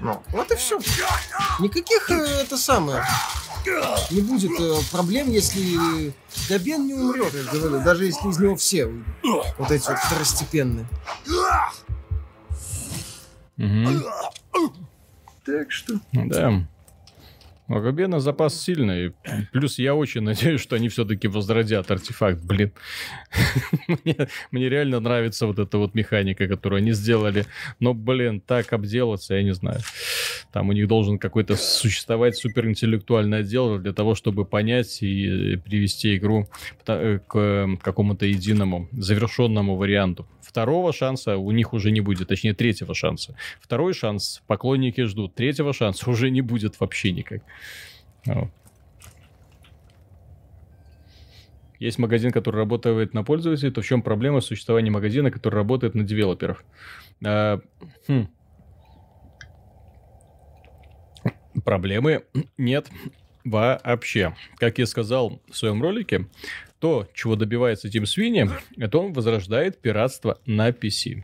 Ну, 0.00 0.20
вот 0.30 0.50
и 0.50 0.56
все. 0.56 0.80
Никаких 1.60 2.10
э, 2.10 2.24
это 2.42 2.56
самое 2.56 3.04
не 4.10 4.20
будет 4.20 4.58
э, 4.58 4.80
проблем, 4.90 5.30
если 5.30 6.12
Габен 6.48 6.86
не 6.86 6.94
умрет, 6.94 7.32
я 7.34 7.44
говорю, 7.44 7.82
даже 7.84 8.06
если 8.06 8.28
из 8.28 8.38
него 8.38 8.56
все 8.56 8.86
вот 9.58 9.70
эти 9.70 9.88
вот 9.88 9.98
второстепенные. 9.98 10.86
Угу. 13.58 14.02
Так 15.44 15.72
что... 15.72 15.94
Да. 16.12 16.64
У 17.68 17.80
Габена 17.80 18.20
запас 18.20 18.60
сильный. 18.60 19.14
Плюс 19.52 19.78
я 19.78 19.94
очень 19.94 20.20
надеюсь, 20.20 20.60
что 20.60 20.76
они 20.76 20.88
все-таки 20.88 21.26
возродят 21.28 21.90
артефакт. 21.90 22.42
Блин. 22.42 22.72
мне, 24.04 24.28
мне 24.50 24.68
реально 24.68 25.00
нравится 25.00 25.46
вот 25.46 25.58
эта 25.58 25.78
вот 25.78 25.94
механика, 25.94 26.48
которую 26.48 26.78
они 26.78 26.92
сделали. 26.92 27.46
Но, 27.80 27.94
блин, 27.94 28.40
так 28.40 28.72
обделаться, 28.72 29.34
я 29.36 29.42
не 29.42 29.54
знаю. 29.54 29.80
Там 30.52 30.68
у 30.68 30.72
них 30.72 30.86
должен 30.86 31.18
какой-то 31.18 31.56
существовать 31.56 32.36
суперинтеллектуальный 32.36 33.38
отдел 33.38 33.78
для 33.78 33.92
того, 33.92 34.14
чтобы 34.14 34.44
понять 34.44 35.02
и 35.02 35.56
привести 35.56 36.16
игру 36.16 36.46
э, 36.86 37.18
к 37.26 37.68
какому-то 37.82 38.26
единому, 38.26 38.88
завершенному 38.92 39.76
варианту. 39.76 40.26
Второго 40.42 40.92
шанса 40.92 41.38
у 41.38 41.50
них 41.52 41.72
уже 41.72 41.90
не 41.90 42.02
будет, 42.02 42.28
точнее 42.28 42.52
третьего 42.52 42.94
шанса. 42.94 43.34
Второй 43.60 43.94
шанс 43.94 44.42
поклонники 44.46 45.02
ждут, 45.04 45.34
третьего 45.34 45.72
шанса 45.72 46.10
уже 46.10 46.30
не 46.30 46.42
будет 46.42 46.78
вообще 46.80 47.12
никак. 47.12 47.42
Есть 51.78 51.98
магазин, 51.98 52.30
который 52.30 52.58
работает 52.58 53.12
на 53.12 53.24
пользователей, 53.24 53.72
то 53.72 53.80
в 53.80 53.86
чем 53.86 54.02
проблема 54.02 54.40
существования 54.40 54.90
магазина, 54.90 55.32
который 55.32 55.56
работает 55.56 55.96
на 55.96 56.04
девелоперов? 56.04 56.64
А, 57.24 57.60
хм. 58.06 58.28
Проблемы 61.64 62.24
нет 62.56 62.86
вообще. 63.44 64.34
Как 64.56 64.78
я 64.78 64.86
сказал 64.86 65.40
в 65.50 65.56
своем 65.56 65.82
ролике, 65.82 66.26
то, 66.78 67.06
чего 67.14 67.36
добивается 67.36 67.88
Тим 67.88 68.06
Свинни, 68.06 68.48
это 68.76 68.98
он 68.98 69.12
возрождает 69.12 69.78
пиратство 69.78 70.38
на 70.46 70.70
PC. 70.70 71.22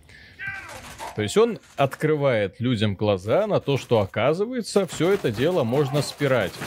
То 1.17 1.23
есть 1.23 1.37
он 1.37 1.59
открывает 1.77 2.61
людям 2.61 2.95
глаза 2.95 3.47
на 3.49 3.59
то, 3.59 3.77
что 3.77 3.99
оказывается, 3.99 4.87
все 4.87 5.13
это 5.13 5.33
дело 5.33 5.65
можно 5.65 6.01
спиратить. 6.01 6.59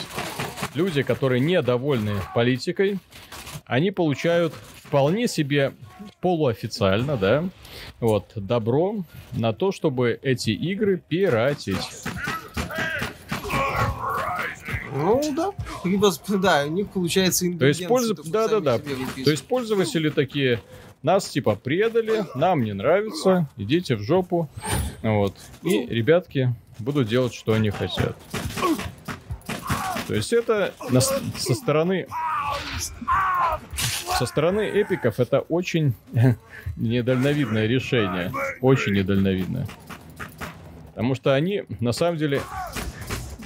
Люди, 0.76 1.04
которые 1.04 1.40
недовольны 1.40 2.16
политикой, 2.36 3.00
они 3.66 3.92
получают 3.92 4.54
вполне 4.84 5.30
себе 5.30 5.72
полуофициально, 6.20 7.16
да, 7.16 7.46
вот, 8.02 8.34
добро 8.36 9.06
на 9.32 9.54
то, 9.54 9.72
чтобы 9.72 10.20
эти 10.22 10.50
игры 10.50 11.02
пиратить. 11.08 12.04
Ну 14.94 15.22
да, 15.36 15.52
либо 15.84 16.12
да, 16.28 16.66
у 16.66 16.70
них 16.70 16.90
получается 16.90 17.46
То 17.58 17.66
есть 17.66 17.88
пользу... 17.88 18.16
да, 18.26 18.48
да, 18.48 18.60
да. 18.60 18.80
То 18.80 19.32
есть 19.32 19.46
пользователи 19.46 20.10
такие, 20.10 20.62
нас 21.02 21.30
типа 21.30 21.56
предали, 21.56 22.26
нам 22.36 22.64
не 22.64 22.74
нравится, 22.74 23.48
идите 23.58 23.96
в 23.96 24.02
жопу. 24.02 24.50
Вот. 25.02 25.36
И 25.64 25.86
ребятки 25.86 26.54
будут 26.80 27.08
делать, 27.08 27.34
что 27.34 27.54
они 27.54 27.70
хотят. 27.70 28.16
То 30.08 30.16
есть 30.16 30.34
это 30.34 30.74
на, 30.90 31.00
со 31.00 31.54
стороны 31.54 32.08
со 34.20 34.26
стороны 34.26 34.62
эпиков 34.62 35.20
это 35.20 35.40
очень 35.40 35.94
недальновидное 36.76 37.66
решение. 37.66 38.32
Очень 38.62 38.94
недальновидное. 38.94 39.68
Потому 40.90 41.16
что 41.16 41.34
они, 41.34 41.64
на 41.80 41.94
самом 41.94 42.18
деле, 42.18 42.42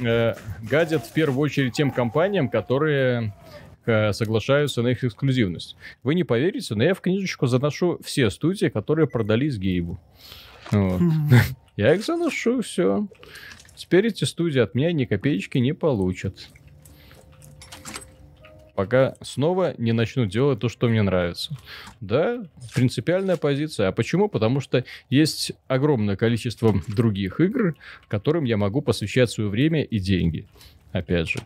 э, 0.02 0.36
гадят 0.62 1.06
в 1.06 1.14
первую 1.14 1.40
очередь 1.40 1.74
тем 1.74 1.92
компаниям, 1.92 2.50
которые 2.50 3.34
э, 3.86 4.14
соглашаются 4.14 4.82
на 4.82 4.90
их 4.90 5.04
эксклюзивность. 5.04 5.76
Вы 6.04 6.16
не 6.16 6.24
поверите, 6.24 6.76
но 6.76 6.84
я 6.84 6.94
в 6.94 7.02
книжечку 7.02 7.48
заношу 7.48 8.00
все 8.04 8.30
студии, 8.30 8.68
которые 8.68 9.08
продались 9.08 9.58
Гейбу. 9.58 10.00
Вот. 10.72 11.02
Я 11.76 11.94
их 11.94 12.04
заношу, 12.04 12.62
все. 12.62 13.08
Теперь 13.76 14.08
эти 14.08 14.24
студии 14.24 14.60
от 14.60 14.74
меня 14.74 14.92
ни 14.94 15.06
копеечки 15.06 15.58
не 15.58 15.74
получат. 15.74 16.50
Пока 18.76 19.16
снова 19.22 19.74
не 19.78 19.94
начну 19.94 20.26
делать 20.26 20.60
то, 20.60 20.68
что 20.68 20.88
мне 20.90 21.02
нравится. 21.02 21.58
Да, 22.02 22.44
принципиальная 22.74 23.38
позиция. 23.38 23.88
А 23.88 23.92
почему? 23.92 24.28
Потому 24.28 24.60
что 24.60 24.84
есть 25.10 25.54
огромное 25.68 26.18
количество 26.18 26.76
других 26.88 27.40
игр, 27.40 27.76
которым 28.10 28.44
я 28.44 28.58
могу 28.58 28.82
посвящать 28.82 29.32
свое 29.32 29.50
время 29.50 29.84
и 29.84 30.00
деньги. 30.00 30.46
Опять 30.92 31.30
же. 31.30 31.40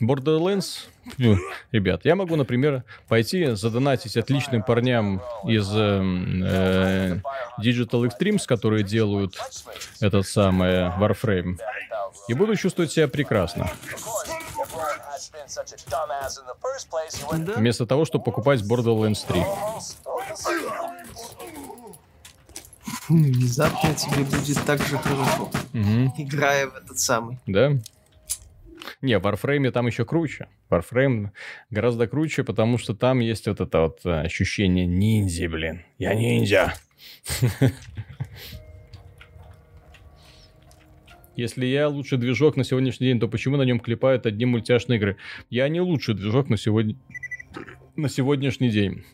Borderlands 0.00 0.88
ну, 1.16 1.38
ребят, 1.72 2.04
я 2.04 2.14
могу, 2.14 2.36
например, 2.36 2.84
пойти 3.08 3.54
задонатить 3.54 4.16
отличным 4.16 4.62
парням 4.62 5.22
из 5.44 5.68
э, 5.74 6.02
э, 6.02 7.20
Digital 7.60 8.08
Extremes, 8.08 8.44
которые 8.46 8.84
делают 8.84 9.36
этот 10.00 10.26
самый 10.26 10.88
Warframe, 10.98 11.58
и 12.28 12.34
буду 12.34 12.56
чувствовать 12.56 12.92
себя 12.92 13.08
прекрасно. 13.08 13.70
Вместо 17.56 17.86
того, 17.86 18.04
чтобы 18.04 18.24
покупать 18.24 18.60
Borderlands 18.60 19.24
3. 19.26 19.42
Внезапно 23.08 23.94
тебе 23.94 24.24
будет 24.24 24.62
так 24.66 24.80
же 24.82 24.98
хорошо, 24.98 25.44
угу. 25.72 26.12
играя 26.18 26.66
в 26.66 26.76
этот 26.76 26.98
самый. 26.98 27.38
Да? 27.46 27.72
Не, 29.00 29.18
Warframe 29.18 29.70
там 29.70 29.86
еще 29.86 30.04
круче. 30.04 30.48
Warframe 30.70 31.28
гораздо 31.70 32.08
круче, 32.08 32.42
потому 32.42 32.78
что 32.78 32.94
там 32.94 33.20
есть 33.20 33.46
вот 33.46 33.60
это 33.60 33.82
вот 33.82 34.00
э, 34.04 34.22
ощущение 34.22 34.86
ниндзи, 34.86 35.46
блин. 35.46 35.82
Я 35.98 36.14
ниндзя. 36.14 36.74
Если 41.36 41.66
я 41.66 41.88
лучший 41.88 42.18
движок 42.18 42.56
на 42.56 42.64
сегодняшний 42.64 43.06
день, 43.06 43.20
то 43.20 43.28
почему 43.28 43.56
на 43.56 43.62
нем 43.62 43.78
клепают 43.78 44.26
одни 44.26 44.44
мультяшные 44.44 44.98
игры? 44.98 45.16
Я 45.48 45.68
не 45.68 45.80
лучший 45.80 46.14
движок 46.16 46.48
на 46.48 46.56
сегодня... 46.56 46.96
на 47.94 48.08
сегодняшний 48.08 48.70
день. 48.70 49.04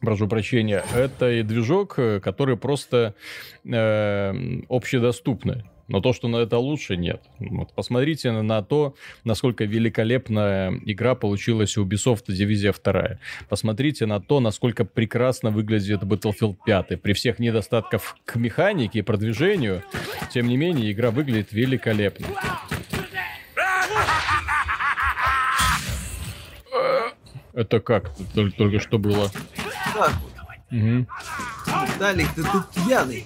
Прошу 0.00 0.26
прощения. 0.28 0.82
Это 0.94 1.30
и 1.30 1.42
движок, 1.42 1.98
э, 1.98 2.20
который 2.20 2.56
просто 2.56 3.14
э, 3.64 4.62
общедоступный. 4.70 5.64
Но 5.88 6.00
то, 6.00 6.12
что 6.12 6.28
на 6.28 6.38
это 6.38 6.58
лучше, 6.58 6.96
нет. 6.96 7.22
Вот 7.38 7.72
посмотрите 7.72 8.32
на 8.32 8.62
то, 8.62 8.94
насколько 9.24 9.64
великолепная 9.64 10.72
игра 10.84 11.14
получилась 11.14 11.76
у 11.76 11.84
Ubisoft 11.84 12.24
Дивизия 12.28 12.72
2. 12.72 13.18
Посмотрите 13.48 14.06
на 14.06 14.20
то, 14.20 14.40
насколько 14.40 14.84
прекрасно 14.84 15.50
выглядит 15.50 16.02
Battlefield 16.02 16.56
5. 16.66 17.00
При 17.00 17.12
всех 17.12 17.38
недостатках 17.38 18.16
к 18.24 18.36
механике 18.36 18.98
и 18.98 19.02
продвижению, 19.02 19.82
тем 20.32 20.48
не 20.48 20.56
менее, 20.56 20.90
игра 20.90 21.10
выглядит 21.10 21.52
великолепно. 21.52 22.26
Это 27.52 27.80
как? 27.80 28.12
Только, 28.34 28.56
только 28.56 28.80
что 28.80 28.98
было. 28.98 29.30
Так. 29.94 30.12
Угу. 30.70 31.06
Далик, 31.98 32.28
ты 32.34 32.42
тут 32.42 32.68
пьяный. 32.74 33.24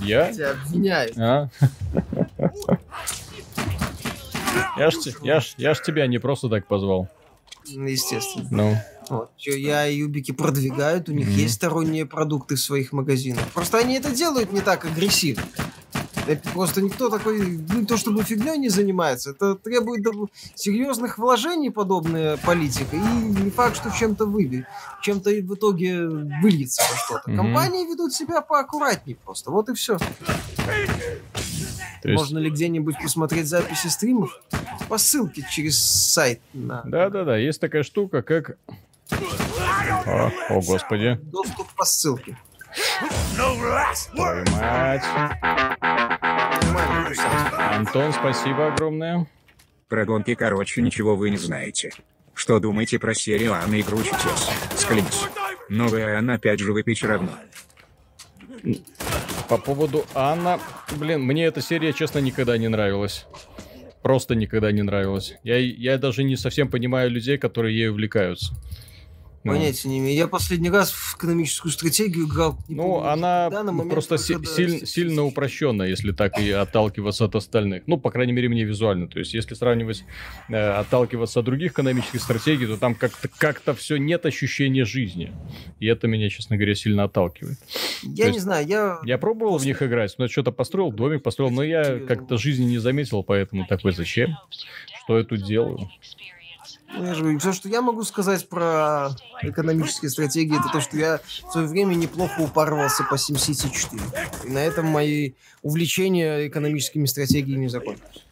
Я? 0.00 0.32
Тебя 0.32 0.50
обвиняют. 0.52 1.18
А? 1.18 1.48
Я 4.76 4.90
ж, 4.90 4.96
я, 5.22 5.40
ж, 5.40 5.54
я 5.58 5.74
ж 5.74 5.82
тебя 5.82 6.06
не 6.06 6.18
просто 6.18 6.48
так 6.48 6.66
позвал. 6.66 7.08
Ну, 7.70 7.86
естественно. 7.86 8.48
Ну. 8.50 8.76
Вот. 9.10 9.30
Я 9.38 9.86
и 9.86 9.96
Юбики 9.96 10.32
продвигают, 10.32 11.08
у 11.08 11.12
них 11.12 11.28
mm-hmm. 11.28 11.42
есть 11.42 11.54
сторонние 11.54 12.06
продукты 12.06 12.56
в 12.56 12.60
своих 12.60 12.92
магазинах. 12.92 13.46
Просто 13.52 13.78
они 13.78 13.96
это 13.96 14.10
делают 14.10 14.52
не 14.52 14.60
так 14.60 14.84
агрессивно. 14.84 15.44
Это 16.26 16.48
просто 16.50 16.82
никто 16.82 17.08
такой, 17.08 17.58
ну, 17.68 17.84
то 17.84 17.96
чтобы 17.96 18.22
фигней 18.22 18.56
не 18.58 18.68
занимается. 18.68 19.30
Это 19.30 19.56
требует 19.56 20.04
серьезных 20.54 21.18
вложений 21.18 21.70
подобная 21.70 22.36
политика. 22.36 22.96
И 22.96 22.98
не 22.98 23.50
факт, 23.50 23.76
что 23.76 23.90
чем-то 23.90 24.26
выбьет, 24.26 24.66
чем-то 25.02 25.30
в 25.30 25.54
итоге 25.54 26.06
выльется 26.06 26.82
во 26.90 26.96
что-то. 26.96 27.30
Mm-hmm. 27.30 27.36
Компании 27.36 27.90
ведут 27.90 28.12
себя 28.12 28.40
поаккуратнее 28.40 29.16
просто. 29.16 29.50
Вот 29.50 29.68
и 29.68 29.74
все. 29.74 29.98
есть... 32.04 32.20
Можно 32.20 32.38
ли 32.38 32.50
где-нибудь 32.50 32.96
посмотреть 33.02 33.46
записи 33.48 33.88
стримов? 33.88 34.40
По 34.88 34.98
ссылке 34.98 35.46
через 35.50 35.78
сайт. 35.78 36.40
Да-да-да, 36.52 37.36
есть 37.36 37.60
такая 37.60 37.82
штука, 37.82 38.22
как... 38.22 38.56
О, 40.06 40.30
о 40.48 40.60
господи. 40.60 41.18
Доступ 41.22 41.68
по 41.74 41.84
ссылке. 41.84 42.36
Твою 44.14 44.44
мать. 44.52 45.02
Антон, 47.58 48.12
спасибо 48.12 48.72
огромное. 48.72 49.26
Про 49.88 50.04
гонки, 50.04 50.34
короче, 50.34 50.80
ничего 50.82 51.16
вы 51.16 51.30
не 51.30 51.36
знаете. 51.36 51.92
Что 52.34 52.58
думаете 52.60 52.98
про 52.98 53.14
серию 53.14 53.52
Анны 53.52 53.80
и 53.80 53.82
Кручитесь? 53.82 54.48
Склянись. 54.76 55.24
Новая 55.68 56.18
Анна 56.18 56.34
опять 56.34 56.60
же 56.60 56.72
выпечь 56.72 57.02
равно. 57.02 57.32
По 59.48 59.58
поводу 59.58 60.06
Анна, 60.14 60.58
блин, 60.96 61.22
мне 61.22 61.44
эта 61.44 61.60
серия, 61.60 61.92
честно, 61.92 62.20
никогда 62.20 62.56
не 62.56 62.68
нравилась. 62.68 63.26
Просто 64.02 64.34
никогда 64.34 64.72
не 64.72 64.82
нравилась. 64.82 65.34
Я, 65.42 65.58
я 65.58 65.98
даже 65.98 66.24
не 66.24 66.36
совсем 66.36 66.68
понимаю 66.68 67.10
людей, 67.10 67.38
которые 67.38 67.76
ею 67.76 67.92
увлекаются. 67.92 68.54
Ну. 69.44 69.52
Понятия 69.52 69.88
не 69.88 69.98
имею. 69.98 70.16
Я 70.16 70.28
последний 70.28 70.70
раз 70.70 70.92
в 70.92 71.16
экономическую 71.16 71.72
стратегию 71.72 72.26
играл. 72.26 72.56
Ну, 72.68 72.94
помню, 72.94 73.08
она 73.10 73.50
момент, 73.50 73.90
просто 73.90 74.16
си- 74.16 74.36
силь, 74.44 74.86
сильно 74.86 75.24
упрощенная, 75.24 75.88
если 75.88 76.12
так 76.12 76.38
и 76.38 76.50
отталкиваться 76.50 77.24
от 77.24 77.34
остальных. 77.34 77.82
Ну, 77.86 77.98
по 77.98 78.12
крайней 78.12 78.32
мере, 78.32 78.48
мне 78.48 78.62
визуально. 78.62 79.08
То 79.08 79.18
есть, 79.18 79.34
если 79.34 79.54
сравнивать, 79.54 80.04
э, 80.48 80.54
отталкиваться 80.54 81.40
от 81.40 81.46
других 81.46 81.72
экономических 81.72 82.22
стратегий, 82.22 82.66
то 82.66 82.76
там 82.76 82.94
как-то 82.94 83.28
как 83.28 83.60
все 83.76 83.96
нет 83.96 84.26
ощущения 84.26 84.84
жизни. 84.84 85.32
И 85.80 85.86
это 85.86 86.06
меня, 86.06 86.28
честно 86.28 86.56
говоря, 86.56 86.76
сильно 86.76 87.04
отталкивает. 87.04 87.58
Я 88.02 88.24
то 88.24 88.30
не 88.30 88.34
есть, 88.36 88.44
знаю, 88.44 88.66
я... 88.66 88.98
Я 89.04 89.18
пробовал 89.18 89.58
в 89.58 89.64
них 89.64 89.82
играть, 89.82 90.14
но 90.18 90.28
что-то 90.28 90.52
построил, 90.52 90.92
домик 90.92 91.22
построил, 91.22 91.50
но 91.50 91.64
я 91.64 91.98
как-то 91.98 92.36
жизни 92.36 92.64
не 92.64 92.78
заметил, 92.78 93.24
поэтому 93.24 93.66
такой, 93.66 93.92
зачем? 93.92 94.36
Что 95.04 95.18
я 95.18 95.24
тут 95.24 95.44
делаю? 95.44 95.90
Я 96.94 97.14
же 97.14 97.22
говорю, 97.22 97.38
все, 97.38 97.52
что 97.52 97.68
я 97.68 97.80
могу 97.80 98.02
сказать 98.04 98.48
про 98.48 99.10
экономические 99.42 100.10
стратегии, 100.10 100.58
это 100.58 100.68
то, 100.70 100.80
что 100.80 100.96
я 100.96 101.20
в 101.46 101.52
свое 101.52 101.66
время 101.66 101.94
неплохо 101.94 102.40
упарывался 102.40 103.04
по 103.04 103.14
SimCity 103.14 103.70
4. 103.70 104.02
И 104.44 104.50
на 104.50 104.58
этом 104.58 104.86
мои 104.86 105.32
увлечения 105.62 106.48
экономическими 106.48 107.06
стратегиями 107.06 107.66
закончились. 107.66 108.24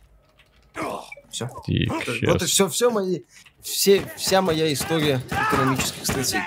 Все. 1.31 1.49
Вот 2.27 2.43
и 2.43 2.47
все, 2.47 2.69
все 2.69 2.91
мои, 2.91 3.21
все, 3.63 4.03
вся 4.17 4.43
моя 4.43 4.73
история 4.73 5.23
экономических 5.31 6.05
стратегий. 6.05 6.45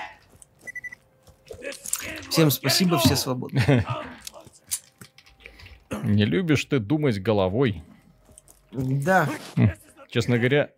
Всем 2.30 2.52
спасибо, 2.52 3.00
все 3.00 3.16
свободны. 3.16 3.86
Не 6.04 6.26
любишь 6.26 6.66
ты 6.66 6.80
думать 6.80 7.22
головой? 7.22 7.82
Да. 8.72 9.30
Честно 10.14 10.38
говоря, 10.38 10.70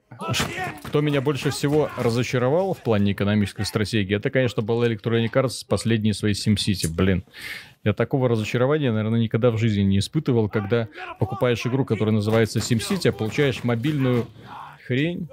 кто 0.85 1.01
меня 1.01 1.19
больше 1.19 1.49
всего 1.49 1.89
разочаровал 1.97 2.73
в 2.73 2.81
плане 2.81 3.11
экономической 3.11 3.65
стратегии, 3.65 4.15
это, 4.15 4.29
конечно, 4.29 4.61
был 4.63 4.81
Electronic 4.81 5.29
Arts 5.33 5.49
с 5.49 5.63
последней 5.65 6.13
своей 6.13 6.35
SimCity. 6.35 6.87
Блин, 6.87 7.25
я 7.83 7.91
такого 7.91 8.29
разочарования, 8.29 8.93
наверное, 8.93 9.19
никогда 9.19 9.51
в 9.51 9.57
жизни 9.57 9.81
не 9.81 9.99
испытывал, 9.99 10.47
когда 10.47 10.87
покупаешь 11.19 11.65
игру, 11.65 11.83
которая 11.83 12.15
называется 12.15 12.59
SimCity, 12.59 13.09
а 13.09 13.11
получаешь 13.11 13.65
мобильную 13.65 14.25
хрень, 14.87 15.27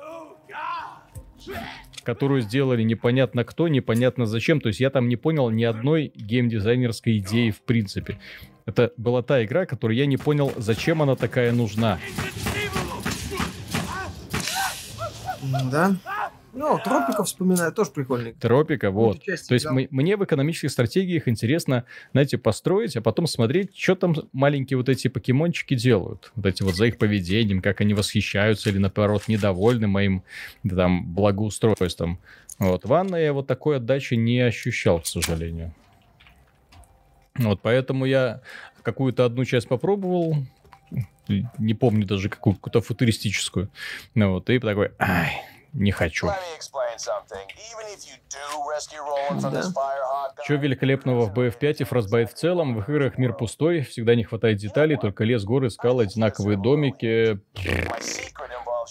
которую 2.03 2.41
сделали 2.41 2.83
непонятно 2.83 3.45
кто, 3.45 3.69
непонятно 3.69 4.27
зачем. 4.27 4.61
То 4.61 4.67
есть 4.67 4.81
я 4.81 4.91
там 4.91 5.09
не 5.09 5.15
понял 5.15 5.49
ни 5.51 5.63
одной 5.63 6.11
геймдизайнерской 6.17 7.19
идеи 7.19 7.51
в 7.51 7.63
принципе. 7.63 8.19
Это 8.67 8.91
была 8.97 9.23
та 9.23 9.45
игра, 9.45 9.65
которую 9.65 9.97
я 9.97 10.07
не 10.07 10.17
понял, 10.17 10.53
зачем 10.57 11.03
она 11.03 11.15
такая 11.15 11.53
нужна. 11.53 12.01
Да. 15.71 15.97
Ну, 16.55 16.79
Тропика 16.85 17.25
вспоминаю, 17.25 17.73
тоже 17.73 17.93
прикольный. 17.93 18.35
Тропика, 18.35 18.91
вот. 18.91 19.25
То 19.25 19.55
есть 19.55 19.67
мы, 19.71 19.89
мне 19.91 20.17
в 20.17 20.25
экономических 20.25 20.71
стратегиях 20.71 21.27
интересно, 21.27 21.85
знаете, 22.13 22.37
построить, 22.37 22.95
а 22.95 23.01
потом 23.01 23.27
смотреть, 23.27 23.75
что 23.75 23.95
там 23.95 24.15
маленькие 24.33 24.77
вот 24.77 24.91
эти 24.91 25.09
покемончики 25.09 25.75
делают. 25.75 26.31
Вот 26.37 26.45
эти 26.45 26.63
вот 26.63 26.75
за 26.75 26.87
их 26.87 26.99
поведением, 26.99 27.63
как 27.63 27.81
они 27.81 27.95
восхищаются 27.95 28.69
или, 28.69 28.77
наоборот, 28.77 29.29
недовольны 29.29 29.87
моим 29.87 30.25
да, 30.63 30.77
там 30.77 31.07
благоустройством. 31.07 32.19
Вот. 32.59 32.85
Ванна 32.85 33.17
я 33.17 33.33
вот 33.33 33.47
такой 33.47 33.79
отдачи 33.79 34.15
не 34.15 34.41
ощущал, 34.41 35.01
к 35.01 35.07
сожалению. 35.07 35.75
Вот, 37.37 37.61
поэтому 37.63 38.05
я 38.05 38.43
какую-то 38.83 39.25
одну 39.25 39.47
часть 39.47 39.69
попробовал, 39.69 40.37
не 41.29 41.75
помню 41.75 42.07
даже 42.07 42.29
какую-то 42.29 42.81
футуристическую. 42.81 43.71
Ну 44.15 44.33
вот, 44.33 44.51
и 44.51 44.59
такой, 44.59 44.93
ай, 44.99 45.43
не 45.73 45.91
хочу. 45.91 46.27
Да. 46.27 46.39
Чего 50.45 50.59
великолепного 50.59 51.27
в 51.27 51.33
BF5 51.33 51.77
и 51.79 51.85
Frostbite 51.85 52.27
в 52.27 52.35
целом? 52.35 52.75
В 52.75 52.81
их 52.81 52.89
играх 52.89 53.19
мир 53.19 53.33
пустой, 53.33 53.83
всегда 53.83 54.15
не 54.15 54.25
хватает 54.25 54.59
деталей, 54.59 54.97
только 54.97 55.25
лес, 55.25 55.45
горы, 55.45 55.71
скалы, 55.71 56.05
одинаковые 56.05 56.59
домики. 56.59 57.41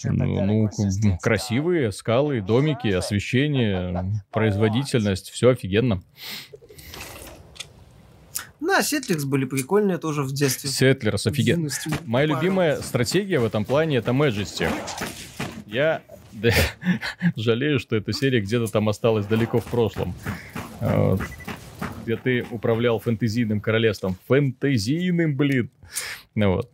Ну, 0.03 0.69
ну, 1.03 1.17
красивые 1.21 1.91
скалы, 1.91 2.41
домики, 2.41 2.87
освещение, 2.87 4.23
производительность, 4.31 5.29
все 5.29 5.49
офигенно. 5.49 6.01
Да, 8.71 8.81
Settlers 8.83 9.25
были 9.25 9.43
прикольные 9.43 9.97
тоже 9.97 10.23
в 10.23 10.31
детстве. 10.31 10.69
Settlers, 10.69 11.27
офигенно. 11.27 11.69
Моя 12.05 12.25
любимая 12.25 12.81
стратегия 12.81 13.41
в 13.41 13.43
этом 13.43 13.65
плане 13.65 13.97
это 13.97 14.11
Majesty. 14.11 14.71
Я 15.65 16.01
да, 16.31 16.51
жалею, 17.35 17.79
что 17.79 17.97
эта 17.97 18.13
серия 18.13 18.39
где-то 18.39 18.71
там 18.71 18.87
осталась 18.87 19.25
далеко 19.25 19.59
в 19.59 19.65
прошлом. 19.65 20.15
Вот. 20.79 21.19
Где 22.05 22.15
ты 22.15 22.45
управлял 22.49 22.97
фэнтезийным 22.99 23.59
королевством. 23.59 24.15
Фэнтезийным, 24.29 25.35
блин. 25.35 25.69
Ну 26.35 26.55
вот. 26.55 26.71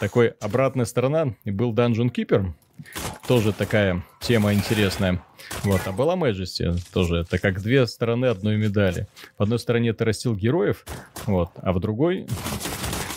Такой 0.00 0.34
обратная 0.40 0.84
сторона. 0.84 1.34
И 1.44 1.50
был 1.50 1.72
Dungeon 1.72 2.12
Keeper. 2.12 2.52
Тоже 3.26 3.52
такая 3.52 4.02
тема 4.20 4.54
интересная. 4.54 5.22
Вот, 5.64 5.80
а 5.86 5.92
была 5.92 6.16
Majesty 6.16 6.78
тоже. 6.92 7.18
Это 7.18 7.38
как 7.38 7.60
две 7.60 7.86
стороны 7.86 8.26
одной 8.26 8.56
медали. 8.56 9.06
В 9.38 9.42
одной 9.42 9.58
стороне 9.58 9.92
ты 9.92 10.04
растил 10.04 10.34
героев, 10.34 10.84
вот, 11.26 11.50
а 11.56 11.72
в 11.72 11.80
другой 11.80 12.26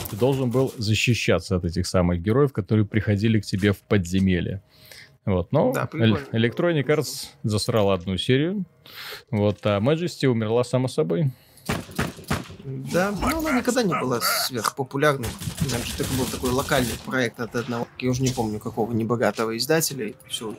ты 0.10 0.16
должен 0.16 0.50
был 0.50 0.74
защищаться 0.78 1.56
от 1.56 1.66
этих 1.66 1.88
самых 1.88 2.22
героев, 2.22 2.52
которые 2.52 2.86
приходили 2.86 3.40
к 3.40 3.46
тебе 3.46 3.72
в 3.72 3.80
подземелье. 3.80 4.62
Вот, 5.26 5.52
но 5.52 5.72
да, 5.72 5.88
Electronic 5.94 6.86
Arts 6.86 7.28
засрала 7.44 7.94
одну 7.94 8.18
серию, 8.18 8.66
вот, 9.30 9.60
а 9.64 9.80
Majesty 9.80 10.28
умерла 10.28 10.64
сама 10.64 10.88
собой. 10.88 11.32
Да, 12.64 13.12
но 13.12 13.40
она 13.40 13.52
никогда 13.52 13.84
не 13.84 13.94
была 13.94 14.22
сверхпопулярной. 14.22 15.28
Значит, 15.60 16.02
это 16.02 16.14
был 16.14 16.26
такой 16.26 16.52
локальный 16.52 16.98
проект 17.06 17.40
от 17.40 17.56
одного, 17.56 17.88
я 18.00 18.10
уже 18.10 18.22
не 18.22 18.30
помню 18.30 18.60
какого 18.60 18.92
небогатого 18.92 19.58
издателя, 19.58 20.08
и 20.08 20.16
все 20.28 20.56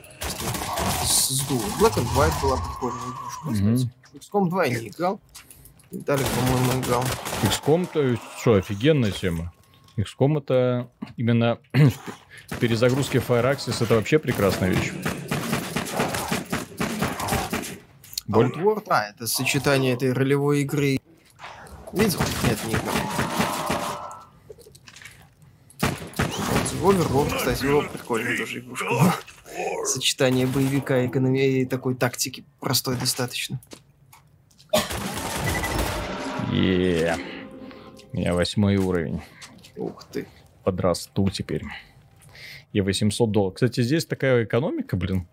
сдуло. 1.05 1.63
Black 1.81 1.97
and 1.97 2.09
White 2.17 2.43
была 2.43 2.57
прикольная 2.57 3.03
игрушка, 3.05 3.49
mm-hmm. 3.49 3.89
XCOM 4.15 4.49
2 4.51 4.65
я 4.65 4.81
не 4.81 4.89
играл. 4.89 5.21
Виталик, 5.91 6.27
по-моему, 6.27 6.83
играл. 6.83 7.05
XCOM-то 7.43 8.17
что, 8.39 8.55
офигенная 8.55 9.11
тема. 9.11 9.53
XCOM 9.97 10.39
это 10.39 10.91
именно 11.17 11.59
перезагрузки 12.61 13.19
Fireaxis 13.19 13.85
это 13.85 13.95
вообще 13.95 14.19
прекрасная 14.19 14.71
вещь. 14.71 14.93
Боль... 18.27 18.47
Outward, 18.47 18.85
а, 18.89 19.09
это 19.09 19.27
сочетание 19.27 19.93
этой 19.93 20.13
ролевой 20.13 20.63
игры. 20.63 20.99
Видел? 21.93 22.21
Нет, 22.45 22.59
не. 22.67 22.77
Overlord, 26.83 27.37
кстати, 27.37 27.65
его 27.65 27.83
прикольная 27.83 28.37
тоже 28.37 28.59
игрушка. 28.59 29.15
Сочетание 29.85 30.47
боевика 30.47 31.01
и 31.01 31.07
экономии 31.07 31.61
и 31.61 31.65
такой 31.65 31.95
тактики 31.95 32.45
простой 32.59 32.97
достаточно. 32.97 33.61
Yeah. 36.51 37.21
У 38.13 38.17
меня 38.17 38.35
восьмой 38.35 38.77
уровень. 38.77 39.23
Ух 39.77 40.05
ты. 40.13 40.27
Подрасту 40.65 41.29
теперь. 41.31 41.63
И 42.73 42.81
800 42.81 43.31
долларов. 43.31 43.55
Кстати, 43.55 43.83
здесь 43.83 44.05
такая 44.05 44.45
экономика, 44.45 44.97
блин, 44.97 45.29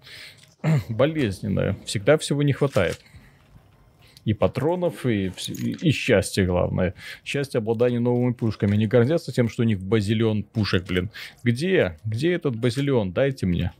болезненная. 0.89 1.78
Всегда 1.86 2.18
всего 2.18 2.43
не 2.43 2.53
хватает. 2.53 2.99
И 4.26 4.34
патронов, 4.34 5.05
и, 5.05 5.32
и, 5.47 5.72
и 5.82 5.91
счастья, 5.91 6.45
главное. 6.45 6.93
Счастье 7.24 7.59
обладания 7.59 7.99
новыми 7.99 8.34
пушками. 8.34 8.76
Не 8.76 8.86
гордятся 8.86 9.32
тем, 9.32 9.49
что 9.49 9.63
у 9.63 9.65
них 9.65 9.80
базилион 9.80 10.43
пушек, 10.43 10.86
блин. 10.88 11.09
Где? 11.43 11.97
Где 12.03 12.34
этот 12.34 12.55
базилион? 12.55 13.11
Дайте 13.11 13.45
мне. 13.45 13.72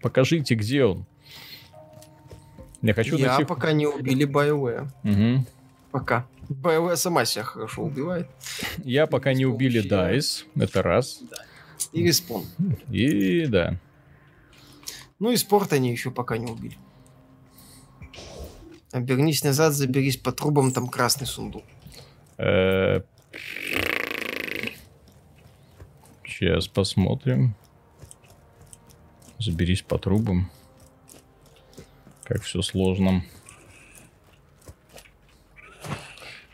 Покажите, 0.00 0.54
где 0.54 0.84
он. 0.84 1.06
Я 2.80 2.94
хочу 2.94 3.16
Я 3.16 3.28
найти... 3.28 3.44
пока 3.44 3.72
не 3.72 3.86
убили 3.86 4.26
BioWare. 4.26 4.88
Угу. 5.04 5.46
Пока. 5.92 6.26
BioWare 6.48 6.96
сама 6.96 7.24
себя 7.24 7.44
хорошо 7.44 7.82
убивает. 7.82 8.28
Я 8.78 9.06
пока 9.06 9.34
не 9.34 9.46
убили 9.46 9.82
DICE. 9.82 10.44
Это 10.56 10.82
раз. 10.82 11.20
Да. 11.30 11.36
И 11.92 12.02
респон. 12.02 12.44
И 12.90 13.46
да. 13.46 13.78
Ну 15.18 15.30
и 15.30 15.36
спорт 15.36 15.72
они 15.72 15.92
еще 15.92 16.10
пока 16.10 16.36
не 16.36 16.50
убили. 16.50 16.76
Обернись 18.92 19.42
назад, 19.42 19.72
заберись 19.72 20.18
по 20.18 20.32
трубам, 20.32 20.70
там 20.72 20.86
красный 20.86 21.26
сундук. 21.26 21.64
Сейчас 26.24 26.68
посмотрим. 26.68 27.54
Заберись 29.38 29.82
по 29.82 29.98
трубам. 29.98 30.50
Как 32.24 32.42
все 32.42 32.60
сложно. 32.62 33.24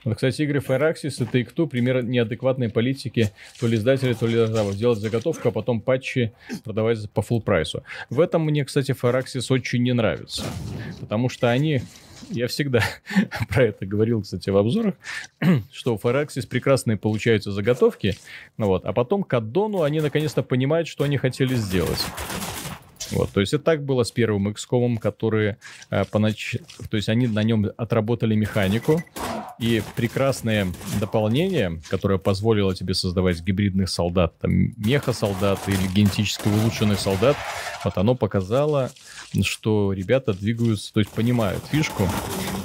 Вот, 0.09 0.15
кстати, 0.15 0.41
игры 0.41 0.61
Firaxis 0.61 1.23
и 1.23 1.25
Take-Two 1.25 1.67
пример 1.67 2.03
неадекватной 2.03 2.71
политики 2.71 3.31
то 3.61 3.67
ли 3.67 3.77
издателя, 3.77 4.15
то 4.15 4.27
ли 4.27 4.41
разрабов. 4.41 4.75
Делать 4.75 5.01
заготовку, 5.01 5.49
а 5.49 5.51
потом 5.51 5.83
патчи 5.83 6.33
продавать 6.65 7.11
по 7.11 7.21
full 7.21 7.43
прайсу. 7.43 7.83
В 8.09 8.19
этом 8.21 8.43
мне, 8.43 8.65
кстати, 8.65 8.93
Firaxis 8.93 9.53
очень 9.53 9.83
не 9.83 9.93
нравится. 9.93 10.45
Потому 10.99 11.29
что 11.29 11.51
они 11.51 11.83
я 12.31 12.49
всегда 12.49 12.83
про 13.51 13.65
это 13.65 13.85
говорил, 13.85 14.23
кстати, 14.23 14.49
в 14.49 14.57
обзорах, 14.57 14.95
что 15.73 15.95
у 15.95 15.99
Firaxis 15.99 16.49
прекрасные 16.49 16.97
получаются 16.97 17.53
заготовки, 17.53 18.17
ну 18.57 18.69
вот, 18.69 18.87
а 18.87 18.95
потом 18.95 19.25
к 19.25 19.35
аддону 19.35 19.83
они 19.83 20.01
наконец-то 20.01 20.43
понимают, 20.43 20.89
что 20.89 21.05
они 21.05 21.19
хотели 21.19 21.55
сделать. 21.55 22.03
Вот, 23.11 23.31
то 23.31 23.41
есть 23.41 23.53
это 23.53 23.63
так 23.63 23.85
было 23.85 24.05
с 24.05 24.11
первым 24.11 24.49
XCOM, 24.49 24.99
которые 24.99 25.59
э, 25.91 26.05
понач... 26.07 26.57
то 26.91 26.97
есть 26.97 27.11
они 27.11 27.27
на 27.27 27.43
нем 27.43 27.71
отработали 27.77 28.35
механику, 28.35 29.03
и 29.59 29.83
прекрасное 29.97 30.69
дополнение, 31.01 31.81
которое 31.89 32.19
позволило 32.19 32.75
тебе 32.75 32.95
создавать 32.95 33.41
гибридных 33.41 33.89
солдат, 33.89 34.39
там, 34.39 34.73
меха-солдат 34.77 35.59
или 35.67 35.87
генетически 35.95 36.49
улучшенных 36.49 37.01
солдат, 37.01 37.37
вот 37.85 37.97
оно 37.97 38.15
показало, 38.15 38.91
что 39.43 39.93
ребята 39.93 40.33
двигаются, 40.33 40.93
то 40.93 41.01
есть 41.01 41.11
понимают 41.11 41.65
фишку, 41.71 42.09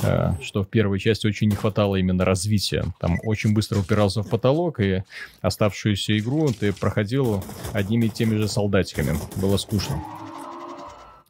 э, 0.04 0.34
что 0.42 0.64
в 0.64 0.70
первой 0.70 1.00
части 1.00 1.26
очень 1.26 1.50
не 1.50 1.56
хватало 1.56 1.96
именно 1.96 2.26
развития. 2.26 2.86
Там 3.00 3.20
очень 3.24 3.54
быстро 3.54 3.80
упирался 3.80 4.22
в 4.22 4.30
потолок, 4.30 4.80
и 4.80 5.04
оставшуюся 5.42 6.18
игру 6.20 6.50
ты 6.52 6.74
проходил 6.74 7.44
одними 7.74 8.06
и 8.06 8.10
теми 8.10 8.36
же 8.36 8.48
солдатиками. 8.48 9.18
Было 9.36 9.58
скучно. 9.58 10.04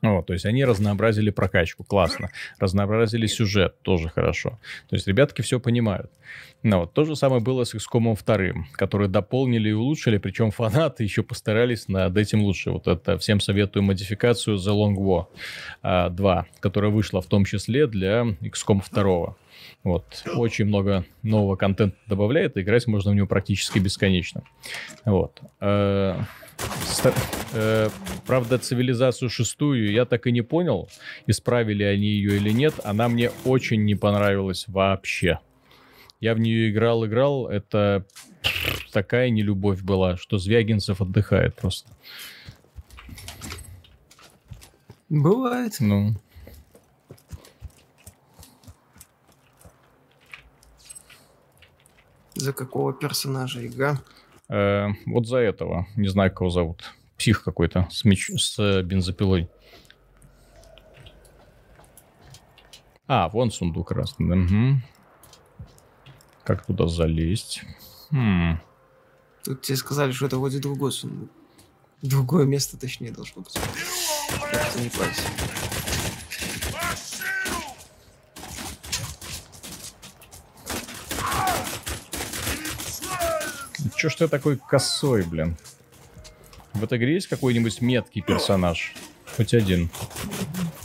Вот, 0.03 0.25
то 0.25 0.33
есть 0.33 0.45
они 0.45 0.65
разнообразили 0.65 1.29
прокачку, 1.29 1.85
классно. 1.85 2.29
Разнообразили 2.59 3.25
сюжет, 3.25 3.81
тоже 3.83 4.09
хорошо. 4.09 4.59
То 4.89 4.97
есть 4.97 5.07
ребятки 5.07 5.41
все 5.41 5.61
понимают. 5.61 6.11
Ну, 6.61 6.79
вот, 6.79 6.93
то 6.93 7.05
же 7.05 7.15
самое 7.15 7.41
было 7.41 7.63
с 7.63 7.73
XCOM 7.73 8.17
2, 8.25 8.65
который 8.73 9.07
дополнили 9.07 9.69
и 9.69 9.71
улучшили, 9.73 10.17
причем 10.17 10.51
фанаты 10.51 11.03
еще 11.03 11.23
постарались 11.23 11.87
над 11.87 12.17
этим 12.17 12.41
лучше. 12.41 12.71
Вот 12.71 12.87
это 12.87 13.17
всем 13.17 13.39
советую 13.39 13.83
модификацию 13.83 14.57
The 14.57 14.73
Long 14.73 14.95
War 14.95 15.27
а, 15.81 16.09
2, 16.09 16.47
которая 16.59 16.91
вышла 16.91 17.21
в 17.21 17.25
том 17.27 17.45
числе 17.45 17.87
для 17.87 18.23
XCOM 18.41 18.83
2. 18.91 19.35
Вот. 19.85 20.23
Очень 20.35 20.65
много 20.65 21.05
нового 21.21 21.55
контента 21.55 21.95
добавляет, 22.07 22.57
и 22.57 22.61
играть 22.61 22.87
можно 22.87 23.11
в 23.11 23.15
него 23.15 23.27
практически 23.27 23.79
бесконечно. 23.79 24.43
Вот. 25.05 25.39
Стар... 26.85 27.13
Э, 27.53 27.89
правда, 28.25 28.57
цивилизацию 28.57 29.29
шестую 29.29 29.91
я 29.91 30.05
так 30.05 30.27
и 30.27 30.31
не 30.31 30.41
понял, 30.41 30.89
исправили 31.27 31.83
они 31.83 32.07
ее 32.07 32.37
или 32.37 32.51
нет. 32.51 32.75
Она 32.83 33.07
мне 33.09 33.31
очень 33.45 33.83
не 33.85 33.95
понравилась 33.95 34.65
вообще. 34.67 35.39
Я 36.19 36.35
в 36.35 36.39
нее 36.39 36.71
играл, 36.71 37.05
играл. 37.05 37.47
Это 37.47 38.05
такая 38.91 39.29
нелюбовь 39.29 39.81
была, 39.81 40.17
что 40.17 40.37
Звягинцев 40.37 41.01
отдыхает 41.01 41.55
просто. 41.55 41.89
Бывает. 45.09 45.73
Ну. 45.79 46.15
За 52.35 52.51
какого 52.53 52.93
персонажа 52.93 53.65
игра? 53.65 54.01
Э, 54.53 54.89
вот 55.07 55.27
за 55.27 55.37
этого. 55.37 55.87
Не 55.95 56.09
знаю, 56.09 56.31
кого 56.31 56.51
зовут. 56.51 56.83
Псих 57.17 57.43
какой-то 57.43 57.87
с, 57.89 58.05
меч... 58.05 58.29
с 58.37 58.83
бензопилой. 58.83 59.49
А, 63.07 63.29
вон 63.29 63.51
сундук 63.51 63.87
красный. 63.87 64.43
Угу. 64.43 64.81
Как 66.43 66.65
туда 66.67 66.87
залезть? 66.87 67.63
Хм. 68.11 68.59
Тут 69.43 69.61
тебе 69.63 69.75
сказали, 69.75 70.11
что 70.11 70.27
это 70.27 70.37
вроде 70.37 70.59
другой 70.59 70.91
сундук. 70.91 71.31
Другое 72.03 72.45
место, 72.45 72.77
точнее, 72.77 73.11
должно 73.11 73.41
быть. 73.41 73.55
Не 74.75 74.89
парься. 74.89 75.92
Чё 84.03 84.09
ж 84.09 84.15
ты 84.15 84.27
такой 84.27 84.57
косой, 84.57 85.23
блин? 85.23 85.55
В 86.73 86.83
этой 86.83 86.97
игре 86.97 87.13
есть 87.13 87.27
какой-нибудь 87.27 87.79
меткий 87.79 88.21
персонаж? 88.21 88.93
Хоть 89.37 89.53
один. 89.53 89.89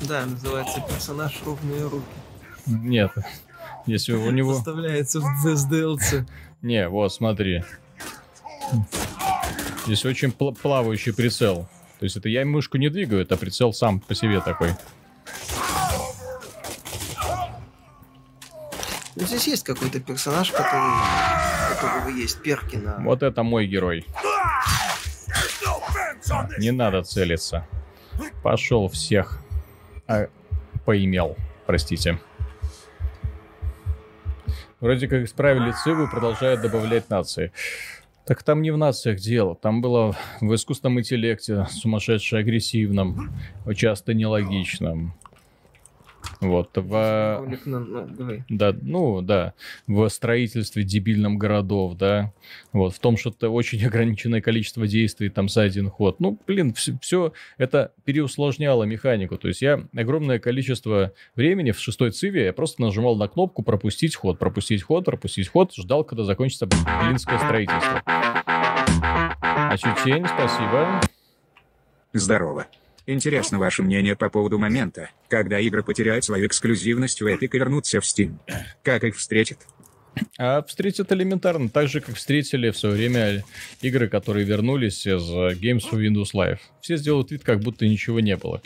Да, 0.03 0.25
называется 0.25 0.81
персонаж 0.89 1.37
«Ровные 1.45 1.83
руки». 1.83 2.07
Нет. 2.67 3.11
Если 3.87 4.13
у 4.13 4.31
него... 4.31 4.55
Поставляется 4.55 5.19
в 5.19 5.45
DLC. 5.45 6.29
Не, 6.63 6.89
вот, 6.89 7.13
смотри. 7.13 7.65
Здесь 9.85 10.05
очень 10.05 10.31
пл 10.31 10.53
плавающий 10.53 11.13
прицел. 11.13 11.69
То 11.99 12.05
есть 12.05 12.17
это 12.17 12.29
я 12.29 12.45
мышку 12.45 12.79
не 12.79 12.89
двигаю, 12.89 13.23
это 13.23 13.37
прицел 13.37 13.73
сам 13.73 13.99
по 13.99 14.15
себе 14.15 14.41
такой. 14.41 14.77
Ну, 19.17 19.27
здесь 19.27 19.49
есть 19.49 19.65
какой-то 19.65 19.99
персонаж, 19.99 20.53
который, 20.53 20.93
которого 21.81 22.09
есть 22.09 22.43
перки 22.43 22.77
на... 22.77 22.99
Вот 23.01 23.23
это 23.23 23.43
мой 23.43 23.67
герой. 23.67 24.07
Не 26.59 26.71
надо 26.73 27.03
целиться. 27.03 27.67
Пошел 28.43 28.89
всех. 28.89 29.41
А, 30.07 30.29
поимел, 30.85 31.37
простите. 31.67 32.19
Вроде 34.81 35.09
как 35.09 35.23
исправили 35.23 35.73
цивы, 35.73 36.09
продолжают 36.09 36.61
добавлять 36.61 37.11
нации. 37.11 37.53
Так 38.27 38.43
там 38.43 38.63
не 38.63 38.71
в 38.71 38.77
нациях 38.77 39.19
дело. 39.19 39.57
Там 39.57 39.81
было 39.81 40.15
в 40.41 40.55
искусственном 40.55 41.01
интеллекте, 41.01 41.67
сумасшедше 41.71 42.37
агрессивном, 42.37 43.33
часто 43.75 44.15
нелогичном. 44.15 45.15
Вот, 46.41 46.71
в... 46.77 47.59
Ну, 47.65 48.45
да, 48.49 48.77
ну, 48.81 49.23
да, 49.23 49.55
в 49.87 50.09
строительстве 50.09 50.85
дебильном 50.85 51.37
городов, 51.37 51.97
да, 51.97 52.33
вот, 52.73 52.95
в 52.95 52.99
том, 53.01 53.17
что 53.17 53.31
это 53.31 53.51
очень 53.51 53.85
ограниченное 53.87 54.41
количество 54.41 54.87
действий 54.87 55.31
там 55.31 55.49
за 55.49 55.63
один 55.63 55.91
ход. 55.91 56.21
Ну, 56.21 56.39
блин, 56.47 56.75
все, 56.75 56.97
все 57.01 57.33
это 57.57 57.93
переусложняло 58.05 58.85
механику, 58.85 59.37
то 59.37 59.49
есть 59.49 59.63
я 59.63 59.85
огромное 59.97 60.39
количество 60.39 61.13
времени 61.35 61.73
в 61.73 61.81
шестой 61.81 62.13
циве 62.13 62.45
я 62.47 62.53
просто 62.53 62.83
нажимал 62.83 63.17
на 63.17 63.29
кнопку 63.29 63.63
пропустить 63.63 64.15
ход, 64.15 64.39
пропустить 64.39 64.83
ход, 64.83 65.05
пропустить 65.05 65.49
ход, 65.49 65.75
ждал, 65.75 66.05
когда 66.05 66.25
закончится 66.25 66.67
блинское 66.67 67.39
строительство. 67.39 68.03
А 68.05 69.77
Чучень, 69.77 70.25
спасибо. 70.27 71.01
Здорово. 72.13 72.67
Интересно 73.11 73.59
ваше 73.59 73.83
мнение 73.83 74.17
по 74.17 74.29
поводу 74.29 74.59
момента, 74.59 75.09
когда 75.31 75.59
игры 75.59 75.83
потеряют 75.83 76.27
свою 76.27 76.47
эксклюзивность 76.47 77.23
в 77.23 77.27
Epic 77.27 77.49
и 77.51 77.59
вернутся 77.59 78.03
в 78.03 78.05
Steam. 78.05 78.37
Как 78.83 79.03
их 79.03 79.17
встретят? 79.17 79.61
А 80.37 80.63
встретят 80.63 81.11
элементарно, 81.11 81.71
так 81.71 81.89
же, 81.89 82.03
как 82.03 82.17
встретили 82.17 82.69
в 82.69 82.77
свое 82.77 82.95
время 82.95 83.45
игры, 83.81 84.09
которые 84.09 84.45
вернулись 84.45 85.07
из 85.07 85.23
Games 85.23 85.85
for 85.91 85.99
Windows 85.99 86.35
Live. 86.35 86.59
Все 86.83 86.99
сделают 86.99 87.31
вид, 87.31 87.45
как 87.45 87.61
будто 87.61 87.87
ничего 87.87 88.21
не 88.21 88.37
было. 88.37 88.61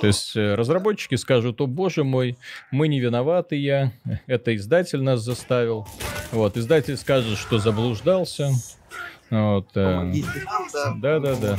То 0.00 0.06
есть 0.06 0.36
э, 0.36 0.54
разработчики 0.54 1.16
скажут, 1.16 1.60
о 1.60 1.66
боже 1.66 2.04
мой, 2.04 2.38
мы 2.70 2.86
не 2.86 3.00
виноваты 3.00 3.56
я, 3.56 3.92
это 4.28 4.54
издатель 4.54 5.02
нас 5.02 5.22
заставил. 5.22 5.88
Вот, 6.30 6.56
издатель 6.56 6.96
скажет, 6.96 7.36
что 7.36 7.58
заблуждался. 7.58 8.52
Вот, 9.28 9.70
э, 9.74 10.12
да, 11.00 11.18
да, 11.18 11.34
да 11.34 11.58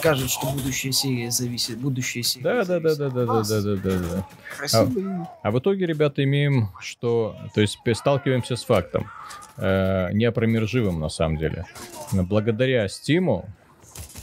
скажет, 0.00 0.30
что 0.30 0.46
будущая 0.46 0.92
серия 0.92 1.30
зависит, 1.30 1.78
будущая 1.78 2.22
серия. 2.22 2.42
Да, 2.42 2.64
да, 2.64 2.80
да, 2.80 2.94
да, 2.94 3.10
да, 3.10 3.26
да, 3.26 3.42
да, 3.42 3.60
да, 3.60 3.76
да, 3.76 3.98
да. 3.98 4.26
Красиво. 4.56 5.28
А, 5.42 5.48
а 5.48 5.50
в 5.50 5.58
итоге, 5.58 5.86
ребята, 5.86 6.24
имеем, 6.24 6.70
что, 6.80 7.36
то 7.54 7.60
есть 7.60 7.78
сталкиваемся 7.94 8.56
с 8.56 8.64
фактом, 8.64 9.10
э, 9.58 10.08
неопромерживым 10.12 11.00
на 11.00 11.10
самом 11.10 11.36
деле. 11.36 11.66
Благодаря 12.12 12.88
Стиму, 12.88 13.48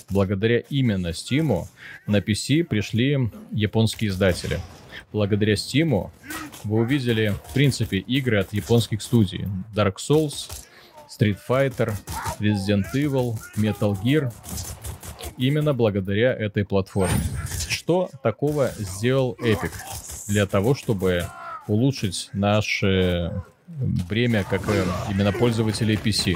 благодаря 0.09 0.59
именно 0.69 1.13
Стиму 1.13 1.67
на 2.07 2.17
PC 2.17 2.63
пришли 2.63 3.29
японские 3.51 4.09
издатели. 4.09 4.59
Благодаря 5.13 5.55
Стиму 5.55 6.11
вы 6.63 6.79
увидели, 6.79 7.35
в 7.49 7.53
принципе, 7.53 7.99
игры 7.99 8.39
от 8.39 8.51
японских 8.51 9.01
студий. 9.03 9.45
Dark 9.75 9.97
Souls, 9.97 10.49
Street 11.07 11.37
Fighter, 11.47 11.93
Resident 12.39 12.85
Evil, 12.95 13.35
Metal 13.55 13.95
Gear, 14.03 14.31
именно 15.37 15.73
благодаря 15.73 16.33
этой 16.33 16.65
платформе. 16.65 17.15
Что 17.69 18.09
такого 18.23 18.71
сделал 18.77 19.37
Epic 19.39 19.71
для 20.27 20.45
того, 20.45 20.75
чтобы 20.75 21.25
улучшить 21.67 22.29
наше 22.33 23.43
время 23.67 24.43
как 24.49 24.61
именно 25.09 25.31
пользователей 25.31 25.95
PC? 25.95 26.35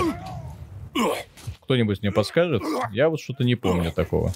Кто-нибудь 1.62 2.02
мне 2.02 2.12
подскажет? 2.12 2.64
Я 2.92 3.10
вот 3.10 3.20
что-то 3.22 3.44
не 3.44 3.56
помню 3.56 3.92
такого. 3.92 4.34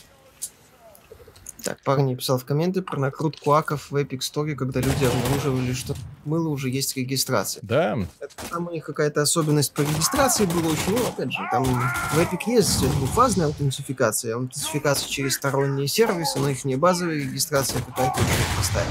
Так, 1.65 1.81
парни 1.81 2.13
писал 2.13 2.37
в 2.37 2.45
комменты 2.45 2.83
про 2.83 2.99
накрутку 2.99 3.53
аков 3.53 3.89
в 3.89 3.95
Epic 3.95 4.19
Store, 4.19 4.53
когда 4.53 4.81
люди 4.81 5.03
обнаруживали, 5.03 5.73
что 5.73 5.95
мыло 6.23 6.49
уже 6.49 6.69
есть 6.69 6.95
регистрация. 6.95 7.59
Да. 7.63 7.97
Это 8.19 8.33
там 8.51 8.67
у 8.67 8.71
них 8.71 8.85
какая-то 8.85 9.23
особенность 9.23 9.73
по 9.73 9.81
регистрации 9.81 10.45
была 10.45 10.67
очень, 10.67 10.91
ну, 10.91 11.07
опять 11.07 11.31
же, 11.33 11.39
там 11.51 11.63
в 11.63 12.19
Epic 12.19 12.41
есть 12.45 12.81
двухфазная 12.81 13.47
аутентификация, 13.47 14.35
аутентификация 14.35 15.09
через 15.09 15.33
сторонние 15.33 15.87
сервисы, 15.87 16.37
но 16.37 16.49
их 16.49 16.65
не 16.65 16.75
базовая 16.75 17.15
регистрация 17.15 17.81
какая-то 17.81 18.19
очень 18.19 18.55
простая. 18.55 18.85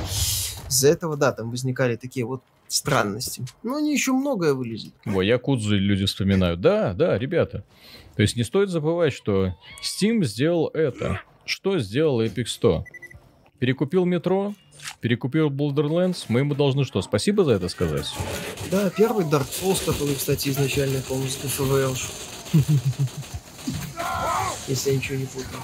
Из-за 0.69 0.89
этого, 0.89 1.17
да, 1.17 1.31
там 1.31 1.53
возникали 1.53 1.95
такие 1.95 2.27
вот 2.27 2.43
странности. 2.67 3.45
Но 3.63 3.77
они 3.77 3.93
еще 3.93 4.11
многое 4.11 4.53
вылезут. 4.53 4.95
Ой, 5.07 5.29
Якудзу 5.29 5.79
люди 5.79 6.07
вспоминают. 6.07 6.61
Да, 6.61 6.93
да, 6.93 7.17
ребята. 7.17 7.63
То 8.17 8.23
есть 8.23 8.35
не 8.35 8.43
стоит 8.43 8.69
забывать, 8.69 9.13
что 9.13 9.55
Steam 9.81 10.25
сделал 10.25 10.73
это. 10.75 11.21
Что 11.47 11.79
сделал 11.79 12.23
Epic 12.23 12.47
100? 12.47 12.85
Перекупил 13.59 14.05
метро, 14.05 14.55
перекупил 15.01 15.51
Borderlands, 15.51 16.25
мы 16.29 16.41
ему 16.41 16.55
должны 16.55 16.85
что, 16.85 17.03
спасибо 17.03 17.45
за 17.45 17.53
это 17.53 17.69
сказать? 17.69 18.13
Да, 18.71 18.91
первый 18.91 19.25
Dark 19.27 19.49
Souls, 19.49 19.85
который, 19.85 20.15
кстати, 20.15 20.49
изначально 20.49 21.01
полностью 21.03 21.49
ФВЛ. 21.49 21.95
Если 24.69 24.91
я 24.91 24.97
ничего 24.97 25.17
не 25.19 25.27
путаю. 25.27 25.61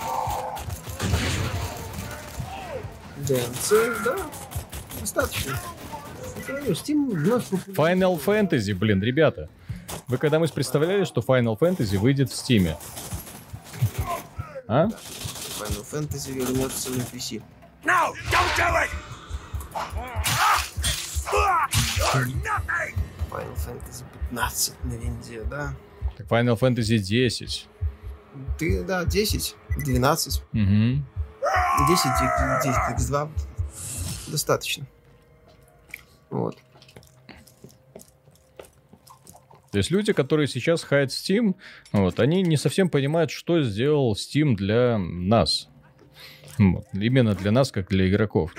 DMC, 3.27 4.05
да, 4.05 4.17
достаточно. 5.01 5.59
Final 6.47 8.21
Fantasy, 8.25 8.75
блин, 8.75 9.03
ребята. 9.03 9.49
Вы 10.09 10.19
когда-нибудь 10.19 10.53
представляли, 10.53 11.05
что 11.05 11.21
Final 11.21 11.59
Fantasy 11.59 11.99
выйдет 11.99 12.31
в 12.31 12.35
Стиме? 12.35 12.77
А? 14.69 14.89
Final 15.61 15.85
Fantasy 15.85 16.33
вернется 16.33 16.91
на 16.91 17.03
PC. 17.03 17.43
No, 17.85 18.15
don't 18.31 18.57
do 18.57 18.75
it! 18.77 18.91
Final 23.31 23.57
Fantasy 23.57 24.05
15 24.31 24.85
на 24.85 24.95
винде, 24.95 25.43
да? 25.45 25.75
Так 26.17 26.27
Final 26.29 26.59
Fantasy 26.59 26.99
10. 26.99 27.69
Ты, 28.59 28.85
да, 28.85 29.05
10, 29.05 29.55
12. 29.85 30.43
Угу. 30.55 30.59
10, 30.59 31.03
10 32.65 32.77
X2 32.99 33.31
достаточно. 34.29 34.87
Вот. 36.31 36.57
То 39.71 39.79
есть 39.79 39.91
люди, 39.91 40.13
которые 40.13 40.49
сейчас 40.49 40.83
хаят 40.83 41.11
Steam, 41.11 41.55
вот, 41.93 42.19
они 42.19 42.43
не 42.43 42.57
совсем 42.57 42.89
понимают, 42.89 43.31
что 43.31 43.63
сделал 43.63 44.15
Steam 44.15 44.55
для 44.55 44.99
нас. 44.99 45.69
Вот, 46.59 46.87
именно 46.93 47.35
для 47.35 47.53
нас, 47.53 47.71
как 47.71 47.89
для 47.89 48.09
игроков. 48.09 48.55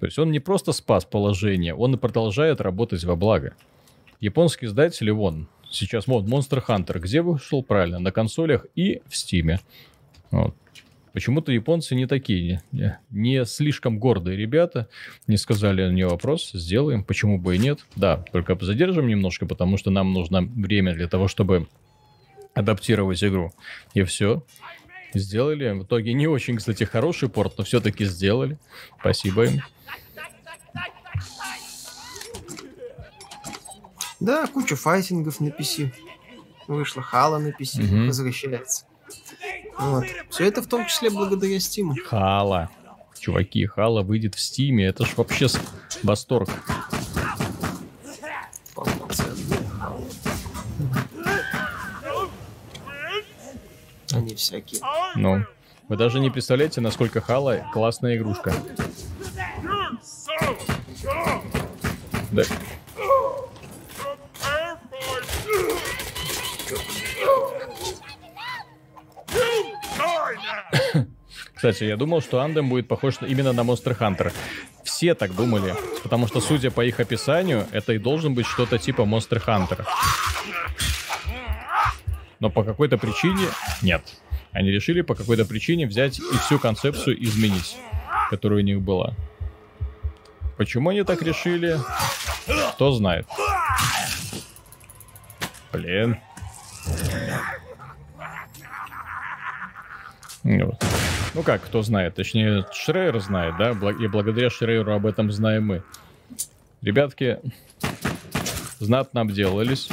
То 0.00 0.06
есть 0.06 0.18
он 0.18 0.30
не 0.30 0.40
просто 0.40 0.72
спас 0.72 1.04
положение, 1.04 1.74
он 1.74 1.94
и 1.94 1.98
продолжает 1.98 2.60
работать 2.60 3.04
во 3.04 3.16
благо. 3.16 3.54
Японские 4.20 4.68
издатели, 4.68 5.10
вон, 5.10 5.48
сейчас 5.70 6.06
мод 6.06 6.24
Monster 6.24 6.62
Hunter, 6.66 6.98
где 6.98 7.22
вышел 7.22 7.62
правильно, 7.62 7.98
на 7.98 8.10
консолях 8.10 8.66
и 8.74 9.02
в 9.06 9.12
Steam. 9.12 9.58
Вот. 10.30 10.54
Почему-то 11.16 11.50
японцы 11.50 11.94
не 11.94 12.06
такие, 12.06 12.60
не, 12.72 12.98
не 13.08 13.46
слишком 13.46 13.98
гордые 13.98 14.36
ребята, 14.36 14.86
не 15.26 15.38
сказали 15.38 15.88
мне 15.88 16.06
вопрос, 16.06 16.50
сделаем, 16.52 17.02
почему 17.04 17.38
бы 17.38 17.56
и 17.56 17.58
нет. 17.58 17.86
Да, 17.96 18.18
только 18.32 18.54
задержим 18.60 19.06
немножко, 19.06 19.46
потому 19.46 19.78
что 19.78 19.90
нам 19.90 20.12
нужно 20.12 20.42
время 20.42 20.92
для 20.92 21.08
того, 21.08 21.26
чтобы 21.26 21.68
адаптировать 22.52 23.24
игру. 23.24 23.54
И 23.94 24.02
все. 24.02 24.42
Сделали. 25.14 25.70
В 25.70 25.84
итоге 25.84 26.12
не 26.12 26.26
очень, 26.26 26.58
кстати, 26.58 26.84
хороший 26.84 27.30
порт, 27.30 27.54
но 27.56 27.64
все-таки 27.64 28.04
сделали. 28.04 28.58
Спасибо 29.00 29.46
им. 29.46 29.62
Да, 34.20 34.46
куча 34.48 34.76
файтингов 34.76 35.40
на 35.40 35.48
PC. 35.48 35.94
Вышла 36.68 37.00
Хала 37.00 37.38
на 37.38 37.48
PC, 37.58 37.86
угу. 37.86 38.06
возвращается. 38.08 38.84
Вот. 39.78 40.04
Все 40.30 40.46
это 40.46 40.62
в 40.62 40.66
том 40.66 40.86
числе 40.86 41.10
благодаря 41.10 41.56
Steam. 41.56 41.94
Хала. 42.06 42.70
Чуваки, 43.18 43.66
Хала 43.66 44.02
выйдет 44.02 44.34
в 44.34 44.38
Steam. 44.38 44.80
Это 44.82 45.04
ж 45.04 45.16
вообще 45.16 45.48
восторг. 46.02 46.48
Они 54.12 54.34
всякие. 54.34 54.80
Ну, 55.14 55.44
вы 55.88 55.96
даже 55.96 56.20
не 56.20 56.30
представляете, 56.30 56.80
насколько 56.80 57.20
Хала 57.20 57.66
классная 57.72 58.16
игрушка. 58.16 58.54
Да. 62.32 62.42
Кстати, 71.56 71.84
я 71.84 71.96
думал, 71.96 72.20
что 72.20 72.40
Андем 72.40 72.68
будет 72.68 72.86
похож 72.86 73.14
именно 73.22 73.54
на 73.54 73.62
Monster 73.62 73.98
Hunter. 73.98 74.30
Все 74.84 75.14
так 75.14 75.34
думали, 75.34 75.74
потому 76.02 76.26
что, 76.28 76.42
судя 76.42 76.70
по 76.70 76.84
их 76.84 77.00
описанию, 77.00 77.66
это 77.72 77.94
и 77.94 77.98
должен 77.98 78.34
быть 78.34 78.44
что-то 78.44 78.76
типа 78.76 79.02
Monster 79.02 79.42
Hunter. 79.42 79.86
Но 82.40 82.50
по 82.50 82.62
какой-то 82.62 82.98
причине 82.98 83.48
нет. 83.80 84.02
Они 84.52 84.70
решили 84.70 85.00
по 85.00 85.14
какой-то 85.14 85.46
причине 85.46 85.86
взять 85.86 86.18
и 86.18 86.36
всю 86.44 86.58
концепцию 86.58 87.22
изменить, 87.24 87.78
которая 88.28 88.60
у 88.60 88.62
них 88.62 88.82
была. 88.82 89.14
Почему 90.58 90.90
они 90.90 91.04
так 91.04 91.22
решили? 91.22 91.78
Кто 92.74 92.92
знает. 92.92 93.26
Блин. 95.72 96.18
Вот. 100.46 100.80
Ну 101.34 101.42
как, 101.42 101.62
кто 101.62 101.82
знает? 101.82 102.14
Точнее, 102.14 102.64
Шрейер 102.72 103.18
знает, 103.20 103.56
да? 103.58 103.72
И 103.72 104.06
благодаря 104.06 104.48
Шрейеру 104.48 104.94
об 104.94 105.04
этом 105.04 105.32
знаем 105.32 105.66
мы. 105.66 105.82
Ребятки 106.82 107.40
знатно 108.78 109.22
обделались, 109.22 109.88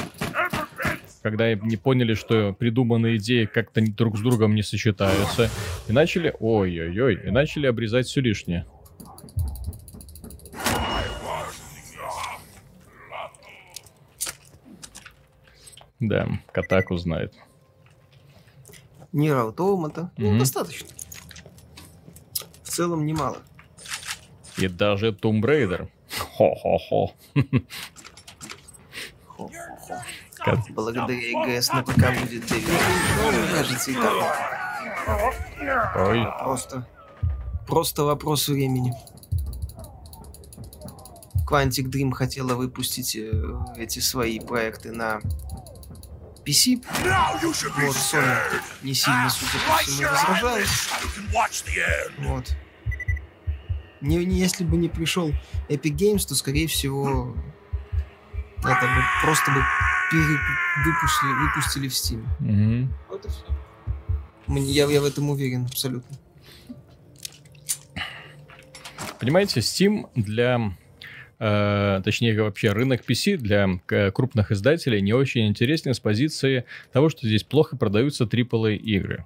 когда 1.24 1.56
не 1.56 1.76
поняли, 1.76 2.14
что 2.14 2.54
придуманные 2.54 3.18
идеи 3.18 3.46
как-то 3.46 3.82
друг 3.82 4.18
с 4.18 4.22
другом 4.22 4.54
не 4.54 4.62
сочетаются. 4.62 5.50
И 5.88 5.92
начали, 5.92 6.36
ой-ой-ой, 6.40 7.16
и 7.26 7.32
начали 7.32 7.66
обрезать 7.66 8.06
все 8.06 8.22
лишнее. 8.22 8.68
Да, 16.00 16.28
Катаку 16.52 16.98
знает. 16.98 17.34
Нир 19.14 19.36
Automata. 19.38 20.10
Mm-hmm. 20.18 20.32
Ну, 20.32 20.40
достаточно. 20.40 20.90
В 22.64 22.70
целом 22.70 23.06
немало. 23.06 23.38
И 24.58 24.68
даже 24.68 25.12
Tomb 25.12 25.42
Raider. 25.42 25.88
Хо-хо-хо. 26.36 27.14
Благодаря 30.70 31.16
ЕГС 31.16 31.72
на 31.72 31.84
ПК 31.84 32.20
будет 32.20 32.44
Devil 32.44 33.52
кажется, 33.52 33.92
и 33.92 33.96
так. 33.96 34.14
Ой. 35.96 36.26
Просто, 36.40 36.88
просто 37.68 38.04
вопрос 38.04 38.48
времени. 38.48 38.94
Quantic 41.48 41.90
Dream 41.90 42.12
хотела 42.12 42.56
выпустить 42.56 43.16
э, 43.16 43.32
эти 43.78 44.00
свои 44.00 44.40
проекты 44.40 44.92
на 44.92 45.22
PC. 46.46 46.84
Вот, 47.44 47.96
Sony 47.96 48.38
не 48.82 48.94
сильно, 48.94 49.30
судя 49.30 49.64
по 49.68 49.78
всему, 49.78 50.10
возражает. 50.10 50.68
Вот. 52.20 52.56
Не, 54.02 54.18
не, 54.26 54.38
если 54.38 54.66
бы 54.66 54.76
не 54.76 54.90
пришел 54.90 55.32
Epic 55.70 55.96
Games, 55.96 56.28
то, 56.28 56.36
скорее 56.36 56.68
всего, 56.68 57.36
это 58.58 58.82
бы 58.82 59.02
просто 59.22 59.52
бы 59.52 59.64
пере, 60.12 60.38
выпустили, 60.86 61.34
выпустили 61.34 61.88
в 61.88 61.94
Steam. 61.94 62.26
Mm-hmm. 62.42 62.94
Вот 63.10 63.26
и 63.26 63.30
все. 63.30 63.46
Мне, 64.48 64.72
я, 64.72 64.86
я 64.88 65.02
в 65.02 65.06
этом 65.06 65.30
уверен 65.30 65.66
абсолютно. 65.66 66.18
Понимаете, 69.20 69.62
Steam 69.62 70.10
для 70.16 70.76
э, 71.44 72.02
точнее 72.04 72.42
вообще 72.42 72.72
рынок 72.72 73.04
PC 73.08 73.38
для 73.38 73.68
э, 73.90 74.12
крупных 74.12 74.52
издателей 74.52 75.02
не 75.02 75.14
очень 75.14 75.48
интересен 75.48 75.94
с 75.94 76.00
позиции 76.00 76.64
того, 76.94 77.10
что 77.10 77.28
здесь 77.28 77.44
плохо 77.44 77.76
продаются 77.76 78.24
AAA 78.24 78.78
игры. 78.78 79.26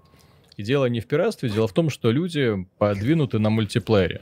И 0.57 0.63
дело 0.63 0.85
не 0.85 0.99
в 0.99 1.05
пиратстве, 1.05 1.49
дело 1.49 1.67
в 1.67 1.73
том, 1.73 1.91
что 1.91 2.11
люди 2.11 2.65
подвинуты 2.79 3.37
на 3.37 3.51
мультиплеере. 3.51 4.21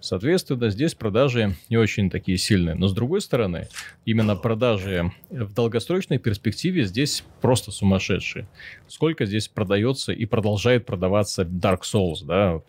Соответственно, 0.00 0.70
здесь 0.70 0.94
продажи 0.94 1.54
не 1.68 1.76
очень 1.76 2.10
такие 2.10 2.38
сильные. 2.38 2.74
Но 2.74 2.88
с 2.88 2.94
другой 2.94 3.20
стороны, 3.20 3.68
именно 4.04 4.34
продажи 4.34 5.12
в 5.28 5.52
долгосрочной 5.52 6.18
перспективе 6.18 6.84
здесь 6.84 7.22
просто 7.40 7.70
сумасшедшие. 7.70 8.48
Сколько 8.88 9.26
здесь 9.26 9.48
продается 9.48 10.12
и 10.12 10.24
продолжает 10.24 10.86
продаваться 10.86 11.42
Dark 11.42 11.80
Souls, 11.82 12.24
да? 12.24 12.60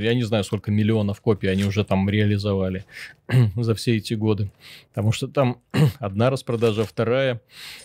Я 0.00 0.14
не 0.14 0.24
знаю, 0.24 0.44
сколько 0.44 0.70
миллионов 0.70 1.20
копий 1.20 1.48
они 1.48 1.64
уже 1.64 1.84
там 1.84 2.08
реализовали 2.10 2.84
за 3.56 3.74
все 3.74 3.96
эти 3.96 4.14
годы. 4.14 4.50
Потому 4.92 5.12
что 5.12 5.28
там 5.28 5.60
одна 6.00 6.30
распродажа, 6.30 6.84
вторая, 6.84 7.40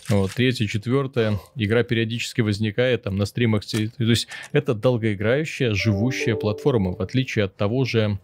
вот, 0.08 0.32
третья, 0.32 0.66
четвертая. 0.66 1.38
Игра 1.54 1.82
периодически 1.84 2.40
возникает 2.40 3.04
там 3.04 3.16
на 3.16 3.24
стримах. 3.24 3.64
То 3.64 3.78
есть 3.98 4.28
это 4.52 4.74
долгоиграющая, 4.74 5.74
живущая 5.74 6.34
платформа, 6.34 6.92
в 6.92 7.00
отличие 7.00 7.44
от 7.44 7.56
того 7.56 7.84
же 7.84 8.18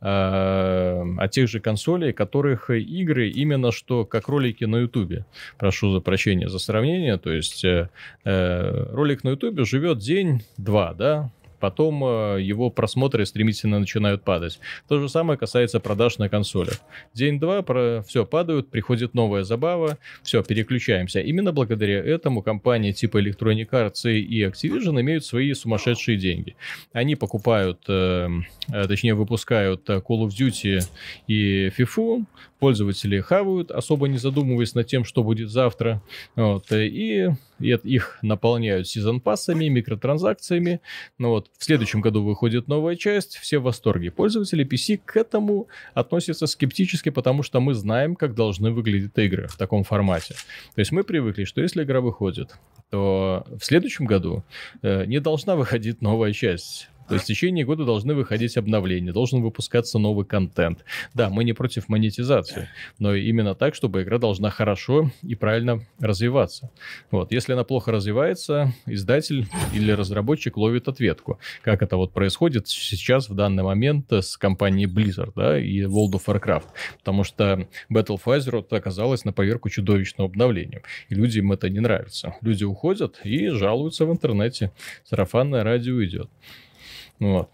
от 0.00 1.30
тех 1.30 1.48
же 1.48 1.60
консолей, 1.60 2.12
которых 2.12 2.70
игры 2.70 3.28
именно 3.28 3.72
что 3.72 4.04
как 4.04 4.28
ролики 4.28 4.64
на 4.64 4.76
Ютубе. 4.76 5.24
Прошу 5.58 5.92
за 5.92 6.00
прощения 6.00 6.48
за 6.48 6.58
сравнение. 6.58 7.18
То 7.18 7.32
есть 7.32 7.64
э, 7.64 7.88
э 8.24 8.86
ролик 8.92 9.24
на 9.24 9.30
Ютубе 9.30 9.64
живет 9.64 9.98
день-два, 9.98 10.94
да, 10.94 11.30
потом 11.58 12.04
э, 12.04 12.42
его 12.42 12.70
просмотры 12.70 13.26
стремительно 13.26 13.78
начинают 13.78 14.22
падать. 14.22 14.58
То 14.88 15.00
же 15.00 15.08
самое 15.08 15.38
касается 15.38 15.80
продаж 15.80 16.18
на 16.18 16.28
консолях. 16.28 16.80
День-два, 17.14 17.62
про... 17.62 18.02
все, 18.06 18.24
падают, 18.24 18.70
приходит 18.70 19.14
новая 19.14 19.44
забава, 19.44 19.98
все, 20.22 20.42
переключаемся. 20.42 21.20
Именно 21.20 21.52
благодаря 21.52 21.98
этому 21.98 22.42
компании 22.42 22.92
типа 22.92 23.22
Electronic 23.22 23.70
Arts 23.70 24.10
и 24.10 24.44
Activision 24.44 25.00
имеют 25.00 25.24
свои 25.24 25.52
сумасшедшие 25.54 26.18
деньги. 26.18 26.56
Они 26.92 27.16
покупают, 27.16 27.84
э, 27.88 28.28
э 28.72 28.86
точнее 28.86 29.14
выпускают 29.14 29.88
Call 29.88 30.26
of 30.26 30.28
Duty 30.28 30.80
и 31.26 31.68
FIFA, 31.68 32.24
пользователи 32.58 33.20
хавают, 33.20 33.70
особо 33.70 34.08
не 34.08 34.18
задумываясь 34.18 34.74
над 34.74 34.86
тем, 34.86 35.04
что 35.04 35.22
будет 35.22 35.50
завтра, 35.50 36.02
вот, 36.34 36.70
и 36.72 37.30
и 37.58 37.68
их 37.68 38.18
наполняют 38.22 38.88
сезон-пассами, 38.88 39.66
микротранзакциями. 39.66 40.80
Но 41.18 41.30
вот 41.30 41.50
в 41.56 41.64
следующем 41.64 42.00
году 42.00 42.22
выходит 42.22 42.68
новая 42.68 42.96
часть, 42.96 43.36
все 43.36 43.58
в 43.58 43.64
восторге. 43.64 44.10
Пользователи 44.10 44.66
PC 44.66 45.00
к 45.04 45.16
этому 45.16 45.68
относятся 45.94 46.46
скептически, 46.46 47.08
потому 47.08 47.42
что 47.42 47.60
мы 47.60 47.74
знаем, 47.74 48.14
как 48.14 48.34
должны 48.34 48.70
выглядеть 48.70 49.16
игры 49.16 49.48
в 49.48 49.56
таком 49.56 49.84
формате. 49.84 50.34
То 50.74 50.80
есть 50.80 50.92
мы 50.92 51.04
привыкли, 51.04 51.44
что 51.44 51.62
если 51.62 51.82
игра 51.82 52.00
выходит, 52.00 52.56
то 52.90 53.46
в 53.58 53.64
следующем 53.64 54.04
году 54.04 54.44
э, 54.82 55.06
не 55.06 55.20
должна 55.20 55.56
выходить 55.56 56.02
новая 56.02 56.32
часть 56.32 56.88
то 57.08 57.14
есть 57.14 57.24
в 57.24 57.28
течение 57.28 57.64
года 57.64 57.84
должны 57.84 58.14
выходить 58.14 58.56
обновления, 58.56 59.12
должен 59.12 59.42
выпускаться 59.42 59.98
новый 59.98 60.24
контент. 60.26 60.84
Да, 61.14 61.30
мы 61.30 61.44
не 61.44 61.52
против 61.52 61.88
монетизации, 61.88 62.68
но 62.98 63.14
именно 63.14 63.54
так, 63.54 63.74
чтобы 63.74 64.02
игра 64.02 64.18
должна 64.18 64.50
хорошо 64.50 65.10
и 65.22 65.34
правильно 65.34 65.80
развиваться. 66.00 66.70
Вот. 67.10 67.32
Если 67.32 67.52
она 67.52 67.64
плохо 67.64 67.92
развивается, 67.92 68.72
издатель 68.86 69.46
или 69.74 69.92
разработчик 69.92 70.56
ловит 70.56 70.88
ответку. 70.88 71.38
Как 71.62 71.82
это 71.82 71.96
вот 71.96 72.12
происходит 72.12 72.68
сейчас 72.68 73.28
в 73.28 73.34
данный 73.34 73.62
момент 73.62 74.12
с 74.12 74.36
компанией 74.36 74.86
Blizzard 74.86 75.32
да, 75.34 75.58
и 75.58 75.82
World 75.82 76.12
of 76.12 76.24
Warcraft. 76.26 76.66
Потому 76.98 77.24
что 77.24 77.68
Battle 77.90 78.18
for 78.24 78.38
Azeroth 78.38 78.74
оказалась 78.76 79.24
на 79.24 79.32
поверку 79.32 79.68
чудовищным 79.68 80.26
обновлением. 80.26 80.82
И 81.08 81.14
людям 81.14 81.52
это 81.52 81.68
не 81.68 81.80
нравится. 81.80 82.34
Люди 82.40 82.64
уходят 82.64 83.20
и 83.24 83.48
жалуются 83.48 84.06
в 84.06 84.12
интернете. 84.12 84.72
Сарафанное 85.04 85.62
радио 85.64 86.02
идет. 86.04 86.30
Вот. 87.18 87.50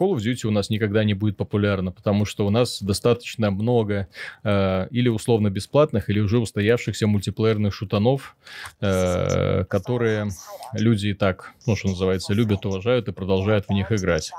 Call 0.00 0.14
of 0.14 0.18
Duty 0.18 0.46
у 0.46 0.50
нас 0.50 0.70
никогда 0.70 1.04
не 1.04 1.12
будет 1.12 1.36
популярна, 1.36 1.92
потому 1.92 2.24
что 2.24 2.46
у 2.46 2.50
нас 2.50 2.82
достаточно 2.82 3.50
много 3.50 4.08
э, 4.42 4.88
или 4.90 5.10
условно 5.10 5.50
бесплатных, 5.50 6.08
или 6.08 6.20
уже 6.20 6.38
устоявшихся 6.38 7.06
мультиплеерных 7.06 7.74
шутанов, 7.74 8.34
э, 8.80 9.64
которые 9.64 10.30
люди 10.72 11.08
и 11.08 11.14
так, 11.14 11.52
ну, 11.66 11.76
что 11.76 11.88
называется, 11.88 12.32
любят, 12.32 12.64
уважают 12.64 13.08
и 13.08 13.12
продолжают 13.12 13.66
в 13.66 13.70
них 13.70 13.92
играть. 13.92 14.32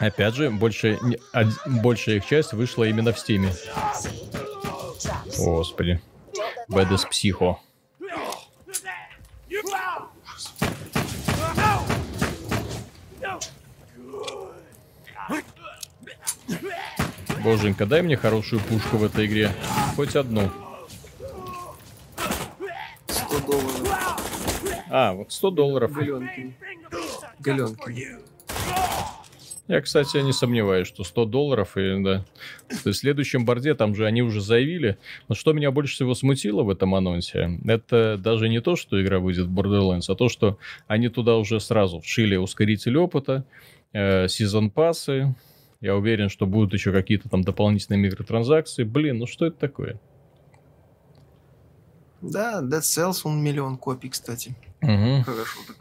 Опять 0.00 0.34
же, 0.34 0.50
большая, 0.50 0.98
большая 1.66 2.16
их 2.16 2.26
часть 2.26 2.52
вышла 2.52 2.82
именно 2.82 3.12
в 3.12 3.18
Стиме. 3.18 3.52
Господи. 5.36 6.00
Бэдэс 6.68 7.04
Психо. 7.04 7.58
Боженька, 17.42 17.86
дай 17.86 18.02
мне 18.02 18.16
хорошую 18.16 18.60
пушку 18.60 18.96
в 18.96 19.04
этой 19.04 19.26
игре. 19.26 19.52
Хоть 19.96 20.16
одну. 20.16 20.50
100 23.06 23.40
долларов. 23.46 24.18
А, 24.90 25.12
вот 25.12 25.32
100 25.32 25.50
долларов. 25.50 25.92
Галенки. 25.92 26.54
Галенки. 27.38 28.28
Я, 29.68 29.82
кстати, 29.82 30.16
не 30.16 30.32
сомневаюсь, 30.32 30.88
что 30.88 31.04
100 31.04 31.26
долларов, 31.26 31.76
и 31.76 32.02
да. 32.02 32.24
В 32.70 32.92
следующем 32.94 33.44
борде 33.44 33.74
там 33.74 33.94
же 33.94 34.06
они 34.06 34.22
уже 34.22 34.40
заявили. 34.40 34.96
Но 35.28 35.34
что 35.34 35.52
меня 35.52 35.70
больше 35.70 35.94
всего 35.94 36.14
смутило 36.14 36.62
в 36.62 36.70
этом 36.70 36.94
анонсе, 36.94 37.58
это 37.66 38.16
даже 38.18 38.48
не 38.48 38.62
то, 38.62 38.76
что 38.76 39.00
игра 39.00 39.18
выйдет 39.18 39.46
в 39.46 39.54
Borderlands, 39.54 40.04
а 40.08 40.14
то, 40.14 40.30
что 40.30 40.58
они 40.86 41.10
туда 41.10 41.36
уже 41.36 41.60
сразу 41.60 42.00
вшили 42.00 42.36
ускоритель 42.36 42.96
опыта, 42.96 43.44
э, 43.92 44.26
сезон-пассы, 44.28 45.34
я 45.80 45.96
уверен, 45.96 46.28
что 46.28 46.46
будут 46.46 46.72
еще 46.72 46.92
какие-то 46.92 47.28
там 47.28 47.42
дополнительные 47.42 48.00
микротранзакции. 48.00 48.82
Блин, 48.82 49.18
ну 49.18 49.26
что 49.26 49.46
это 49.46 49.58
такое? 49.58 50.00
Да, 52.20 52.60
Dead 52.62 52.80
Cells, 52.80 53.20
он 53.22 53.42
миллион 53.42 53.76
копий, 53.76 54.08
кстати. 54.08 54.56
Угу. 54.82 55.22
Хорошо 55.24 55.60
так. 55.66 55.76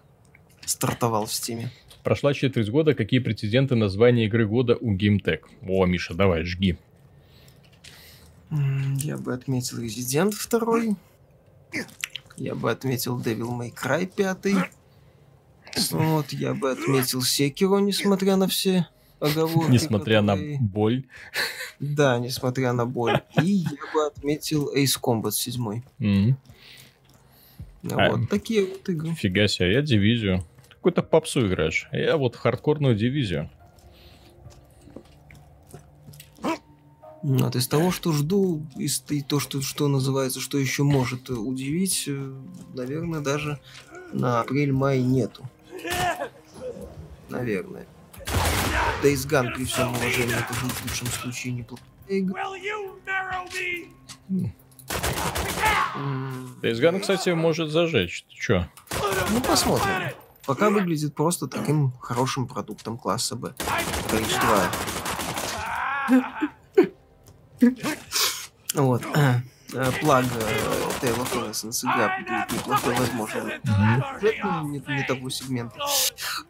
Стартовал 0.65 1.26
в 1.26 1.34
стиме. 1.34 1.72
Прошла 2.03 2.34
четверть 2.34 2.69
года. 2.69 2.94
Какие 2.94 3.19
претенденты 3.19 3.76
на 3.76 3.90
звание 3.90 4.28
игры 4.28 4.48
года 4.48 4.78
у 4.80 4.95
GameTech? 4.95 5.41
О, 5.68 5.86
Миша, 5.86 6.14
давай, 6.14 6.44
жги. 6.44 6.78
Я 8.52 9.18
бы 9.18 9.34
отметил 9.34 9.82
Resident 9.82 10.34
2. 10.49 10.95
Я 12.38 12.53
бы 12.53 12.69
отметил 12.69 13.19
Devil 13.19 13.57
May 13.57 13.74
Cry 13.74 14.06
5. 14.06 14.69
Вот, 15.91 16.32
я 16.34 16.53
бы 16.53 16.72
отметил 16.72 17.22
Sekiro, 17.22 17.82
несмотря 17.82 18.36
на 18.36 18.48
все 18.48 18.88
оговорки. 19.19 19.72
Несмотря 19.72 20.22
которые... 20.22 20.60
на 20.60 20.65
боль. 20.65 21.06
Да, 21.80 22.19
несмотря 22.19 22.73
на 22.73 22.85
боль. 22.85 23.22
И 23.41 23.45
я 23.45 23.69
бы 23.94 24.06
отметил 24.06 24.73
Ace 24.76 24.99
Combat 25.02 25.31
7. 25.31 25.81
Mm-hmm. 25.99 26.35
А, 27.91 28.15
вот 28.15 28.30
такие 28.30 28.65
вот 28.65 28.89
игры. 28.89 29.14
Фига 29.14 29.48
себе, 29.48 29.73
я 29.73 29.81
дивизию. 29.81 30.44
Какую-то 30.69 31.03
попсу 31.03 31.48
играешь. 31.48 31.88
Я 31.91 32.18
вот 32.18 32.35
хардкорную 32.35 32.95
дивизию. 32.95 33.49
Вот 37.23 37.56
из 37.56 37.68
того, 37.68 37.91
что 37.91 38.14
жду, 38.14 38.65
из 38.77 39.03
и 39.10 39.22
то, 39.22 39.39
что, 39.39 39.61
что 39.61 39.88
называется, 39.88 40.39
что 40.39 40.57
еще 40.57 40.84
может 40.84 41.30
удивить, 41.30 42.06
э, 42.07 42.34
наверное, 42.73 43.19
даже 43.19 43.60
на 44.14 44.39
апрель-май 44.39 45.02
нету. 45.02 45.44
Наверное. 47.30 47.85
Days 49.03 49.26
Gone, 49.27 49.53
при 49.53 49.65
всем 49.65 49.89
уважении, 49.89 50.35
это 50.35 50.53
будет 50.61 50.73
в 50.73 50.84
лучшем 50.84 51.07
случае 51.07 51.53
неплохая 51.53 51.85
игра. 52.07 52.56
Days 56.61 56.80
Gone, 56.81 56.99
кстати, 56.99 57.30
может 57.30 57.69
зажечь. 57.69 58.23
Ты 58.30 58.35
чё? 58.35 58.65
Ну, 59.31 59.41
посмотрим. 59.41 60.11
Пока 60.45 60.69
выглядит 60.69 61.14
просто 61.14 61.48
таким 61.48 61.91
хорошим 61.99 62.48
продуктом 62.48 62.98
класса 62.98 63.35
Б. 63.35 63.53
2. 64.10 64.72
Вот. 68.76 69.02
Плаг 69.99 70.26
Tale 71.02 71.18
of 71.18 71.31
Innocence 71.34 71.84
игра 71.84 72.18
будет 72.19 72.52
неплохой, 72.53 72.95
возможно. 72.95 73.41
Не, 74.64 74.80
не 74.95 75.03
того 75.03 75.30
сегмента. 75.30 75.80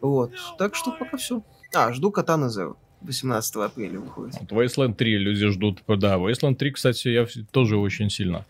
Вот. 0.00 0.32
Так 0.58 0.76
что 0.76 0.92
пока 0.92 1.16
все. 1.16 1.42
А, 1.74 1.92
жду 1.92 2.10
Катана 2.10 2.46
Zero. 2.46 2.76
18 3.02 3.56
апреля 3.56 4.00
выходит. 4.00 4.36
Вот 4.40 4.50
Wasteland 4.52 4.94
3 4.94 5.18
люди 5.18 5.48
ждут. 5.48 5.82
Да, 5.86 6.16
Wasteland 6.16 6.56
3, 6.56 6.70
кстати, 6.72 7.08
я 7.08 7.26
тоже 7.52 7.76
очень 7.76 8.10
сильно. 8.10 8.44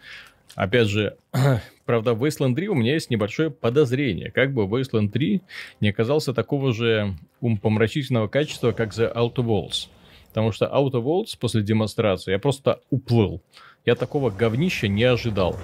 Опять 0.55 0.89
же, 0.89 1.17
правда, 1.85 2.15
в 2.15 2.25
Wasteland 2.25 2.55
3 2.55 2.69
у 2.69 2.75
меня 2.75 2.95
есть 2.95 3.11
небольшое 3.11 3.51
подозрение. 3.51 4.31
Как 4.31 4.53
бы 4.53 4.65
Wasteland 4.65 5.11
3 5.11 5.43
не 5.81 5.91
оказался 5.91 6.33
такого 6.33 6.73
же 6.73 7.15
умопомрачительного 7.41 8.29
качества, 8.29 8.73
как 8.73 8.91
The 8.91 9.15
Outer 9.15 9.45
Worlds. 9.45 9.89
Потому 10.29 10.53
что 10.53 10.67
Outer 10.67 11.03
Worlds 11.03 11.37
после 11.39 11.63
демонстрации 11.63 12.33
я 12.33 12.39
просто 12.39 12.81
уплыл. 12.91 13.43
Я 13.85 13.95
такого 13.95 14.31
говнища 14.31 14.89
не 14.89 15.05
ожидал. 15.05 15.57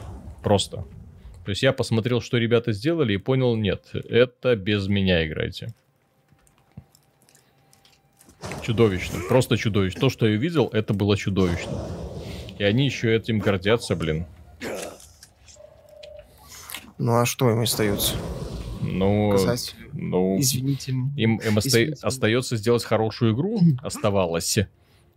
Просто. 0.43 0.85
То 1.44 1.51
есть 1.51 1.62
я 1.62 1.72
посмотрел, 1.72 2.20
что 2.20 2.39
ребята 2.39 2.72
сделали 2.72 3.14
и 3.14 3.18
понял, 3.18 3.56
нет, 3.56 3.90
это 3.93 4.56
без 4.56 4.89
меня 4.89 5.26
играйте. 5.26 5.74
Чудовищно. 8.62 9.20
Просто 9.28 9.56
чудовищно. 9.56 10.00
То, 10.00 10.10
что 10.10 10.26
я 10.26 10.36
видел, 10.36 10.68
это 10.72 10.94
было 10.94 11.16
чудовищно. 11.16 11.86
И 12.58 12.64
они 12.64 12.86
еще 12.86 13.14
этим 13.14 13.38
гордятся, 13.38 13.96
блин. 13.96 14.26
Ну 16.98 17.16
а 17.16 17.26
что 17.26 17.50
им 17.50 17.60
остается? 17.60 18.14
Ну, 18.80 19.36
Сказать, 19.36 19.74
ну 19.92 20.38
извините. 20.38 20.92
Им, 20.92 21.36
им 21.38 21.58
извините. 21.58 21.96
остается 22.02 22.56
сделать 22.56 22.84
хорошую 22.84 23.34
игру, 23.34 23.58
оставалось, 23.82 24.58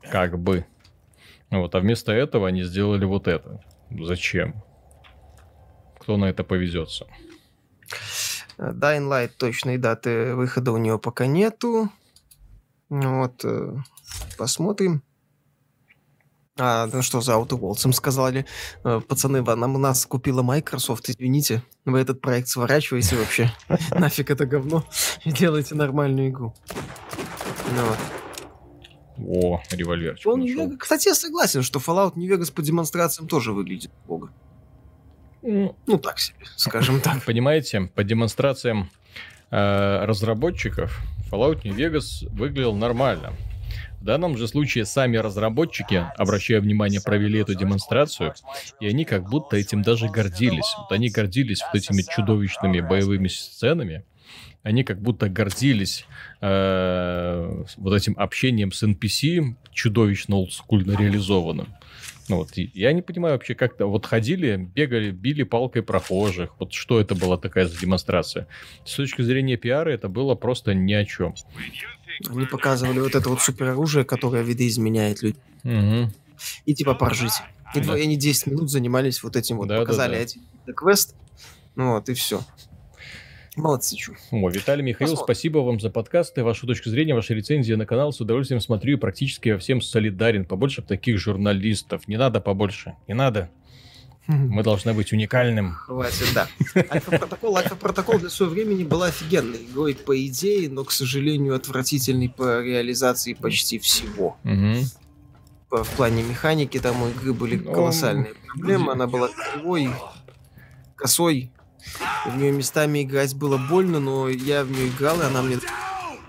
как 0.02 0.40
бы. 0.40 0.66
Вот, 1.50 1.76
а 1.76 1.80
вместо 1.80 2.12
этого 2.12 2.48
они 2.48 2.64
сделали 2.64 3.06
вот 3.06 3.28
это. 3.28 3.62
Зачем? 3.92 4.56
Кто 6.00 6.18
на 6.18 6.26
это 6.26 6.44
повезется? 6.44 7.08
Dying 8.58 9.08
Light 9.08 9.32
точной 9.38 9.78
даты 9.78 10.34
выхода 10.34 10.72
у 10.72 10.78
него 10.78 10.98
пока 10.98 11.28
нету. 11.28 11.90
Вот, 12.90 13.44
э, 13.44 13.76
посмотрим. 14.38 15.04
А, 16.60 16.88
ну 16.92 17.02
что 17.04 17.22
за 17.22 17.34
Outer 17.34 17.92
сказали, 17.94 18.46
э, 18.84 19.02
пацаны, 19.08 19.42
нам 19.44 19.76
у 19.76 19.78
нас 19.78 20.06
купила 20.06 20.42
Microsoft, 20.42 21.10
извините, 21.10 21.62
вы 21.86 22.00
этот 22.00 22.20
проект 22.20 22.48
сворачиваете 22.48 23.16
вообще. 23.16 23.52
Нафиг 23.92 24.32
это 24.32 24.46
говно. 24.46 24.84
И 25.24 25.32
делайте 25.32 25.76
нормальную 25.76 26.30
игру. 26.30 26.56
Ну 29.18 29.54
О, 29.54 29.62
револьвер. 29.70 30.18
Кстати, 30.80 31.10
я 31.10 31.16
согласен, 31.16 31.62
что 31.62 31.80
Fallout 31.80 32.14
New 32.16 32.34
Vegas 32.34 32.52
по 32.52 32.64
демонстрациям 32.64 33.28
тоже 33.28 33.52
выглядит 33.52 33.92
бога. 34.08 34.32
Ну, 35.44 35.76
ну 35.86 36.00
так 36.00 36.20
себе, 36.20 36.46
скажем 36.56 37.02
так. 37.02 37.24
Понимаете, 37.26 37.82
по 37.94 38.04
демонстрациям 38.04 38.90
э, 39.52 40.06
разработчиков 40.06 41.00
Fallout 41.30 41.62
New 41.64 41.76
Vegas 41.76 42.28
выглядел 42.32 42.74
нормально. 42.74 43.34
В 44.00 44.06
данном 44.06 44.38
же 44.38 44.48
случае 44.48 44.86
сами 44.86 45.18
разработчики, 45.18 46.06
обращая 46.18 46.62
внимание, 46.62 47.02
провели 47.02 47.40
эту 47.40 47.56
демонстрацию, 47.56 48.34
и 48.80 48.88
они 48.88 49.06
как 49.06 49.28
будто 49.28 49.58
этим 49.58 49.82
даже 49.82 50.08
гордились. 50.08 50.74
Вот 50.78 50.92
они 50.92 51.10
гордились 51.10 51.62
вот 51.62 51.76
этими 51.76 52.04
чудовищными 52.04 52.80
боевыми 52.80 53.28
сценами, 53.28 54.06
они 54.64 54.84
как 54.84 55.02
будто 55.02 55.30
гордились 55.30 56.06
э, 56.42 57.64
вот 57.78 57.94
этим 57.94 58.16
общением 58.18 58.72
с 58.72 58.84
NPC, 58.84 59.56
чудовищно 59.72 60.36
олдскульно 60.36 60.98
реализованным. 60.98 61.68
Ну 62.30 62.38
вот, 62.38 62.50
я 62.56 62.92
не 62.92 63.02
понимаю 63.02 63.36
вообще, 63.36 63.56
как-то 63.56 63.86
вот 63.86 64.06
ходили, 64.06 64.58
бегали, 64.58 65.12
били 65.12 65.44
палкой 65.44 65.82
прохожих. 65.82 66.52
Вот 66.60 66.74
что 66.74 67.00
это 67.00 67.16
была 67.16 67.38
такая 67.38 67.68
за 67.68 67.80
демонстрация? 67.80 68.48
С 68.86 68.96
точки 68.96 69.22
зрения 69.22 69.56
пиара 69.56 69.90
это 69.90 70.10
было 70.10 70.36
просто 70.36 70.74
ни 70.74 70.94
о 70.94 71.06
чем. 71.06 71.36
Они 72.30 72.46
показывали 72.46 73.00
вот 73.00 73.16
это 73.16 73.30
вот 73.30 73.42
супероружие, 73.42 74.04
которое 74.04 74.44
видоизменяет 74.44 75.22
людей. 75.22 75.42
Угу. 75.64 76.12
И 76.66 76.74
типа 76.76 76.96
поржить. 76.96 77.34
И 77.76 77.80
да. 77.80 77.94
они 77.94 78.18
10 78.18 78.48
минут 78.48 78.70
занимались 78.70 79.24
вот 79.24 79.36
этим 79.36 79.58
вот, 79.58 79.68
да, 79.68 79.80
показали 79.80 80.12
да, 80.12 80.18
да. 80.18 80.24
эти 80.24 80.40
квест. 80.76 81.16
Ну 81.76 81.94
вот, 81.94 82.10
и 82.10 82.14
все. 82.14 82.42
Молодцы. 83.58 83.98
О, 84.32 84.50
Виталий 84.50 84.84
Михаил, 84.84 85.10
Посмотрим. 85.10 85.26
спасибо 85.26 85.58
вам 85.60 85.80
за 85.80 85.90
подкасты, 85.90 86.44
вашу 86.44 86.68
точку 86.68 86.90
зрения, 86.90 87.16
ваши 87.16 87.34
рецензии 87.34 87.74
на 87.74 87.88
канал. 87.88 88.14
С 88.14 88.22
удовольствием 88.22 88.62
смотрю 88.62 88.98
и 88.98 89.00
практически 89.00 89.50
во 89.50 89.58
всем 89.58 89.82
солидарен. 89.82 90.46
Побольше 90.46 90.84
таких 90.84 91.18
журналистов. 91.18 92.08
Не 92.08 92.18
надо 92.18 92.40
побольше. 92.40 92.96
Не 93.08 93.16
надо. 93.16 93.50
Мы 94.28 94.62
должны 94.62 94.94
быть 94.94 95.12
уникальным. 95.12 95.74
Хватит, 95.74 96.28
да. 96.36 96.48
Альфа-протокол, 96.76 97.58
Альфа-протокол 97.58 98.20
для 98.20 98.30
своего 98.30 98.54
времени 98.54 98.84
была 98.84 99.08
офигенной 99.08 99.66
игрой 99.72 99.96
по 99.96 100.16
идее, 100.28 100.70
но, 100.70 100.84
к 100.84 100.92
сожалению, 100.92 101.56
отвратительной 101.56 102.30
по 102.30 102.62
реализации 102.62 103.34
почти 103.34 103.80
всего. 103.80 104.38
Угу. 104.44 105.84
В 105.84 105.90
плане 105.96 106.24
механики 106.24 106.78
там 106.80 107.02
у 107.02 107.08
игры 107.08 107.34
были 107.34 107.56
ну, 107.56 107.72
колоссальные 107.72 108.34
проблемы. 108.48 108.92
Она 108.92 109.08
была 109.08 109.30
кривой, 109.30 109.90
косой. 110.96 111.52
В 112.26 112.38
нее 112.38 112.52
местами 112.52 113.04
играть 113.04 113.36
было 113.36 113.58
больно, 113.58 114.00
но 114.00 114.30
я 114.30 114.64
в 114.64 114.72
нее 114.72 114.90
играл, 114.90 115.22
и 115.22 115.26
она 115.26 115.42
мне 115.42 115.58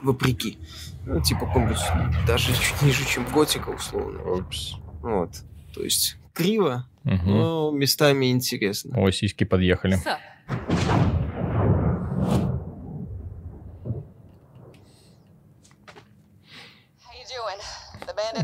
вопреки. 0.02 0.58
Ну, 1.04 1.20
типа, 1.22 1.46
каком-нибудь 1.46 1.78
даже 2.26 2.52
чуть 2.52 2.82
ниже, 2.82 3.06
чем 3.06 3.24
Готика, 3.32 3.70
условно. 3.70 4.22
Упс. 4.22 4.74
Вот. 5.00 5.30
То 5.74 5.82
есть 5.82 6.16
криво, 6.34 6.86
угу. 7.04 7.14
но 7.24 7.70
местами 7.70 8.30
интересно. 8.30 9.00
О, 9.00 9.10
сиськи 9.10 9.44
подъехали. 9.44 9.98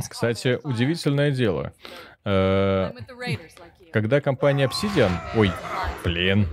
Кстати, 0.08 0.58
удивительное 0.62 1.30
дело. 1.30 1.72
Э, 2.24 2.90
когда 3.92 4.20
компания 4.20 4.66
Obsidian... 4.66 5.12
Ой, 5.36 5.52
блин. 6.02 6.48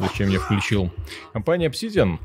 Зачем 0.00 0.30
я 0.30 0.40
включил? 0.40 0.90
Компания 1.32 1.68
Obsidian 1.68 2.18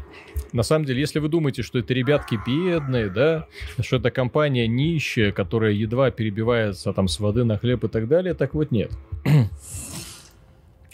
на 0.52 0.64
самом 0.64 0.86
деле, 0.86 1.02
если 1.02 1.20
вы 1.20 1.28
думаете, 1.28 1.64
что 1.64 1.80
это 1.80 1.94
ребятки 1.94 2.40
бедные, 2.46 3.10
да, 3.10 3.46
что 3.80 3.98
это 3.98 4.12
компания 4.12 4.68
нищая, 4.68 5.32
которая 5.32 5.72
едва 5.72 6.12
перебивается 6.12 6.94
там 6.94 7.08
с 7.08 7.20
воды 7.20 7.44
на 7.44 7.58
хлеб 7.58 7.84
и 7.84 7.88
так 7.88 8.08
далее, 8.08 8.34
так 8.34 8.54
вот 8.54 8.72
нет. 8.72 8.92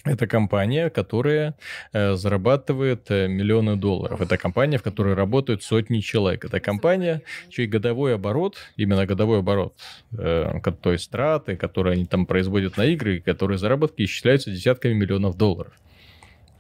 Это 0.04 0.26
компания, 0.26 0.90
которая 0.90 1.54
э, 1.94 2.16
зарабатывает 2.16 3.12
э, 3.12 3.28
миллионы 3.28 3.76
долларов. 3.76 4.20
Это 4.20 4.36
компания, 4.36 4.80
в 4.80 4.82
которой 4.82 5.14
работают 5.14 5.62
сотни 5.62 6.00
человек. 6.00 6.44
Это 6.44 6.60
компания, 6.60 7.22
чей 7.50 7.68
годовой 7.68 8.16
оборот, 8.16 8.58
именно 8.78 9.06
годовой 9.06 9.40
оборот, 9.40 9.76
э, 10.18 10.60
то 10.82 10.92
есть 10.92 11.12
траты, 11.12 11.56
которые 11.56 11.94
они 11.94 12.06
там 12.08 12.26
производят 12.26 12.78
на 12.78 12.86
игры, 12.86 13.22
которые 13.22 13.60
заработки 13.60 14.02
исчисляются 14.02 14.50
десятками 14.50 14.94
миллионов 14.94 15.38
долларов. 15.38 15.74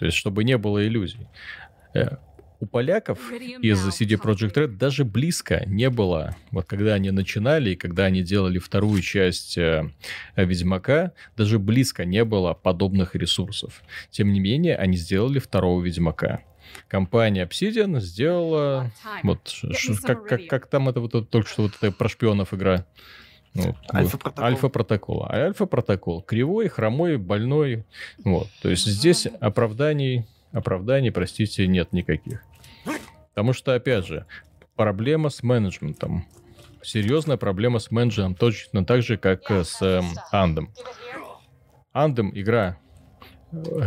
То 0.01 0.07
есть, 0.07 0.17
чтобы 0.17 0.43
не 0.43 0.57
было 0.57 0.83
иллюзий. 0.83 1.27
Э, 1.93 2.17
у 2.59 2.65
поляков 2.65 3.19
из 3.31 3.87
CD 3.89 4.19
Projekt 4.19 4.55
Red 4.55 4.77
даже 4.77 5.05
близко 5.05 5.61
не 5.67 5.91
было. 5.91 6.35
Вот 6.49 6.65
когда 6.65 6.95
они 6.95 7.11
начинали, 7.11 7.69
и 7.69 7.75
когда 7.75 8.05
они 8.05 8.23
делали 8.23 8.57
вторую 8.57 9.03
часть 9.03 9.59
э, 9.59 9.91
Ведьмака, 10.35 11.11
даже 11.37 11.59
близко 11.59 12.03
не 12.03 12.25
было 12.25 12.55
подобных 12.55 13.13
ресурсов. 13.13 13.83
Тем 14.09 14.33
не 14.33 14.39
менее, 14.39 14.75
они 14.75 14.97
сделали 14.97 15.37
второго 15.37 15.83
Ведьмака. 15.83 16.41
Компания 16.87 17.45
Obsidian 17.45 17.99
сделала... 17.99 18.91
Вот, 19.21 19.49
ш, 19.49 19.93
как, 20.01 20.25
как, 20.25 20.47
как 20.47 20.65
там 20.65 20.89
это 20.89 20.99
вот 20.99 21.29
только 21.29 21.47
что 21.47 21.61
вот 21.61 21.73
это 21.79 21.91
про 21.91 22.09
шпионов 22.09 22.55
игра. 22.55 22.87
Ну, 23.53 23.75
альфа-протокол. 23.93 24.45
Альфа-протокол. 24.45 25.25
А 25.27 25.35
альфа-протокол 25.35 26.21
кривой, 26.21 26.69
хромой, 26.69 27.17
больной. 27.17 27.83
Вот. 28.23 28.47
То 28.61 28.69
есть 28.69 28.85
здесь 28.85 29.27
оправданий, 29.39 30.25
оправданий, 30.51 31.11
простите, 31.11 31.67
нет 31.67 31.91
никаких. 31.91 32.43
Потому 33.29 33.53
что, 33.53 33.73
опять 33.73 34.05
же, 34.05 34.25
проблема 34.75 35.29
с 35.29 35.43
менеджментом. 35.43 36.25
Серьезная 36.83 37.37
проблема 37.37 37.79
с 37.79 37.91
менеджером, 37.91 38.35
точно 38.35 38.85
так 38.85 39.03
же, 39.03 39.17
как 39.17 39.51
с 39.51 39.81
э, 39.81 40.01
Андом. 40.31 40.71
Андом 41.93 42.31
игра 42.33 42.77
э, 42.77 42.80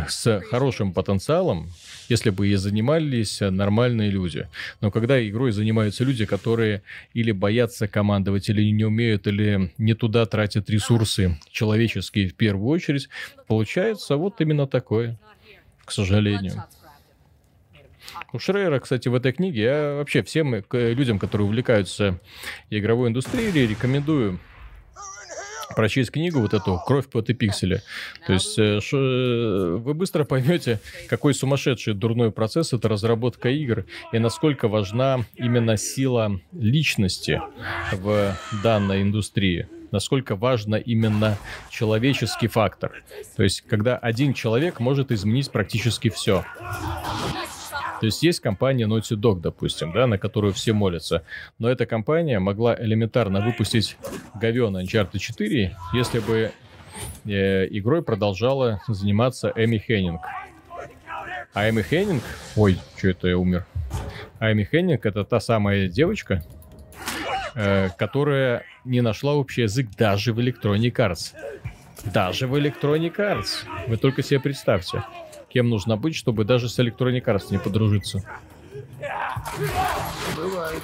с 0.07 0.41
хорошим 0.41 0.93
потенциалом, 0.93 1.69
если 2.07 2.29
бы 2.29 2.47
и 2.47 2.55
занимались 2.55 3.41
нормальные 3.41 4.09
люди. 4.11 4.47
Но 4.81 4.91
когда 4.91 5.25
игрой 5.27 5.51
занимаются 5.51 6.03
люди, 6.03 6.25
которые 6.25 6.83
или 7.13 7.31
боятся 7.31 7.87
командовать, 7.87 8.49
или 8.49 8.69
не 8.71 8.85
умеют, 8.85 9.27
или 9.27 9.73
не 9.77 9.93
туда 9.93 10.25
тратят 10.25 10.69
ресурсы 10.69 11.39
человеческие 11.51 12.27
в 12.27 12.35
первую 12.35 12.69
очередь, 12.69 13.09
получается 13.47 14.17
вот 14.17 14.39
именно 14.41 14.67
такое, 14.67 15.17
к 15.83 15.91
сожалению. 15.91 16.63
У 18.31 18.39
Шрейера, 18.39 18.79
кстати, 18.79 19.07
в 19.07 19.15
этой 19.15 19.31
книге 19.31 19.61
я 19.61 19.95
вообще 19.95 20.21
всем 20.21 20.63
людям, 20.71 21.19
которые 21.19 21.47
увлекаются 21.47 22.19
игровой 22.69 23.09
индустрией, 23.09 23.67
рекомендую 23.67 24.39
прочесть 25.75 26.11
книгу 26.11 26.39
вот 26.39 26.53
эту 26.53 26.81
«Кровь, 26.85 27.07
пот 27.07 27.29
и 27.29 27.33
пиксели». 27.33 27.81
То 28.25 28.33
есть 28.33 28.57
э, 28.57 28.79
шо, 28.81 28.97
э, 28.97 29.75
вы 29.77 29.93
быстро 29.93 30.23
поймете, 30.23 30.79
какой 31.09 31.33
сумасшедший 31.33 31.93
дурной 31.93 32.31
процесс 32.31 32.73
это 32.73 32.87
разработка 32.87 33.49
игр 33.49 33.85
и 34.11 34.19
насколько 34.19 34.67
важна 34.67 35.25
именно 35.35 35.77
сила 35.77 36.39
личности 36.51 37.41
в 37.91 38.37
данной 38.63 39.01
индустрии 39.01 39.67
насколько 39.91 40.35
важно 40.35 40.75
именно 40.75 41.37
человеческий 41.69 42.47
фактор. 42.47 43.03
То 43.37 43.43
есть, 43.43 43.61
когда 43.61 43.97
один 43.97 44.33
человек 44.33 44.81
может 44.81 45.09
изменить 45.11 45.51
практически 45.51 46.09
все. 46.09 46.43
То 47.99 48.05
есть 48.05 48.23
есть 48.23 48.39
компания 48.39 48.85
Naughty 48.87 49.15
Dog, 49.15 49.39
допустим, 49.39 49.91
да, 49.93 50.07
на 50.07 50.17
которую 50.17 50.53
все 50.53 50.73
молятся. 50.73 51.23
Но 51.59 51.69
эта 51.69 51.85
компания 51.85 52.39
могла 52.39 52.75
элементарно 52.75 53.41
выпустить 53.41 53.97
говёно 54.35 54.83
Uncharted 54.83 55.17
4, 55.17 55.75
если 55.93 56.19
бы 56.19 56.51
э, 57.25 57.67
игрой 57.69 58.03
продолжала 58.03 58.81
заниматься 58.87 59.51
Эми 59.55 59.77
Хеннинг. 59.77 60.21
А 61.53 61.69
Эми 61.69 61.81
Хеннинг... 61.81 62.23
Ой, 62.55 62.77
что 62.97 63.09
это 63.09 63.27
я 63.29 63.37
умер. 63.37 63.65
А 64.39 64.51
Эми 64.51 64.63
Хеннинг 64.63 65.05
это 65.05 65.23
та 65.23 65.39
самая 65.39 65.87
девочка, 65.87 66.43
э, 67.55 67.89
которая 67.97 68.63
не 68.83 69.01
нашла 69.01 69.35
общий 69.35 69.61
язык 69.61 69.87
даже 69.97 70.33
в 70.33 70.39
Electronic 70.39 70.93
Arts. 70.93 71.33
Даже 72.13 72.45
в 72.47 72.55
Electronic 72.55 73.15
Arts. 73.15 73.65
Вы 73.87 73.97
только 73.97 74.21
себе 74.21 74.39
представьте 74.41 75.01
кем 75.55 75.69
нужно 75.69 75.95
быть, 75.95 76.17
чтобы 76.17 76.43
даже 76.43 76.67
с 76.67 76.77
Electronic 76.79 77.23
Arts 77.23 77.45
не 77.49 77.57
подружиться. 77.57 78.21
Бывает. 80.35 80.83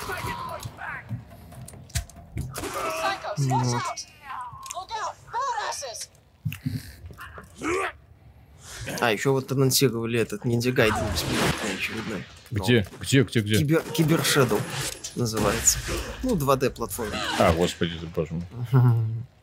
Вот. 3.37 3.61
А, 9.01 9.11
еще 9.11 9.31
вот 9.31 9.51
анонсировали 9.51 10.21
этот 10.21 10.45
Ниндзя 10.45 10.71
Гайден 10.71 11.03
бесплатный 11.11 11.73
очередной. 11.75 12.23
Где? 12.51 12.87
Но. 12.89 12.97
Где, 13.01 13.23
где, 13.23 13.39
где? 13.41 13.57
Кибер, 13.57 13.83
Кибер 13.93 14.19
Shadow 14.21 14.61
называется. 15.17 15.79
Ну, 16.23 16.37
2D 16.37 16.69
платформа. 16.69 17.11
А, 17.39 17.51
господи, 17.51 17.99
боже 18.15 18.35
мой. 18.35 18.45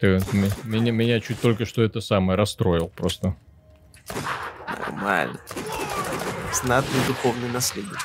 Ты 0.00 0.22
меня, 0.64 0.90
меня 0.90 1.20
чуть 1.20 1.38
только 1.38 1.66
что 1.66 1.82
это 1.82 2.00
самое 2.00 2.38
расстроил 2.38 2.88
просто. 2.88 3.36
Нормально. 4.66 5.40
Знатный 6.52 7.00
духовный 7.06 7.48
наследник. 7.48 7.98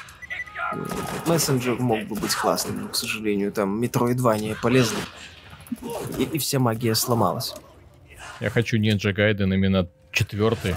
Мессенджер 1.28 1.80
мог 1.80 2.04
бы 2.08 2.16
быть 2.16 2.34
классным, 2.34 2.84
но, 2.84 2.90
к 2.90 2.96
сожалению, 2.96 3.52
там 3.52 3.80
метроидвания 3.80 4.56
полезно. 4.62 5.00
И, 6.18 6.24
и 6.24 6.38
вся 6.40 6.60
магия 6.60 6.96
сломалась. 6.96 7.54
Я 8.40 8.50
хочу 8.50 8.78
Ninja 8.78 9.14
Gaiden 9.14 9.54
именно 9.54 9.88
четвертый. 10.12 10.76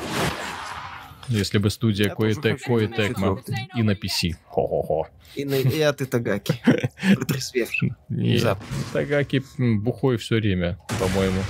Если 1.28 1.58
бы 1.58 1.70
студия 1.70 2.14
Koei 2.14 2.34
Tecmo 2.34 3.42
и 3.74 3.82
на 3.82 3.92
PC. 3.92 4.34
Хо-хо-хо. 4.46 5.08
И, 5.34 5.44
на, 5.44 5.54
и 5.54 5.80
от 5.80 6.00
Итагаки. 6.00 6.62
Нет, 8.08 8.58
Тагаки 8.92 9.42
бухой 9.58 10.18
все 10.18 10.36
время, 10.36 10.78
по-моему. 11.00 11.42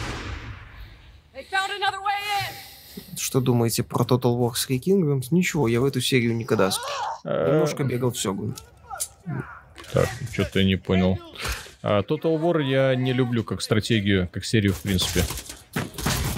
Что 3.36 3.42
думаете 3.42 3.82
про 3.82 4.02
Total 4.02 4.34
War 4.34 4.52
Three 4.52 4.80
Kingdoms? 4.80 5.26
Ничего, 5.30 5.68
я 5.68 5.82
в 5.82 5.84
эту 5.84 6.00
серию 6.00 6.34
никогда. 6.34 6.70
Немножко 7.22 7.84
бегал 7.84 8.10
в 8.10 8.18
Сёгун. 8.18 8.56
Так, 9.92 10.08
что-то 10.32 10.60
я 10.60 10.64
не 10.64 10.76
понял. 10.76 11.18
А, 11.82 12.00
Total 12.00 12.40
War 12.40 12.62
я 12.62 12.94
не 12.94 13.12
люблю 13.12 13.44
как 13.44 13.60
стратегию, 13.60 14.30
как 14.32 14.46
серию, 14.46 14.72
в 14.72 14.80
принципе. 14.80 15.22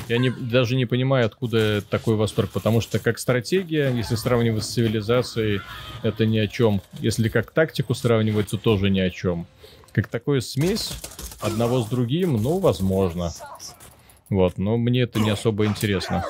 Я 0.08 0.18
не, 0.18 0.30
даже 0.30 0.74
не 0.74 0.86
понимаю, 0.86 1.26
откуда 1.26 1.82
такой 1.82 2.16
восторг, 2.16 2.50
потому 2.50 2.80
что 2.80 2.98
как 2.98 3.20
стратегия, 3.20 3.90
если 3.94 4.16
сравнивать 4.16 4.64
с 4.64 4.70
цивилизацией, 4.70 5.60
это 6.02 6.26
ни 6.26 6.38
о 6.38 6.48
чем. 6.48 6.82
Если 6.98 7.28
как 7.28 7.52
тактику 7.52 7.94
сравнивать, 7.94 8.50
то 8.50 8.56
тоже 8.56 8.90
ни 8.90 8.98
о 8.98 9.10
чем. 9.10 9.46
Как 9.92 10.08
такой 10.08 10.42
смесь 10.42 10.90
одного 11.38 11.80
с 11.80 11.86
другим, 11.86 12.42
ну, 12.42 12.58
возможно. 12.58 13.30
Вот, 14.30 14.58
но 14.58 14.76
мне 14.76 15.02
это 15.02 15.20
не 15.20 15.30
особо 15.30 15.64
интересно. 15.64 16.24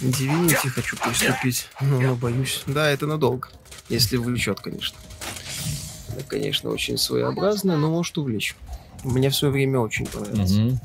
Divinity 0.00 0.68
хочу 0.68 0.96
приступить, 0.96 1.68
но, 1.80 2.00
но 2.00 2.14
боюсь. 2.14 2.62
Да, 2.66 2.88
это 2.88 3.06
надолго. 3.06 3.48
Если 3.88 4.16
влечет, 4.16 4.60
конечно. 4.60 4.98
конечно, 6.28 6.70
очень 6.70 6.98
своеобразная, 6.98 7.76
но 7.76 7.90
может 7.90 8.16
увлечь. 8.18 8.54
Мне 9.04 9.30
все 9.30 9.50
время 9.50 9.80
очень 9.80 10.06
понравилось. 10.06 10.52
Угу. 10.52 10.80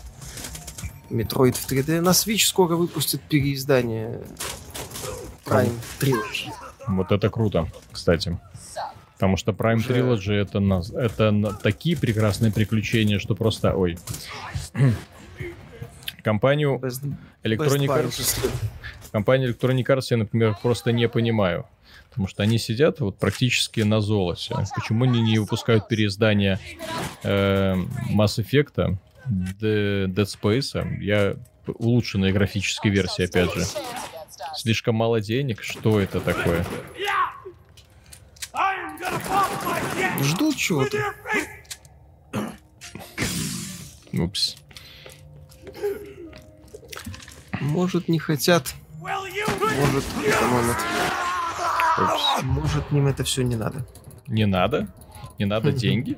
Metroid 1.09 1.53
в 1.53 1.69
3D. 1.69 2.01
На 2.01 2.09
Switch 2.09 2.45
скоро 2.47 2.75
выпустят 2.75 3.21
переиздание 3.21 4.21
Prime 5.45 5.73
Trilogy. 5.99 6.51
Вот 6.87 7.11
это 7.11 7.29
круто, 7.29 7.67
кстати. 7.91 8.39
Потому 9.13 9.37
что 9.37 9.51
Prime 9.51 9.77
Уже... 9.77 9.93
Trilogy 9.93 10.33
это, 10.33 10.59
на, 10.59 10.81
это 10.95 11.31
на, 11.31 11.53
такие 11.53 11.95
прекрасные 11.97 12.51
приключения, 12.51 13.19
что 13.19 13.35
просто... 13.35 13.73
Ой. 13.75 13.97
Компанию 16.23 16.79
Best, 16.81 17.03
Electronic 17.43 17.87
Best 17.87 18.17
Arts... 18.17 18.49
Компанию 19.13 19.53
Electronic 19.53 19.85
Arts 19.85 20.07
я, 20.09 20.17
например, 20.17 20.57
просто 20.59 20.91
не 20.91 21.07
понимаю. 21.07 21.67
Потому 22.09 22.27
что 22.27 22.41
они 22.41 22.57
сидят 22.57 22.99
вот 22.99 23.19
практически 23.19 23.81
на 23.81 24.01
золоте. 24.01 24.55
Почему 24.73 25.03
они 25.03 25.21
не 25.21 25.37
выпускают 25.37 25.87
переиздание 25.87 26.59
э, 27.21 27.75
Mass 28.09 28.43
Effect, 28.43 28.97
Dead 29.29 30.15
Space? 30.15 30.99
Я 30.99 31.35
улучшенная 31.67 32.33
графическая 32.33 32.89
версия, 32.91 33.25
опять 33.25 33.53
же. 33.53 33.63
Слишком 34.55 34.95
мало 34.95 35.21
денег? 35.21 35.61
Что 35.61 35.99
это 35.99 36.19
такое? 36.19 36.65
Жду 40.23 40.51
чего-то. 40.55 40.97
Упс. 44.11 44.55
Может, 47.61 48.07
не 48.07 48.17
хотят. 48.17 48.73
Может, 49.03 50.05
экономят. 50.25 50.77
Может, 52.43 52.83
им 52.91 53.07
это 53.07 53.23
все 53.23 53.43
не 53.43 53.55
надо. 53.55 53.85
Не 54.27 54.45
надо? 54.45 54.87
Не 55.39 55.45
надо 55.45 55.71
деньги? 55.73 56.17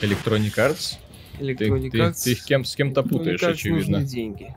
Electronic 0.00 0.54
Arts? 0.56 0.98
Electronic 1.38 1.90
ты, 1.90 1.98
Arts. 1.98 2.22
Ты, 2.24 2.34
ты 2.36 2.44
кем, 2.44 2.64
с 2.64 2.76
кем-то 2.76 3.02
путаешь, 3.02 3.42
очевидно. 3.42 3.98
нужны 3.98 4.04
деньги. 4.04 4.54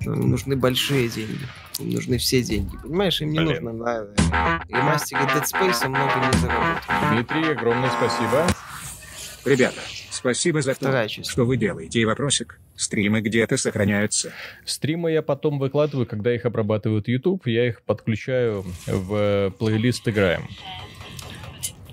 Им 0.00 0.30
нужны 0.30 0.56
большие 0.56 1.08
деньги. 1.08 1.46
Им 1.80 1.90
нужны 1.90 2.18
все 2.18 2.42
деньги. 2.42 2.76
Понимаешь, 2.76 3.20
им 3.20 3.32
не 3.32 3.40
Блин. 3.40 3.64
нужно 3.64 3.72
на 3.72 4.62
ремастере 4.68 5.22
Dead 5.22 5.42
Space 5.42 5.88
много 5.88 6.26
не 6.26 6.38
заработать. 6.38 6.84
Дмитрий, 7.10 7.52
огромное 7.52 7.90
спасибо. 7.90 8.46
Ребята, 9.44 9.80
спасибо 10.10 10.62
за 10.62 10.74
то, 10.74 11.08
что 11.08 11.44
вы 11.44 11.56
делаете. 11.56 12.00
И 12.00 12.04
вопросик. 12.04 12.60
Стримы 12.76 13.20
где-то 13.20 13.56
сохраняются? 13.56 14.32
Стримы 14.64 15.12
я 15.12 15.22
потом 15.22 15.58
выкладываю, 15.58 16.06
когда 16.06 16.34
их 16.34 16.44
обрабатывает 16.44 17.06
YouTube. 17.08 17.46
Я 17.46 17.68
их 17.68 17.82
подключаю 17.82 18.64
в 18.86 19.54
плейлист 19.58 20.08
«Играем». 20.08 20.48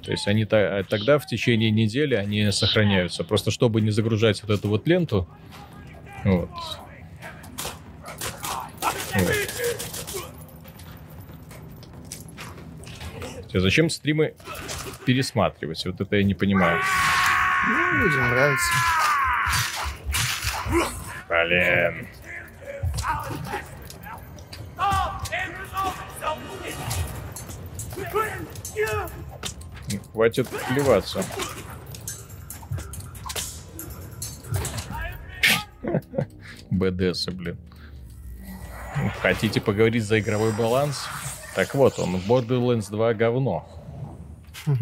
То 0.03 0.11
есть 0.11 0.27
они 0.27 0.45
та, 0.45 0.83
тогда 0.83 1.19
в 1.19 1.27
течение 1.27 1.69
недели 1.69 2.15
они 2.15 2.51
сохраняются. 2.51 3.23
Просто 3.23 3.51
чтобы 3.51 3.81
не 3.81 3.91
загружать 3.91 4.41
вот 4.41 4.51
эту 4.57 4.67
вот 4.69 4.87
ленту. 4.87 5.29
Вот. 6.23 6.49
вот. 9.13 9.35
Зачем 13.53 13.89
стримы 13.89 14.33
пересматривать? 15.05 15.85
Вот 15.85 16.01
это 16.01 16.15
я 16.15 16.23
не 16.23 16.33
понимаю. 16.33 16.81
Ну, 17.69 17.97
людям 17.99 18.29
нравится. 18.31 18.90
Блин. 21.27 22.07
Хватит 30.13 30.47
плеваться. 30.47 31.23
БДС, 36.71 37.25
блин. 37.27 37.57
Хотите 39.21 39.61
поговорить 39.61 40.03
за 40.03 40.19
игровой 40.19 40.51
баланс? 40.51 41.07
Так 41.55 41.75
вот 41.75 41.99
он, 41.99 42.15
Borderlands 42.15 42.89
2 42.89 43.13
говно. 43.13 43.67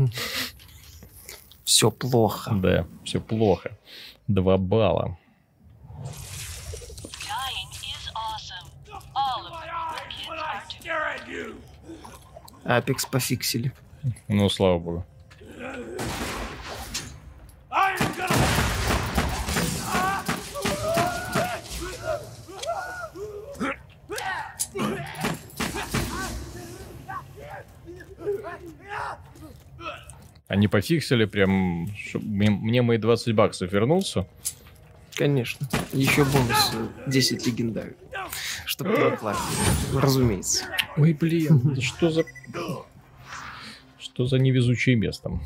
Все 1.63 1.91
плохо. 1.91 2.51
Да, 2.55 2.87
все 3.03 3.21
плохо. 3.21 3.77
Два 4.27 4.57
балла. 4.57 5.18
Апекс 12.69 13.03
пофиксили. 13.07 13.71
Ну, 14.27 14.47
слава 14.47 14.77
богу. 14.77 15.05
Они 30.47 30.67
пофиксили 30.67 31.25
прям, 31.25 31.89
мне 32.13 32.83
мои 32.83 32.99
20 32.99 33.33
баксов 33.33 33.71
вернулся. 33.71 34.27
Конечно. 35.15 35.67
Еще 35.91 36.23
бонус 36.23 36.71
10 37.07 37.47
легендарь. 37.47 37.93
Чтобы 38.79 38.95
ты 38.95 39.01
оплатил. 39.01 39.99
Разумеется. 39.99 40.65
Ой, 40.95 41.11
блин, 41.11 41.75
что 41.81 42.09
за... 42.09 42.23
Что 43.97 44.25
за 44.25 44.39
невезучее 44.39 44.95
место? 44.95 45.37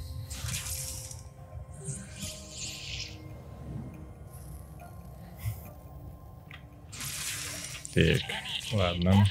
Так, 7.96 8.22
ладно. 8.72 9.26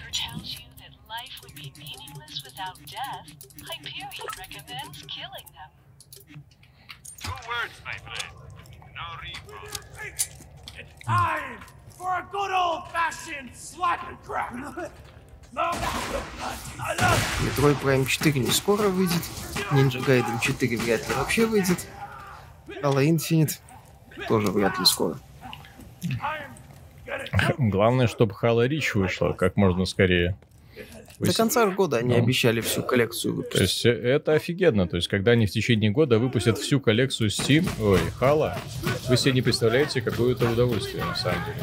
Two 11.05 11.82
for 12.03 12.11
a 12.19 12.27
good 12.33 12.51
old-fashioned 12.51 13.51
slap 13.55 14.01
and 14.09 14.19
crack. 14.27 14.53
Metroid 17.45 17.77
Prime 17.83 18.07
4 18.07 18.41
не 18.41 18.51
скоро 18.51 18.89
выйдет. 18.89 19.23
Ninja 19.71 20.01
Gaiden 20.05 20.41
4 20.41 20.77
вряд 20.79 21.09
ли 21.09 21.15
вообще 21.15 21.47
выйдет. 21.47 21.87
Halo 22.83 23.05
Infinite 23.05 23.59
тоже 24.29 24.51
вряд 24.51 24.79
ли 24.79 24.85
скоро. 24.85 25.19
Главное, 27.59 28.07
чтобы 28.09 28.35
Halo 28.43 28.67
Reach 28.67 28.99
вышла 28.99 29.33
как 29.33 29.57
можно 29.57 29.85
скорее. 29.85 30.37
До 31.19 31.33
конца 31.33 31.67
года 31.67 31.99
они 31.99 32.15
ну, 32.15 32.23
обещали 32.23 32.61
всю 32.61 32.83
коллекцию 32.83 33.35
выпустить. 33.35 33.59
То 33.59 33.63
есть 33.63 33.87
это 33.87 34.33
офигенно. 34.33 34.89
То 34.89 34.97
есть 34.97 35.07
когда 35.07 35.33
они 35.33 35.47
в 35.47 35.51
течение 35.51 35.91
года 35.91 36.19
выпустят 36.19 36.59
всю 36.59 36.81
коллекцию 36.81 37.29
Steam, 37.29 37.69
ой, 37.81 38.01
Halo, 38.21 38.57
вы 39.09 39.17
себе 39.17 39.33
не 39.33 39.43
представляете, 39.43 40.01
какое 40.01 40.33
это 40.33 40.51
удовольствие 40.51 41.05
на 41.05 41.15
самом 41.15 41.45
деле. 41.45 41.59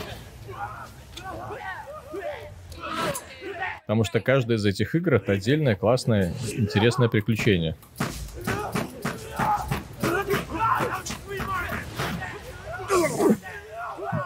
Потому 3.90 4.04
что 4.04 4.20
каждая 4.20 4.60
из 4.60 4.66
этих 4.66 4.94
игр 4.94 5.16
это 5.16 5.32
отдельное, 5.32 5.76
классное, 5.76 6.32
интересное 6.52 7.10
приключение. 7.10 7.76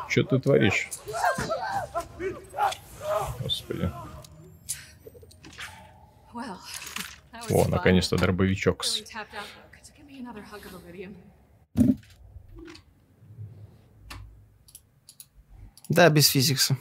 Что 0.10 0.24
ты 0.26 0.40
творишь? 0.40 0.90
Господи. 3.40 3.90
О, 7.50 7.68
наконец-то 7.70 8.18
дробовичок. 8.18 8.84
Да, 15.88 16.10
без 16.10 16.28
физикса. 16.28 16.76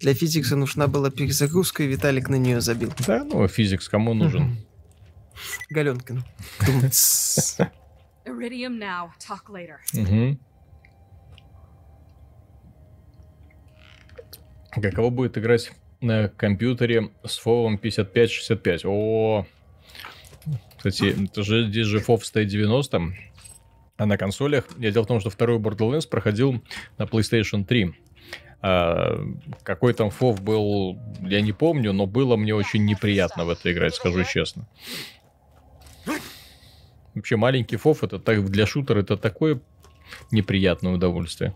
Для 0.00 0.14
физикса 0.14 0.56
нужна 0.56 0.86
была 0.86 1.10
перезагрузка, 1.10 1.82
и 1.82 1.86
Виталик 1.86 2.28
на 2.28 2.36
нее 2.36 2.60
забил. 2.60 2.92
Да, 3.06 3.24
ну, 3.24 3.46
физикс 3.48 3.88
кому 3.88 4.14
нужен? 4.14 4.56
Галенкин. 5.70 6.24
Iridium 8.26 8.78
now, 8.78 9.10
talk 9.18 9.48
later. 9.50 9.78
Угу. 9.92 10.38
Каково 14.80 15.10
будет 15.10 15.38
играть 15.38 15.72
на 16.00 16.28
компьютере 16.28 17.10
с 17.24 17.38
фовом 17.38 17.78
5565? 17.78 18.84
О, 18.86 19.46
кстати, 20.76 21.24
это 21.24 21.42
же, 21.42 21.68
здесь 21.68 21.86
же 21.86 21.98
FOV 21.98 22.22
стоит 22.24 22.48
90, 22.48 23.02
а 23.96 24.06
на 24.06 24.18
консолях... 24.18 24.66
Я 24.78 24.90
дело 24.90 25.04
в 25.04 25.06
том, 25.06 25.20
что 25.20 25.30
второй 25.30 25.58
Borderlands 25.58 26.08
проходил 26.08 26.62
на 26.98 27.04
PlayStation 27.04 27.64
3. 27.64 27.94
А, 28.66 29.20
какой 29.62 29.92
там 29.92 30.08
фов 30.08 30.40
был, 30.40 30.98
я 31.20 31.42
не 31.42 31.52
помню, 31.52 31.92
но 31.92 32.06
было 32.06 32.36
мне 32.36 32.54
очень 32.54 32.86
неприятно 32.86 33.44
в 33.44 33.50
это 33.50 33.70
играть, 33.70 33.94
скажу 33.94 34.24
честно. 34.24 34.66
Вообще 37.14 37.36
маленький 37.36 37.76
фоф 37.76 38.02
это 38.04 38.18
так, 38.18 38.42
для 38.50 38.64
шутера 38.64 39.00
это 39.00 39.18
такое 39.18 39.60
неприятное 40.30 40.94
удовольствие. 40.94 41.54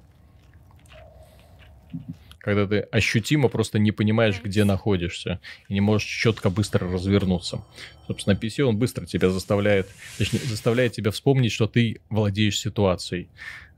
Когда 2.41 2.67
ты 2.67 2.81
ощутимо 2.81 3.49
просто 3.49 3.79
не 3.79 3.91
понимаешь, 3.91 4.43
где 4.43 4.65
находишься, 4.65 5.41
и 5.69 5.75
не 5.75 5.81
можешь 5.81 6.07
четко 6.07 6.51
быстро 6.51 6.93
развернуться. 6.93 7.65
Собственно, 8.07 8.35
PC 8.35 8.65
он 8.65 8.77
быстро 8.77 9.07
тебя 9.07 9.31
заставляет, 9.31 9.89
точнее, 10.19 10.41
заставляет 10.41 10.93
тебя 10.93 11.11
вспомнить, 11.11 11.53
что 11.53 11.69
ты 11.69 12.03
владеешь 12.11 12.61
ситуацией. 12.61 13.31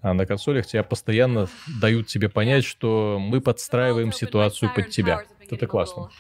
А 0.02 0.14
на 0.14 0.24
консолях 0.24 0.66
тебя 0.66 0.82
постоянно 0.82 1.48
дают 1.80 2.06
тебе 2.06 2.28
понять, 2.28 2.64
что 2.64 3.18
мы 3.20 3.40
подстраиваем 3.40 4.12
ситуацию 4.12 4.72
под 4.74 4.90
тебя. 4.90 5.24
Это 5.50 5.66
классно. 5.66 6.10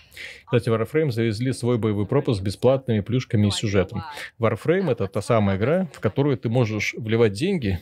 Кстати, 0.44 0.68
Warframe 0.68 1.12
завезли 1.12 1.52
свой 1.52 1.78
боевой 1.78 2.06
пропуск 2.06 2.40
с 2.40 2.42
бесплатными 2.42 3.00
плюшками 3.00 3.46
и 3.46 3.50
сюжетом. 3.50 4.02
Warframe— 4.38 4.90
это 4.92 5.06
та 5.06 5.22
самая 5.22 5.56
игра, 5.56 5.88
в 5.94 6.00
которую 6.00 6.36
ты 6.36 6.48
можешь 6.48 6.94
вливать 6.98 7.32
деньги, 7.32 7.78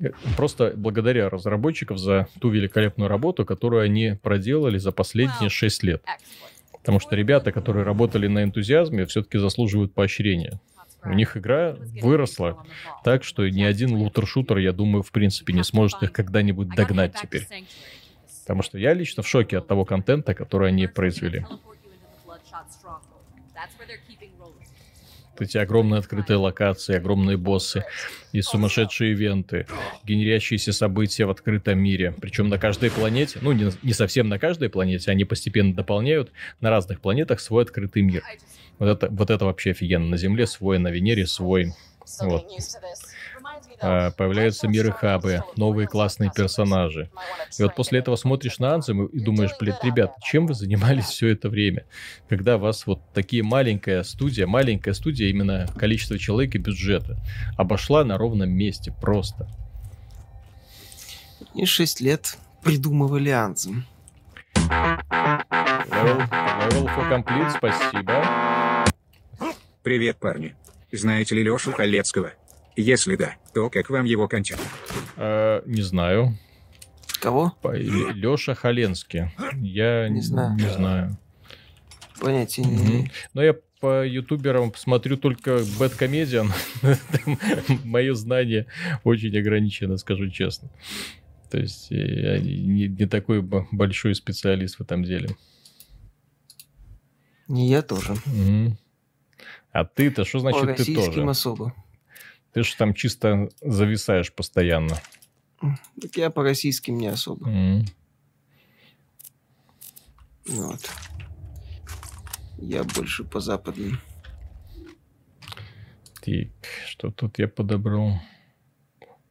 э, 0.00 0.10
Просто 0.36 0.72
благодаря 0.76 1.28
разработчиков 1.28 1.98
за 1.98 2.28
ту 2.40 2.50
великолепную 2.50 3.08
работу, 3.08 3.44
которую 3.44 3.82
они 3.82 4.18
проделали 4.22 4.78
за 4.78 4.92
последние 4.92 5.50
6 5.50 5.82
лет. 5.82 6.04
Потому 6.72 7.00
что 7.00 7.14
ребята, 7.16 7.52
которые 7.52 7.84
работали 7.84 8.26
на 8.28 8.42
энтузиазме, 8.42 9.06
все-таки 9.06 9.38
заслуживают 9.38 9.94
поощрения. 9.94 10.60
У 11.04 11.12
них 11.12 11.36
игра 11.36 11.76
выросла 12.00 12.64
так, 13.04 13.24
что 13.24 13.48
ни 13.48 13.62
один 13.62 13.94
лутер-шутер, 13.94 14.58
я 14.58 14.72
думаю, 14.72 15.02
в 15.02 15.10
принципе 15.10 15.52
не 15.52 15.64
сможет 15.64 16.02
их 16.02 16.12
когда-нибудь 16.12 16.68
догнать 16.68 17.14
теперь. 17.20 17.46
Потому 18.42 18.62
что 18.62 18.78
я 18.78 18.92
лично 18.92 19.22
в 19.22 19.28
шоке 19.28 19.58
от 19.58 19.66
того 19.66 19.84
контента, 19.84 20.34
который 20.34 20.68
они 20.68 20.86
произвели. 20.86 21.44
Эти 25.38 25.58
огромные 25.58 25.98
открытые 25.98 26.36
локации, 26.36 26.94
огромные 26.94 27.36
боссы 27.36 27.84
и 28.32 28.42
сумасшедшие 28.42 29.12
ивенты, 29.12 29.66
генерящиеся 30.04 30.72
события 30.72 31.24
в 31.24 31.30
открытом 31.30 31.78
мире. 31.78 32.14
Причем 32.20 32.48
на 32.48 32.58
каждой 32.58 32.90
планете, 32.90 33.38
ну 33.40 33.52
не, 33.52 33.72
не 33.82 33.92
совсем 33.92 34.28
на 34.28 34.38
каждой 34.38 34.68
планете, 34.68 35.10
они 35.10 35.24
постепенно 35.24 35.74
дополняют 35.74 36.30
на 36.60 36.70
разных 36.70 37.00
планетах 37.00 37.40
свой 37.40 37.64
открытый 37.64 38.02
мир. 38.02 38.22
Вот 38.82 38.88
это, 38.88 39.08
вот 39.12 39.30
это 39.30 39.44
вообще 39.44 39.70
офигенно. 39.70 40.08
На 40.08 40.16
Земле 40.16 40.44
свой, 40.44 40.80
на 40.80 40.88
Венере 40.88 41.24
свой. 41.24 41.72
Вот. 42.20 42.48
А, 43.80 44.10
появляются 44.10 44.66
миры 44.66 44.90
хабы, 44.90 45.44
новые 45.54 45.86
классные 45.86 46.32
персонажи. 46.34 47.08
И 47.60 47.62
вот 47.62 47.76
после 47.76 48.00
этого 48.00 48.16
смотришь 48.16 48.58
на 48.58 48.74
Анзем 48.74 49.06
и 49.06 49.20
думаешь, 49.20 49.52
блин, 49.60 49.76
ребят, 49.84 50.16
чем 50.20 50.48
вы 50.48 50.54
занимались 50.54 51.04
все 51.04 51.28
это 51.28 51.48
время? 51.48 51.84
Когда 52.28 52.56
у 52.56 52.58
вас 52.58 52.84
вот 52.84 53.00
такие 53.14 53.44
маленькая 53.44 54.02
студия, 54.02 54.48
маленькая 54.48 54.94
студия, 54.94 55.28
именно 55.28 55.68
количество 55.78 56.18
человек 56.18 56.56
и 56.56 56.58
бюджета, 56.58 57.18
обошла 57.56 58.02
на 58.02 58.18
ровном 58.18 58.50
месте 58.50 58.92
просто. 59.00 59.48
И 61.54 61.64
шесть 61.66 62.00
лет 62.00 62.36
придумывали 62.64 63.30
Анзем. 63.30 63.86
Level, 65.92 66.18
level 66.30 66.86
for 66.96 67.08
complete, 67.08 67.50
спасибо. 67.56 68.61
Привет, 69.82 70.18
парни. 70.18 70.54
Знаете 70.92 71.34
ли 71.34 71.42
Лешу 71.42 71.72
Халецкого? 71.72 72.32
Если 72.76 73.16
да, 73.16 73.34
то 73.52 73.68
как 73.68 73.90
вам 73.90 74.04
его 74.04 74.28
кончат? 74.28 74.60
Э, 75.16 75.60
не 75.66 75.82
знаю. 75.82 76.38
Кого? 77.20 77.52
Леша 77.64 78.54
Халенский. 78.54 79.32
Я 79.56 80.08
не 80.08 80.20
знаю. 80.20 80.54
Не 80.54 80.70
знаю. 80.70 81.18
Понятия 82.20 82.62
не 82.62 82.76
угу. 82.76 83.08
Но 83.34 83.42
я 83.42 83.56
по 83.80 84.06
ютуберам 84.06 84.70
посмотрю 84.70 85.16
только 85.16 85.50
Bad 85.50 85.98
Comedian. 85.98 86.48
Мое 87.84 88.14
знание 88.14 88.66
очень 89.02 89.36
ограничено, 89.36 89.96
скажу 89.96 90.30
честно. 90.30 90.70
То 91.50 91.58
есть 91.58 91.88
я 91.90 92.38
не, 92.38 92.86
не 92.86 93.06
такой 93.06 93.42
большой 93.42 94.14
специалист 94.14 94.76
в 94.76 94.82
этом 94.82 95.02
деле. 95.02 95.30
Не 97.48 97.68
я 97.68 97.82
тоже. 97.82 98.12
Угу. 98.12 98.76
А 99.72 99.84
ты-то, 99.84 100.24
что 100.24 100.40
значит 100.40 100.76
ты 100.76 100.94
тоже? 100.94 101.24
особо. 101.24 101.74
Ты 102.52 102.62
же 102.62 102.76
там 102.76 102.92
чисто 102.92 103.48
зависаешь 103.62 104.32
постоянно. 104.32 105.00
Так 106.00 106.16
я 106.16 106.30
по 106.30 106.42
российским 106.42 106.98
не 106.98 107.06
особо. 107.06 107.48
Mm. 107.48 107.86
Вот. 110.48 110.90
Я 112.58 112.84
больше 112.84 113.24
по 113.24 113.40
западным. 113.40 113.98
Так, 116.20 116.50
что 116.86 117.10
тут 117.10 117.38
я 117.38 117.48
подобрал? 117.48 118.20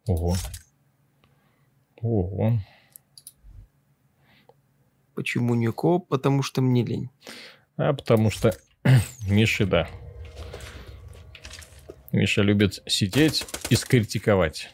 Ого. 0.07 0.35
Ого. 2.01 2.59
Почему 5.13 5.53
не 5.55 5.71
коп? 5.71 6.07
Потому 6.07 6.41
что 6.41 6.61
мне 6.61 6.83
лень. 6.83 7.09
А 7.77 7.93
потому 7.93 8.31
что 8.31 8.57
Миши, 9.27 9.65
да. 9.65 9.87
Миша 12.11 12.41
любит 12.41 12.81
сидеть 12.87 13.45
и 13.69 13.75
скритиковать, 13.75 14.69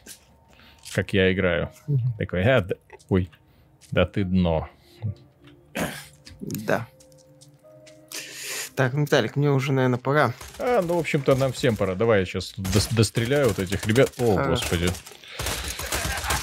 как 0.94 1.12
я 1.12 1.32
играю. 1.32 1.70
Такой, 2.18 2.42
а, 2.42 2.60
да, 2.62 2.74
ой, 3.08 3.30
да 3.90 4.06
ты 4.06 4.24
дно. 4.24 4.68
Да. 6.40 6.86
Так, 8.74 8.94
Виталик, 8.94 9.34
мне 9.36 9.50
уже, 9.50 9.72
наверное, 9.72 9.98
пора. 9.98 10.34
А, 10.58 10.82
ну, 10.82 10.94
в 10.94 10.98
общем-то, 10.98 11.34
нам 11.34 11.52
всем 11.52 11.74
пора. 11.76 11.94
Давай 11.96 12.20
я 12.20 12.26
сейчас 12.26 12.54
до- 12.56 12.94
достреляю 12.94 13.48
вот 13.48 13.58
этих 13.58 13.84
ребят. 13.86 14.12
О, 14.18 14.36
Хорошо. 14.36 14.50
господи. 14.50 14.90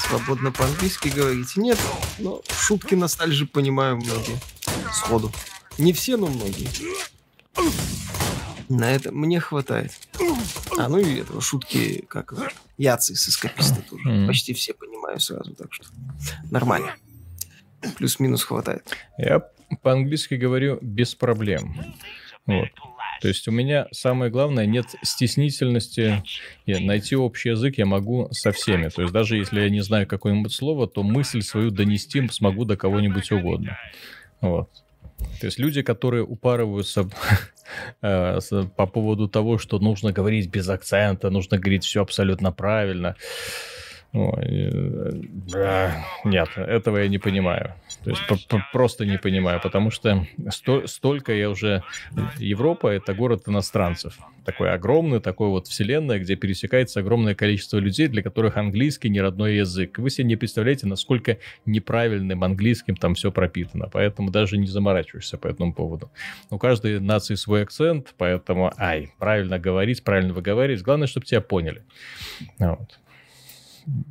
Свободно 0.07 0.51
по-английски 0.51 1.07
говорите. 1.07 1.59
Нет, 1.61 1.79
но 2.19 2.41
шутки 2.51 2.93
ностальжи 2.95 3.45
понимаю 3.47 3.95
многие. 3.97 4.37
Сходу. 4.93 5.31
Не 5.77 5.93
все, 5.93 6.17
но 6.17 6.27
многие. 6.27 6.67
На 8.69 8.91
это 8.91 9.11
мне 9.11 9.39
хватает. 9.39 9.93
А, 10.77 10.89
ну 10.89 10.97
и 10.97 11.19
этого 11.19 11.41
шутки, 11.41 12.05
как 12.07 12.33
Яцы 12.77 13.15
с 13.15 13.29
эскаписта 13.29 13.81
тоже. 13.89 14.07
Mm-hmm. 14.07 14.27
Почти 14.27 14.53
все 14.53 14.73
понимаю 14.73 15.19
сразу, 15.19 15.53
так 15.55 15.73
что 15.73 15.85
нормально. 16.51 16.95
Плюс-минус 17.97 18.43
хватает. 18.43 18.83
Я 19.17 19.41
по-английски 19.81 20.35
говорю 20.35 20.79
без 20.81 21.15
проблем. 21.15 21.75
Вот. 22.45 22.67
То 23.21 23.29
есть 23.29 23.47
у 23.47 23.51
меня 23.51 23.87
самое 23.91 24.29
главное 24.29 24.65
нет 24.65 24.85
стеснительности. 25.01 26.21
Нет, 26.67 26.81
найти 26.81 27.15
общий 27.15 27.49
язык 27.49 27.77
я 27.77 27.85
могу 27.85 28.27
со 28.31 28.51
всеми. 28.51 28.89
То 28.89 29.01
есть 29.03 29.13
даже 29.13 29.37
если 29.37 29.61
я 29.61 29.69
не 29.69 29.81
знаю 29.81 30.05
какое-нибудь 30.07 30.53
слово, 30.53 30.87
то 30.87 31.03
мысль 31.03 31.41
свою 31.41 31.71
донести 31.71 32.27
смогу 32.27 32.65
до 32.65 32.75
кого-нибудь 32.75 33.31
угодно. 33.31 33.77
Вот. 34.41 34.69
То 35.39 35.47
есть 35.47 35.59
люди, 35.59 35.81
которые 35.81 36.23
упарываются 36.23 37.09
э, 38.01 38.39
по 38.75 38.87
поводу 38.87 39.27
того, 39.27 39.57
что 39.57 39.79
нужно 39.79 40.11
говорить 40.11 40.49
без 40.49 40.69
акцента, 40.69 41.29
нужно 41.29 41.57
говорить 41.57 41.83
все 41.83 42.01
абсолютно 42.01 42.51
правильно. 42.51 43.15
Ой, 44.15 44.45
э, 45.53 45.91
нет, 46.23 46.47
этого 46.55 46.99
я 46.99 47.09
не 47.09 47.17
понимаю. 47.17 47.73
То 48.05 48.11
есть 48.11 48.21
просто 48.71 49.05
не 49.05 49.17
понимаю, 49.17 49.59
потому 49.61 49.91
что 49.91 50.25
сто 50.51 50.87
столько 50.87 51.33
я 51.33 51.49
уже... 51.49 51.83
Европа— 52.37 52.87
это 52.89 53.13
город 53.13 53.43
иностранцев. 53.47 54.17
Такой 54.45 54.71
огромный, 54.71 55.19
такой 55.19 55.49
вот 55.49 55.67
вселенная, 55.67 56.19
где 56.19 56.37
пересекается 56.37 57.01
огромное 57.01 57.35
количество 57.35 57.77
людей, 57.77 58.07
для 58.07 58.23
которых 58.23 58.55
английский 58.55 59.09
не 59.09 59.19
родной 59.19 59.55
язык. 59.55 59.97
Вы 59.97 60.09
себе 60.09 60.27
не 60.27 60.37
представляете, 60.37 60.87
насколько 60.87 61.39
неправильным 61.65 62.43
английским 62.43 62.95
там 62.95 63.15
все 63.15 63.33
пропитано. 63.33 63.89
Поэтому 63.91 64.31
даже 64.31 64.57
не 64.57 64.67
заморачиваешься 64.67 65.37
по 65.37 65.47
этому 65.47 65.73
поводу. 65.73 66.09
У 66.51 66.57
каждой 66.57 67.01
нации 67.01 67.35
свой 67.35 67.63
акцент, 67.63 68.13
поэтому, 68.17 68.71
ай, 68.77 69.11
правильно 69.19 69.59
говорить, 69.59 70.05
правильно 70.05 70.33
выговаривать. 70.33 70.83
Главное, 70.83 71.07
чтобы 71.07 71.25
тебя 71.25 71.41
поняли. 71.41 71.83
Вот 72.59 72.97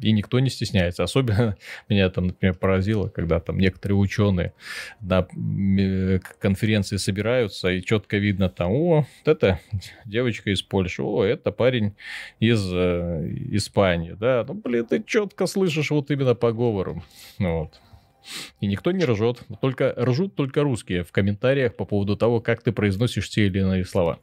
и 0.00 0.12
никто 0.12 0.40
не 0.40 0.50
стесняется. 0.50 1.02
Особенно 1.02 1.56
меня 1.88 2.08
там, 2.10 2.28
например, 2.28 2.54
поразило, 2.54 3.08
когда 3.08 3.40
там 3.40 3.58
некоторые 3.58 3.98
ученые 3.98 4.52
на 5.00 5.26
конференции 6.38 6.96
собираются, 6.96 7.68
и 7.68 7.82
четко 7.82 8.16
видно 8.18 8.48
там, 8.48 8.72
о, 8.72 9.06
это 9.24 9.60
девочка 10.04 10.50
из 10.50 10.62
Польши, 10.62 11.02
о, 11.02 11.24
это 11.24 11.50
парень 11.50 11.94
из 12.40 12.62
э, 12.72 13.28
Испании, 13.52 14.12
да, 14.12 14.44
ну, 14.46 14.54
блин, 14.54 14.86
ты 14.86 15.02
четко 15.04 15.46
слышишь 15.46 15.90
вот 15.90 16.10
именно 16.10 16.34
по 16.34 16.52
говору, 16.52 17.02
вот. 17.38 17.80
И 18.60 18.66
никто 18.66 18.90
не 18.90 19.04
ржет, 19.04 19.42
только 19.60 19.94
ржут 19.98 20.34
только 20.34 20.62
русские 20.62 21.04
в 21.04 21.12
комментариях 21.12 21.76
по 21.76 21.84
поводу 21.84 22.16
того, 22.16 22.40
как 22.40 22.62
ты 22.62 22.72
произносишь 22.72 23.28
те 23.28 23.46
или 23.46 23.58
иные 23.58 23.84
слова. 23.84 24.18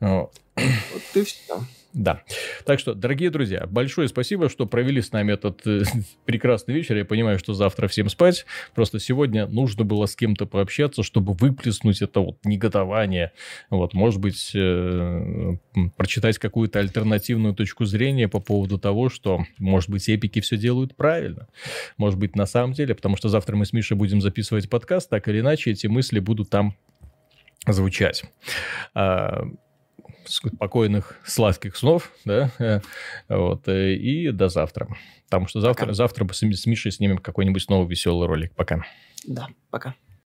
Вот. 0.00 0.32
Вот 0.56 1.02
и 1.14 1.24
все. 1.24 1.60
Да. 1.92 2.22
Так 2.64 2.78
что, 2.78 2.94
дорогие 2.94 3.30
друзья, 3.30 3.66
большое 3.66 4.06
спасибо, 4.08 4.48
что 4.48 4.66
провели 4.66 5.02
с 5.02 5.10
нами 5.10 5.32
этот 5.32 5.66
э, 5.66 5.82
прекрасный 6.24 6.74
вечер. 6.74 6.96
Я 6.96 7.04
понимаю, 7.04 7.38
что 7.38 7.52
завтра 7.52 7.88
всем 7.88 8.08
спать. 8.08 8.46
Просто 8.74 9.00
сегодня 9.00 9.46
нужно 9.46 9.84
было 9.84 10.06
с 10.06 10.14
кем-то 10.14 10.46
пообщаться, 10.46 11.02
чтобы 11.02 11.32
выплеснуть 11.32 12.00
это 12.00 12.20
вот 12.20 12.38
негодование. 12.44 13.32
Вот, 13.70 13.94
может 13.94 14.20
быть, 14.20 14.52
э, 14.54 15.56
прочитать 15.96 16.38
какую-то 16.38 16.78
альтернативную 16.78 17.54
точку 17.54 17.84
зрения 17.84 18.28
по 18.28 18.38
поводу 18.38 18.78
того, 18.78 19.08
что, 19.08 19.44
может 19.58 19.90
быть, 19.90 20.08
эпики 20.08 20.40
все 20.40 20.56
делают 20.56 20.94
правильно. 20.94 21.48
Может 21.96 22.20
быть, 22.20 22.36
на 22.36 22.46
самом 22.46 22.72
деле, 22.72 22.94
потому 22.94 23.16
что 23.16 23.28
завтра 23.28 23.56
мы 23.56 23.66
с 23.66 23.72
Мишей 23.72 23.96
будем 23.96 24.20
записывать 24.20 24.70
подкаст, 24.70 25.10
так 25.10 25.26
или 25.26 25.40
иначе 25.40 25.72
эти 25.72 25.88
мысли 25.88 26.20
будут 26.20 26.50
там 26.50 26.76
звучать. 27.66 28.24
Спокойных, 30.24 31.18
сладких 31.24 31.76
снов, 31.76 32.12
да, 32.24 32.82
вот, 33.28 33.68
э, 33.68 33.94
и 33.94 34.30
до 34.30 34.48
завтра. 34.48 34.88
Потому 35.24 35.46
что 35.46 35.60
завтра, 35.60 35.92
завтра 35.92 36.26
с 36.32 36.66
Мишей 36.66 36.92
снимем 36.92 37.18
какой-нибудь 37.18 37.68
новый 37.68 37.88
веселый 37.88 38.26
ролик. 38.26 38.54
Пока. 38.54 38.84
Да, 39.26 39.48
пока. 39.70 39.94